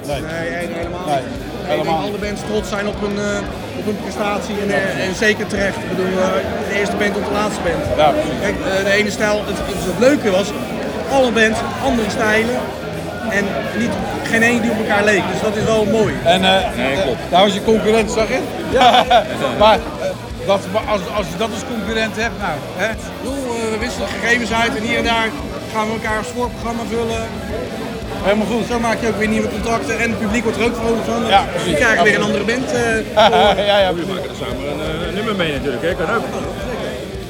Nee. 0.06 0.20
Nee, 0.20 0.50
nee, 0.50 0.68
helemaal 0.76 1.00
Nee, 1.06 1.16
niet. 1.16 1.24
Ik 1.24 1.49
helemaal 1.70 2.02
alle 2.06 2.18
bands 2.18 2.40
trots 2.48 2.68
zijn 2.68 2.86
op 2.86 3.00
hun, 3.00 3.18
eh, 3.18 3.78
op 3.78 3.84
hun 3.84 3.98
prestatie 4.02 4.54
en, 4.64 4.70
eh, 4.70 5.06
en 5.06 5.14
zeker 5.14 5.46
terecht. 5.46 5.76
Ik 5.76 5.88
bedoel, 5.88 6.14
eh, 6.18 6.28
de 6.68 6.74
eerste 6.78 6.96
band 6.96 7.16
op 7.16 7.24
de 7.24 7.32
laatste 7.40 7.60
band. 7.66 7.82
Ja. 7.96 8.12
Kijk, 8.40 8.56
de 8.84 8.90
ene 8.90 9.10
stijl, 9.10 9.36
het, 9.46 9.58
het, 9.58 9.84
het 9.90 9.98
leuke 9.98 10.30
was, 10.30 10.48
alle 11.16 11.30
bands, 11.30 11.58
andere 11.84 12.10
stijlen, 12.10 12.58
en 13.30 13.44
niet, 13.78 13.90
geen 14.30 14.42
één 14.42 14.62
die 14.62 14.70
op 14.70 14.78
elkaar 14.78 15.04
leek. 15.04 15.22
Dus 15.32 15.40
dat 15.40 15.56
is 15.56 15.64
wel 15.64 15.84
mooi. 15.84 16.14
En 16.24 16.44
eh, 16.44 16.76
Nee, 16.76 17.02
klopt. 17.02 17.18
daar 17.30 17.42
was 17.42 17.54
je 17.54 17.64
concurrent, 17.64 18.10
zag 18.10 18.28
je? 18.28 18.40
Ja. 18.70 19.04
maar 19.58 19.78
dat, 20.46 20.60
als, 20.88 21.00
als 21.16 21.26
je 21.28 21.36
dat 21.36 21.50
als 21.52 21.64
concurrent 21.74 22.16
hebt, 22.16 22.38
nou, 22.38 22.58
hè? 22.76 22.88
We 23.70 23.78
wisselen 23.78 24.08
gegevens 24.08 24.52
uit 24.52 24.76
en 24.76 24.82
hier 24.82 24.98
en 24.98 25.04
daar 25.04 25.28
gaan 25.74 25.86
we 25.86 25.92
elkaar 25.92 26.18
een 26.18 26.24
sportprogramma 26.24 26.82
vullen. 26.90 27.22
Helemaal 28.22 28.46
goed. 28.46 28.66
Zo 28.66 28.78
maak 28.80 29.00
je 29.00 29.08
ook 29.08 29.16
weer 29.16 29.28
nieuwe 29.28 29.48
contacten 29.48 29.98
en 29.98 30.10
het 30.10 30.18
publiek 30.18 30.42
wordt 30.42 30.58
er 30.58 30.64
ook 30.64 30.76
vrolijk 30.76 31.04
van. 31.04 31.26
Ja, 31.26 31.42
we 31.44 31.50
precies. 31.52 32.02
weer 32.02 32.14
een 32.14 32.22
andere 32.22 32.44
band. 32.44 32.72
eh, 32.72 33.14
ja, 33.66 33.78
ja, 33.78 33.94
We 33.94 34.04
maken 34.08 34.30
er 34.30 34.36
samen 34.36 34.56
een, 34.72 34.80
eh, 35.00 35.06
een 35.08 35.14
nummer 35.14 35.34
mee 35.36 35.52
natuurlijk, 35.52 35.82
hè? 35.82 35.94
Kan 35.94 36.14
ook. 36.14 36.24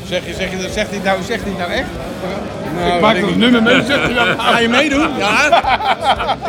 Zeg 0.06 0.26
je, 0.26 0.34
zeg 0.34 0.50
je, 0.50 0.56
dat- 0.62 0.70
zegt 0.70 0.90
hij 0.90 0.98
nou, 1.04 1.22
zegt 1.22 1.42
hij 1.44 1.52
nou 1.58 1.70
echt? 1.70 1.86
Nou, 2.76 2.94
ik 2.94 3.00
maak 3.00 3.16
er 3.16 3.22
een 3.22 3.38
nummer 3.38 3.62
mee, 3.62 3.82
zegt 3.84 4.02
hij 4.02 4.14
dan. 4.14 4.40
Ga 4.40 4.58
je 4.58 4.68
meedoen? 4.68 5.08
Ja. 5.18 5.46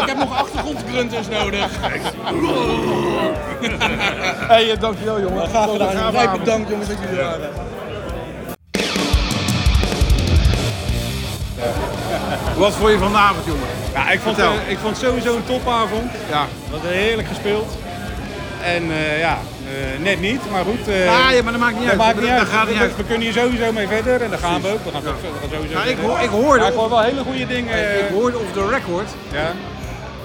ik 0.01 0.07
heb 0.07 0.17
nog 0.17 0.37
achtergrondgrunters 0.39 1.27
nodig. 1.27 1.67
hey, 4.53 4.71
eh, 4.71 4.79
dankjewel 4.79 5.21
jongen. 5.21 5.47
Graag 5.49 5.69
gedaan. 5.71 6.11
Jij 6.13 6.29
bedankt 6.31 6.69
jongens 6.69 6.87
dat 6.89 6.97
jullie 7.01 7.19
er 7.19 7.25
waren. 7.25 7.49
Wat 12.57 12.73
vond 12.73 12.91
je 12.91 12.97
van 12.97 13.11
de 13.11 13.17
avond, 13.17 13.45
jongen? 13.45 13.67
Ja, 13.93 14.09
ik 14.11 14.19
vond, 14.19 14.35
Vertel. 14.35 14.53
eh, 14.53 14.71
ik 14.71 14.77
vond 14.77 14.97
het 14.97 15.05
sowieso 15.05 15.35
een 15.35 15.45
topavond. 15.45 16.11
Ja. 16.29 16.45
We 16.65 16.71
hadden 16.71 16.91
heerlijk 16.91 17.27
gespeeld. 17.27 17.77
En 18.63 18.83
eh, 18.91 19.19
ja, 19.19 19.37
eh, 19.67 20.03
net 20.03 20.19
niet, 20.21 20.41
maar 20.51 20.63
goed. 20.63 20.87
Ah, 20.87 21.31
ja, 21.35 21.43
maar 21.43 21.51
dat 21.51 21.61
maakt 21.61 21.73
niet 21.79 21.81
dat 21.89 21.89
uit. 21.89 21.97
Maakt 21.97 22.13
Dat- 22.15 22.23
niet 22.23 22.29
dat 22.33 22.39
uit. 22.39 22.49
gaat 22.49 22.67
niet 22.67 22.77
We- 22.77 22.81
uit. 22.83 22.95
We 22.95 23.03
kunnen 23.03 23.21
hier 23.21 23.33
sowieso 23.33 23.71
mee 23.71 23.87
verder 23.87 24.21
en 24.21 24.29
daar 24.29 24.39
gaan 24.39 24.61
we 24.61 24.67
ook. 24.67 24.83
We 24.83 24.91
gaan, 24.91 25.01
we 25.01 25.07
gaan 25.41 25.49
sowieso 25.51 25.73
Nou, 25.73 25.87
ik, 25.89 25.97
hoor, 25.97 26.19
ik 26.19 26.29
hoorde, 26.29 26.65
ik 26.65 26.73
hoor 26.73 26.89
wel 26.89 27.01
hele 27.01 27.21
goede 27.23 27.47
dingen. 27.47 27.73
ik, 27.93 27.99
ik 27.99 28.13
hoorde 28.13 28.37
off 28.37 28.51
the 28.53 28.67
record, 28.67 29.09
Ja, 29.31 29.51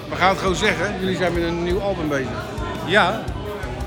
we 0.09 0.15
gaan 0.15 0.29
het 0.29 0.37
gewoon 0.39 0.55
zeggen, 0.55 0.95
jullie 0.99 1.17
zijn 1.17 1.33
met 1.33 1.43
een 1.43 1.63
nieuw 1.63 1.81
album 1.81 2.07
bezig. 2.07 2.27
ja 2.85 3.21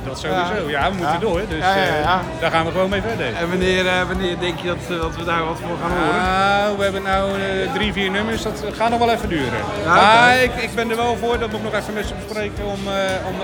dat 0.05 0.19
sowieso. 0.19 0.69
Ja, 0.69 0.91
we 0.91 0.97
moeten 0.97 1.21
door. 1.21 1.41
Dus 1.49 1.61
eh, 1.61 2.19
daar 2.41 2.51
gaan 2.51 2.65
we 2.65 2.71
gewoon 2.71 2.91
mee 2.91 3.03
verder. 3.03 3.35
En 3.37 3.49
wanneer, 3.49 3.87
eh, 3.87 4.07
wanneer 4.07 4.39
denk 4.39 4.59
je 4.59 4.67
dat, 4.67 4.77
eh, 4.91 5.01
dat 5.01 5.17
we 5.17 5.25
daar 5.25 5.45
wat 5.45 5.59
voor 5.61 5.77
gaan 5.83 5.91
horen? 5.91 6.23
Nou, 6.23 6.77
we 6.77 6.83
hebben 6.83 7.03
nou 7.03 7.41
eh, 7.41 7.73
drie, 7.75 7.93
vier 7.93 8.11
nummers. 8.11 8.43
Dat 8.43 8.65
gaat 8.73 8.91
nog 8.91 8.99
wel 8.99 9.11
even 9.11 9.29
duren. 9.29 9.61
Maar 9.87 10.43
ik, 10.43 10.55
ik 10.55 10.75
ben 10.75 10.91
er 10.91 10.97
wel 10.97 11.17
voor. 11.17 11.39
Dat 11.39 11.51
moet 11.51 11.61
ik 11.61 11.73
nog 11.73 11.75
even 11.75 11.95
met 11.95 12.07
ze 12.07 12.15
bespreken. 12.15 12.65
Om, 12.65 12.81
om 13.29 13.35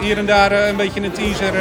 hier 0.00 0.18
en 0.18 0.26
daar 0.26 0.52
een 0.52 0.76
beetje 0.76 1.02
een 1.02 1.12
teaser. 1.12 1.52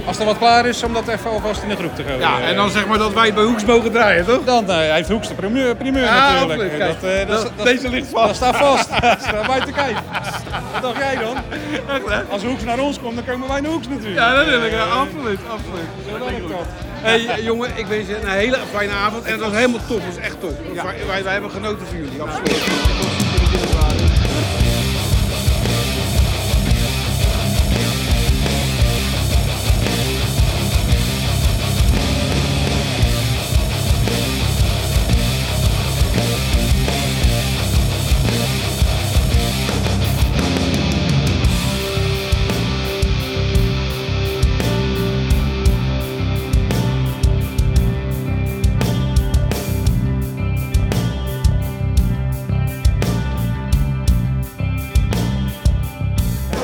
Eh, 0.00 0.06
als 0.08 0.18
er 0.18 0.24
wat 0.24 0.38
klaar 0.38 0.66
is, 0.66 0.82
om 0.82 0.92
dat 0.92 1.08
even 1.08 1.30
alvast 1.30 1.62
in 1.62 1.68
de 1.68 1.76
groep 1.76 1.94
te 1.96 2.02
gooien. 2.02 2.18
Ja, 2.20 2.40
en 2.40 2.54
dan 2.56 2.70
zeg 2.70 2.86
maar 2.86 2.98
dat 2.98 3.12
wij 3.12 3.24
het 3.26 3.34
bij 3.34 3.44
Hoeks 3.44 3.64
mogen 3.64 3.92
draaien, 3.92 4.24
toch? 4.26 4.44
Dan 4.44 4.70
eh, 4.70 4.92
heeft 4.92 5.08
Hoeks 5.08 5.28
de 5.28 5.34
primeur, 5.34 5.76
primeur 5.76 6.02
Ja, 6.04 6.32
natuurlijk. 6.34 6.72
Eh, 6.72 6.78
dat, 6.86 6.96
eh, 7.02 7.18
dat, 7.18 7.28
dat- 7.28 7.52
dat- 7.56 7.66
deze 7.66 7.88
ligt 7.88 8.08
vast. 8.10 8.26
Dat 8.26 8.36
staat 8.36 8.56
vast. 8.56 8.88
dat 9.00 9.20
staat 9.20 9.46
buiten 9.46 9.72
kijf. 9.74 9.96
Wat 10.72 10.82
dacht 10.82 10.96
jij 10.96 11.16
dan? 11.20 11.36
Als 12.30 12.42
Hoeks 12.44 12.62
naar 12.64 12.78
ons 12.78 13.00
komt, 13.00 13.14
dan 13.14 13.24
komen 13.24 13.48
wij 13.48 13.60
naar 13.60 13.70
Hoeks 13.70 13.88
natuurlijk. 13.88 14.16
Ja, 14.20 14.32
natuurlijk. 14.34 14.72
Ja, 14.72 14.82
absoluut, 14.84 15.38
absoluut. 15.50 15.88
Zo 16.08 16.24
werkt 16.30 16.48
dat. 16.48 16.66
Hey, 17.02 17.26
eh, 17.26 17.44
jongen, 17.44 17.70
ik 17.74 17.86
wens 17.86 18.06
je 18.08 18.16
een 18.22 18.28
hele 18.28 18.58
fijne 18.74 18.92
avond 18.92 19.24
en 19.24 19.32
het 19.32 19.40
was 19.40 19.52
helemaal 19.52 19.80
top. 19.88 19.96
Het 20.04 20.14
was 20.14 20.24
echt 20.24 20.40
top. 20.40 20.58
Wij, 20.74 20.84
wij, 21.06 21.22
wij 21.22 21.32
hebben 21.32 21.50
genoten 21.50 21.86
van 21.86 21.96
jullie, 21.96 22.22
absoluut. 22.22 23.19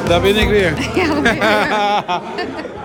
Daar 0.09 0.21
ben 0.21 0.37
ik 0.37 0.49
weer. 0.49 0.73
Ja, 0.95 1.05
je 1.05 2.21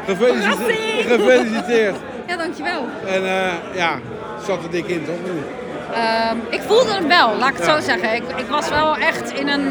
Gefeliciteerd. 0.08 1.06
Gefeliciteerd. 1.08 1.96
Ja, 2.28 2.38
dankjewel. 2.38 2.86
En 3.08 3.26
eh, 3.26 3.52
ja, 3.76 4.00
zat 4.48 4.64
er 4.64 4.70
dik 4.72 4.88
in, 4.88 5.06
toch? 5.06 5.16
Ehm, 5.94 6.38
ik 6.50 6.62
voelde 6.68 6.92
hem 6.94 7.08
wel, 7.08 7.36
laat 7.40 7.50
ik 7.50 7.56
het 7.58 7.66
Ja. 7.66 7.80
zo 7.80 7.86
zeggen. 7.86 8.16
Ik, 8.16 8.24
ik 8.36 8.46
was 8.50 8.70
wel 8.70 8.96
echt 8.98 9.32
in 9.34 9.48
een 9.48 9.68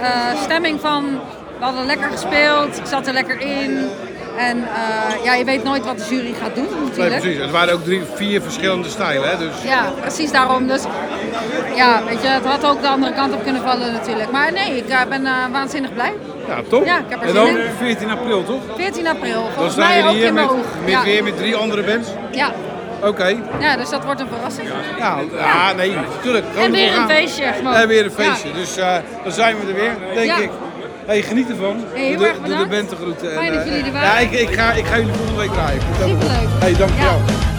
eh, 0.00 0.42
stemming 0.42 0.80
van, 0.80 1.04
we 1.58 1.64
hadden 1.64 1.86
lekker 1.86 2.10
gespeeld, 2.10 2.76
ik 2.78 2.86
zat 2.86 3.06
er 3.06 3.12
lekker 3.12 3.40
in. 3.40 3.88
En 4.38 4.58
eh, 4.64 5.24
ja, 5.24 5.34
je 5.34 5.44
weet 5.44 5.64
nooit 5.64 5.84
wat 5.84 5.98
de 5.98 6.04
jury 6.14 6.34
gaat 6.42 6.54
doen 6.54 6.64
Nee, 6.70 6.88
natuurlijk. 6.88 7.20
precies. 7.20 7.40
Het 7.40 7.50
waren 7.50 7.74
ook 7.74 7.84
drie, 7.84 8.02
vier 8.14 8.42
verschillende 8.42 8.88
stijlen, 8.88 9.28
hè? 9.28 9.36
Dus 9.38 9.62
Ja, 9.64 9.92
precies 10.00 10.30
daarom. 10.32 10.66
Dus 10.66 10.82
ja, 11.74 12.02
weet 12.08 12.22
je, 12.22 12.28
het 12.28 12.44
had 12.44 12.66
ook 12.66 12.80
de 12.82 12.88
andere 12.88 13.12
kant 13.14 13.34
op 13.34 13.42
kunnen 13.42 13.62
vallen 13.62 13.92
natuurlijk. 13.92 14.30
Maar 14.30 14.52
nee, 14.52 14.76
ik 14.76 14.88
eh, 14.88 15.00
ben 15.08 15.26
eh, 15.26 15.32
waanzinnig 15.52 15.92
blij. 15.94 16.12
ja, 16.46 16.60
top. 16.68 16.84
Ja, 16.84 16.98
ik 16.98 17.04
heb 17.08 17.22
er 17.22 17.28
en 17.28 17.34
dan 17.34 17.46
in. 17.46 17.58
14 17.78 18.10
april, 18.10 18.44
toch? 18.44 18.60
14 18.76 19.06
april, 19.06 19.42
Dan 19.42 19.52
volgens 19.52 19.74
staan 19.74 19.88
mij 19.88 19.98
ook 19.98 20.04
jullie 20.04 20.18
hier 20.18 20.26
in 20.28 20.34
met, 20.34 20.46
Boog. 20.46 20.56
met, 20.84 20.90
Ja. 20.90 21.02
weer 21.02 21.22
met 21.24 21.36
drie 21.36 21.56
andere 21.56 21.82
bands. 21.82 22.08
Ja. 22.30 22.52
Oké. 23.02 23.36
ja, 23.58 23.76
dus 23.76 23.88
dat 23.90 24.04
wordt 24.04 24.20
een 24.20 24.28
verrassing. 24.28 24.68
Ja, 24.98 25.18
ja, 25.36 25.72
nee, 25.72 25.94
natuurlijk. 26.16 26.44
En 26.56 26.70
weer 26.70 26.96
een 26.96 27.08
feestje, 27.08 27.44
gewoon. 27.56 27.74
En 27.74 27.88
weer 27.88 28.04
een 28.04 28.10
feestje. 28.10 28.52
Dus 28.52 28.74
dan 29.22 29.32
zijn 29.32 29.56
we 29.60 29.66
er 29.68 29.74
weer, 29.74 29.96
denk 30.14 30.38
ik. 30.38 30.50
Hey, 31.08 31.22
geniet 31.22 31.48
ervan. 31.50 31.76
Hey, 31.92 32.02
heel 32.06 32.16
Doe 32.16 32.18
de- 32.18 32.26
erg 32.28 32.36
Doe 32.38 32.42
bedankt. 32.48 32.70
band 32.70 32.90
de 32.90 32.96
groeten. 32.96 33.32
Fijn 33.32 33.46
En, 33.46 33.52
dat 33.54 33.62
eh, 33.66 33.68
jullie 33.68 33.84
er 33.84 33.92
Ja, 33.92 34.00
waren. 34.00 34.22
ik, 34.22 34.30
ik, 34.32 34.48
ga, 34.54 34.72
ik 34.72 34.84
ga 34.86 34.96
jullie 34.98 35.12
volgende 35.14 35.40
week 35.40 35.50
draaien. 35.52 35.80
Superleuk. 36.00 36.48
Hey, 36.58 36.74
dankjewel. 36.76 37.20
I'll 37.20 37.57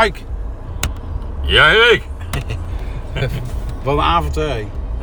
Mike, 0.00 0.18
Ja, 1.42 1.70
Erik. 1.72 2.02
wat 3.84 3.94
een 3.96 4.02
avond 4.02 4.34
hè. 4.34 4.54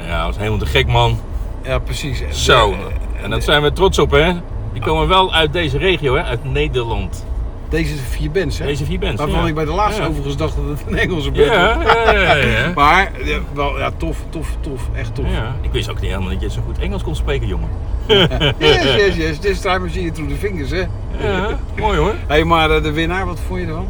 Ja, 0.08 0.18
dat 0.18 0.26
was 0.26 0.38
helemaal 0.38 0.58
te 0.60 0.66
gek, 0.66 0.88
man. 0.88 1.20
Ja, 1.64 1.80
precies. 1.80 2.24
Zo. 2.30 2.70
De- 2.72 3.24
En 3.24 3.30
dat 3.30 3.44
zijn 3.44 3.62
we 3.62 3.72
trots 3.74 4.00
op, 4.00 4.12
hè? 4.12 4.32
Die 4.74 4.82
komen 4.82 5.08
wel 5.08 5.34
uit 5.34 5.54
deze 5.54 5.78
regio, 5.78 6.16
hè? 6.16 6.24
Uit 6.24 6.44
Nederland. 6.52 7.26
Deze 7.70 7.96
vier 7.96 8.32
bands, 8.32 8.58
hè? 8.60 8.66
Deze 8.66 8.86
vier 8.86 9.00
bands, 9.00 9.22
Waarvan 9.22 9.42
ja. 9.42 9.48
ik 9.48 9.56
bij 9.56 9.66
de 9.66 9.72
laatste 9.72 10.02
Ja. 10.02 10.08
overigens 10.08 10.38
dacht 10.38 10.56
dat 10.56 10.66
het 10.66 10.84
een 10.88 10.98
Engelse 10.98 11.32
band 11.32 11.46
Ja, 11.46 11.78
was. 11.78 11.86
ja, 11.86 12.12
ja, 12.12 12.36
ja. 12.36 12.72
maar, 12.76 13.12
ja, 13.24 13.38
wel, 13.54 13.78
ja, 13.80 13.92
tof, 13.98 14.18
tof, 14.30 14.48
tof. 14.60 14.82
Echt 14.96 15.16
tof. 15.16 15.26
Ja, 15.32 15.56
ik 15.62 15.72
wist 15.72 15.90
ook 15.90 16.00
niet 16.02 16.10
helemaal 16.12 16.32
dat 16.32 16.42
je 16.42 16.50
zo 16.52 16.62
goed 16.66 16.80
Engels 16.80 17.04
kon 17.04 17.16
spreken, 17.16 17.48
jongen. 17.48 17.70
yes, 18.58 18.84
yes, 18.84 19.16
yes. 19.16 19.38
This 19.40 19.60
time 19.60 19.88
I 19.88 19.92
see 19.92 20.02
you 20.02 20.14
through 20.14 20.32
the 20.34 20.38
fingers, 20.40 20.70
hè? 20.72 20.84
Ja, 21.28 21.58
mooi 21.78 21.98
hoor. 21.98 22.14
hey, 22.28 22.44
maar 22.44 22.72
eh, 22.72 22.84
de 22.84 22.92
winnaar, 22.92 23.26
wat 23.26 23.40
vond 23.48 23.60
je 23.60 23.66
ervan? 23.68 23.88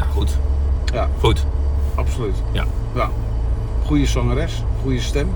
Ja, 0.00 0.06
goed. 0.12 0.36
Ja, 0.92 1.08
Goed. 1.20 1.44
absoluut. 1.94 2.34
Ja, 2.52 2.64
Ja. 2.94 3.10
Goede 3.86 4.06
zangeres, 4.06 4.62
goede 4.82 5.00
stem. 5.00 5.34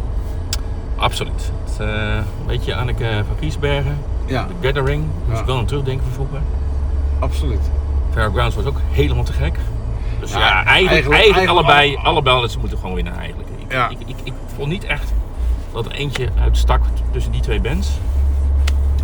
absoluut. 0.97 1.51
Het, 1.65 1.81
eh, 1.81 2.15
een 2.15 2.47
beetje 2.47 2.75
Anneke 2.75 3.23
van 3.27 3.37
Kiesbergen. 3.41 3.99
Ja. 4.27 4.47
The 4.61 4.67
Gathering. 4.67 5.03
Moest 5.25 5.35
Ja. 5.37 5.41
ik 5.41 5.47
wel 5.47 5.59
aan 5.59 5.65
terugdenken 5.67 6.05
van 6.05 6.13
vroeger. 6.13 6.39
Absoluut. 7.19 7.61
Fairgrounds 8.13 8.57
was 8.57 8.65
ook 8.65 8.81
helemaal 8.91 9.25
te 9.25 9.33
gek. 9.33 9.59
Dus 10.21 10.33
Ja, 10.33 10.65
eigenlijk, 10.65 11.11
eigenlijk- 11.15 11.49
allebei, 11.49 11.97
alle- 11.97 12.07
allebei 12.09 12.49
ze 12.49 12.59
moeten 12.59 12.79
gewoon 12.79 12.95
winnen 12.95 13.17
eigenlijk. 13.17 13.49
Ik, 13.59 13.73
Ja. 13.73 13.89
ik, 13.89 13.99
ik, 14.07 14.17
ik 14.23 14.33
vond 14.57 14.69
niet 14.69 14.85
echt 14.85 15.13
dat 15.73 15.87
er 15.87 15.93
eentje 15.93 16.29
uitstak 16.41 16.81
tussen 17.11 17.33
die 17.33 17.41
twee 17.41 17.61
bands. 17.61 17.89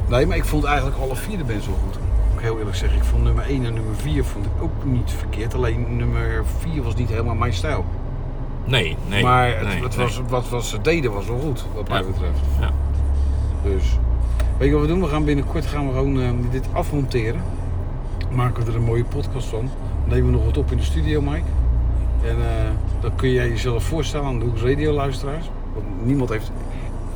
Nee, 0.08 0.26
maar 0.26 0.36
ik 0.36 0.44
vond 0.44 0.64
eigenlijk 0.64 0.96
alle 1.00 1.16
vier 1.16 1.38
de 1.38 1.44
bands 1.44 1.66
wel 1.66 1.78
goed. 1.86 1.98
Moet 2.40 2.48
heel 2.48 2.58
eerlijk 2.58 2.76
zeggen. 2.76 2.98
Ik 2.98 3.04
vond 3.04 3.22
nummer 3.22 3.44
1 3.44 3.64
en 3.64 3.74
nummer 3.74 3.94
4 3.94 4.24
vond 4.24 4.44
ik 4.46 4.50
ook 4.62 4.84
niet 4.84 5.10
verkeerd. 5.10 5.54
Alleen 5.54 5.96
nummer 5.96 6.44
4 6.58 6.82
was 6.82 6.94
niet 6.94 7.08
helemaal 7.08 7.34
mijn 7.34 7.52
stijl. 7.52 7.84
Nee, 8.64 8.96
nee. 9.08 9.22
maar 9.22 9.48
het, 9.48 9.66
nee, 9.66 9.82
het 9.82 9.96
nee. 9.96 10.06
Was, 10.06 10.20
wat, 10.28 10.48
wat 10.48 10.64
ze 10.64 10.80
deden 10.80 11.12
was 11.12 11.26
wel 11.26 11.38
goed, 11.38 11.64
wat 11.74 11.88
mij 11.88 11.98
Ja. 12.00 12.06
betreft. 12.06 12.38
Ja. 12.60 12.70
Dus, 13.62 13.98
weet 14.58 14.68
je 14.68 14.74
wat 14.74 14.82
we 14.82 14.88
doen? 14.88 15.00
We 15.00 15.06
gaan 15.06 15.24
binnenkort 15.24 15.66
gaan 15.66 15.86
we 15.86 15.92
gewoon 15.92 16.20
eh, 16.20 16.28
dit 16.50 16.66
afmonteren. 16.72 17.40
Maken 18.30 18.64
we 18.64 18.70
er 18.70 18.76
een 18.76 18.84
mooie 18.84 19.04
podcast 19.04 19.46
van. 19.46 19.70
Nemen 20.04 20.26
we 20.26 20.32
nog 20.36 20.44
wat 20.44 20.56
op 20.56 20.70
in 20.70 20.76
de 20.76 20.82
studio, 20.84 21.20
Mike. 21.20 21.42
En 22.24 22.36
eh, 22.36 22.70
dan 23.00 23.10
kun 23.16 23.30
jij 23.30 23.48
jezelf 23.48 23.84
voorstellen 23.84 24.26
aan 24.26 24.38
de 24.38 24.44
Hoeks 24.44 24.62
Radio 24.62 24.92
luisteraars. 24.92 25.50
Want 25.74 25.86
niemand 26.06 26.30
heeft, 26.30 26.50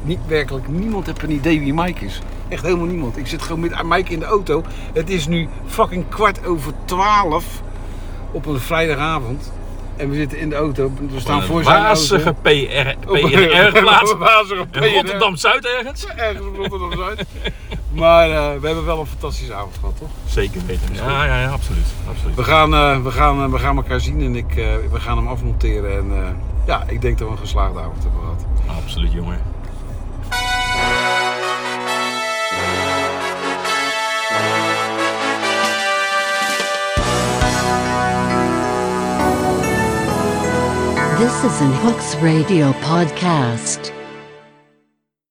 niet 0.02 0.20
werkelijk, 0.26 0.68
niemand 0.68 1.06
heeft 1.06 1.22
een 1.22 1.30
idee 1.32 1.60
wie 1.60 1.74
Mike 1.74 2.04
is. 2.04 2.20
Echt 2.48 2.62
helemaal 2.62 2.86
niemand. 2.86 3.16
Ik 3.16 3.26
zit 3.26 3.42
gewoon 3.42 3.60
met 3.60 3.82
Mike 3.82 4.12
in 4.12 4.18
de 4.18 4.24
auto. 4.24 4.62
Het 4.92 5.10
is 5.10 5.26
nu 5.26 5.48
fucking 5.66 6.08
kwart 6.08 6.46
over 6.46 6.72
twaalf 6.84 7.62
op 8.30 8.46
een 8.46 8.60
vrijdagavond. 8.60 9.52
En 9.96 10.10
we 10.10 10.16
zitten 10.16 10.38
in 10.38 10.48
de 10.48 10.54
auto. 10.54 10.92
We 11.10 11.20
staan 11.20 11.42
voor 11.42 11.64
zijn 11.64 11.82
wazige 11.82 12.24
auto. 12.24 12.40
PR, 12.42 13.12
PNR-plaats. 13.12 14.14
In. 14.72 14.94
Rotterdam-Zuid 14.94 15.66
ergens. 15.66 16.06
Ergens 16.06 16.46
op 16.46 16.56
Rotterdam-Zuid. 16.56 17.24
Maar 17.92 18.30
eh, 18.30 18.60
we 18.60 18.66
hebben 18.66 18.84
wel 18.84 19.00
een 19.00 19.06
fantastische 19.06 19.54
avond 19.54 19.74
gehad, 19.80 19.98
toch? 19.98 20.08
Zeker 20.26 20.60
weten. 20.66 20.94
Ja, 20.94 21.24
ja, 21.24 21.40
ja, 21.40 21.50
absoluut. 21.50 21.86
absoluut. 22.08 22.36
We 22.36 22.44
gaan, 22.44 22.74
eh, 22.74 23.02
we 23.02 23.10
gaan, 23.10 23.42
eh, 23.42 23.50
we 23.50 23.58
gaan 23.58 23.76
elkaar 23.76 24.00
zien 24.00 24.20
en 24.20 24.36
ik, 24.36 24.54
we 24.90 25.00
gaan 25.00 25.16
hem 25.16 25.26
afmonteren. 25.26 25.92
En 25.98 26.36
ja, 26.66 26.84
ik 26.86 27.00
denk 27.00 27.18
dat 27.18 27.28
we 27.28 27.34
een 27.34 27.40
geslaagde 27.40 27.78
avond 27.80 28.02
hebben 28.02 28.20
gehad. 28.20 28.44
Absoluut, 28.82 29.12
jongen. 29.12 29.38
This 41.18 41.44
is 41.44 41.60
an 41.60 41.72
Hooks 41.74 42.16
Radio 42.16 42.72
podcast. 42.72 43.93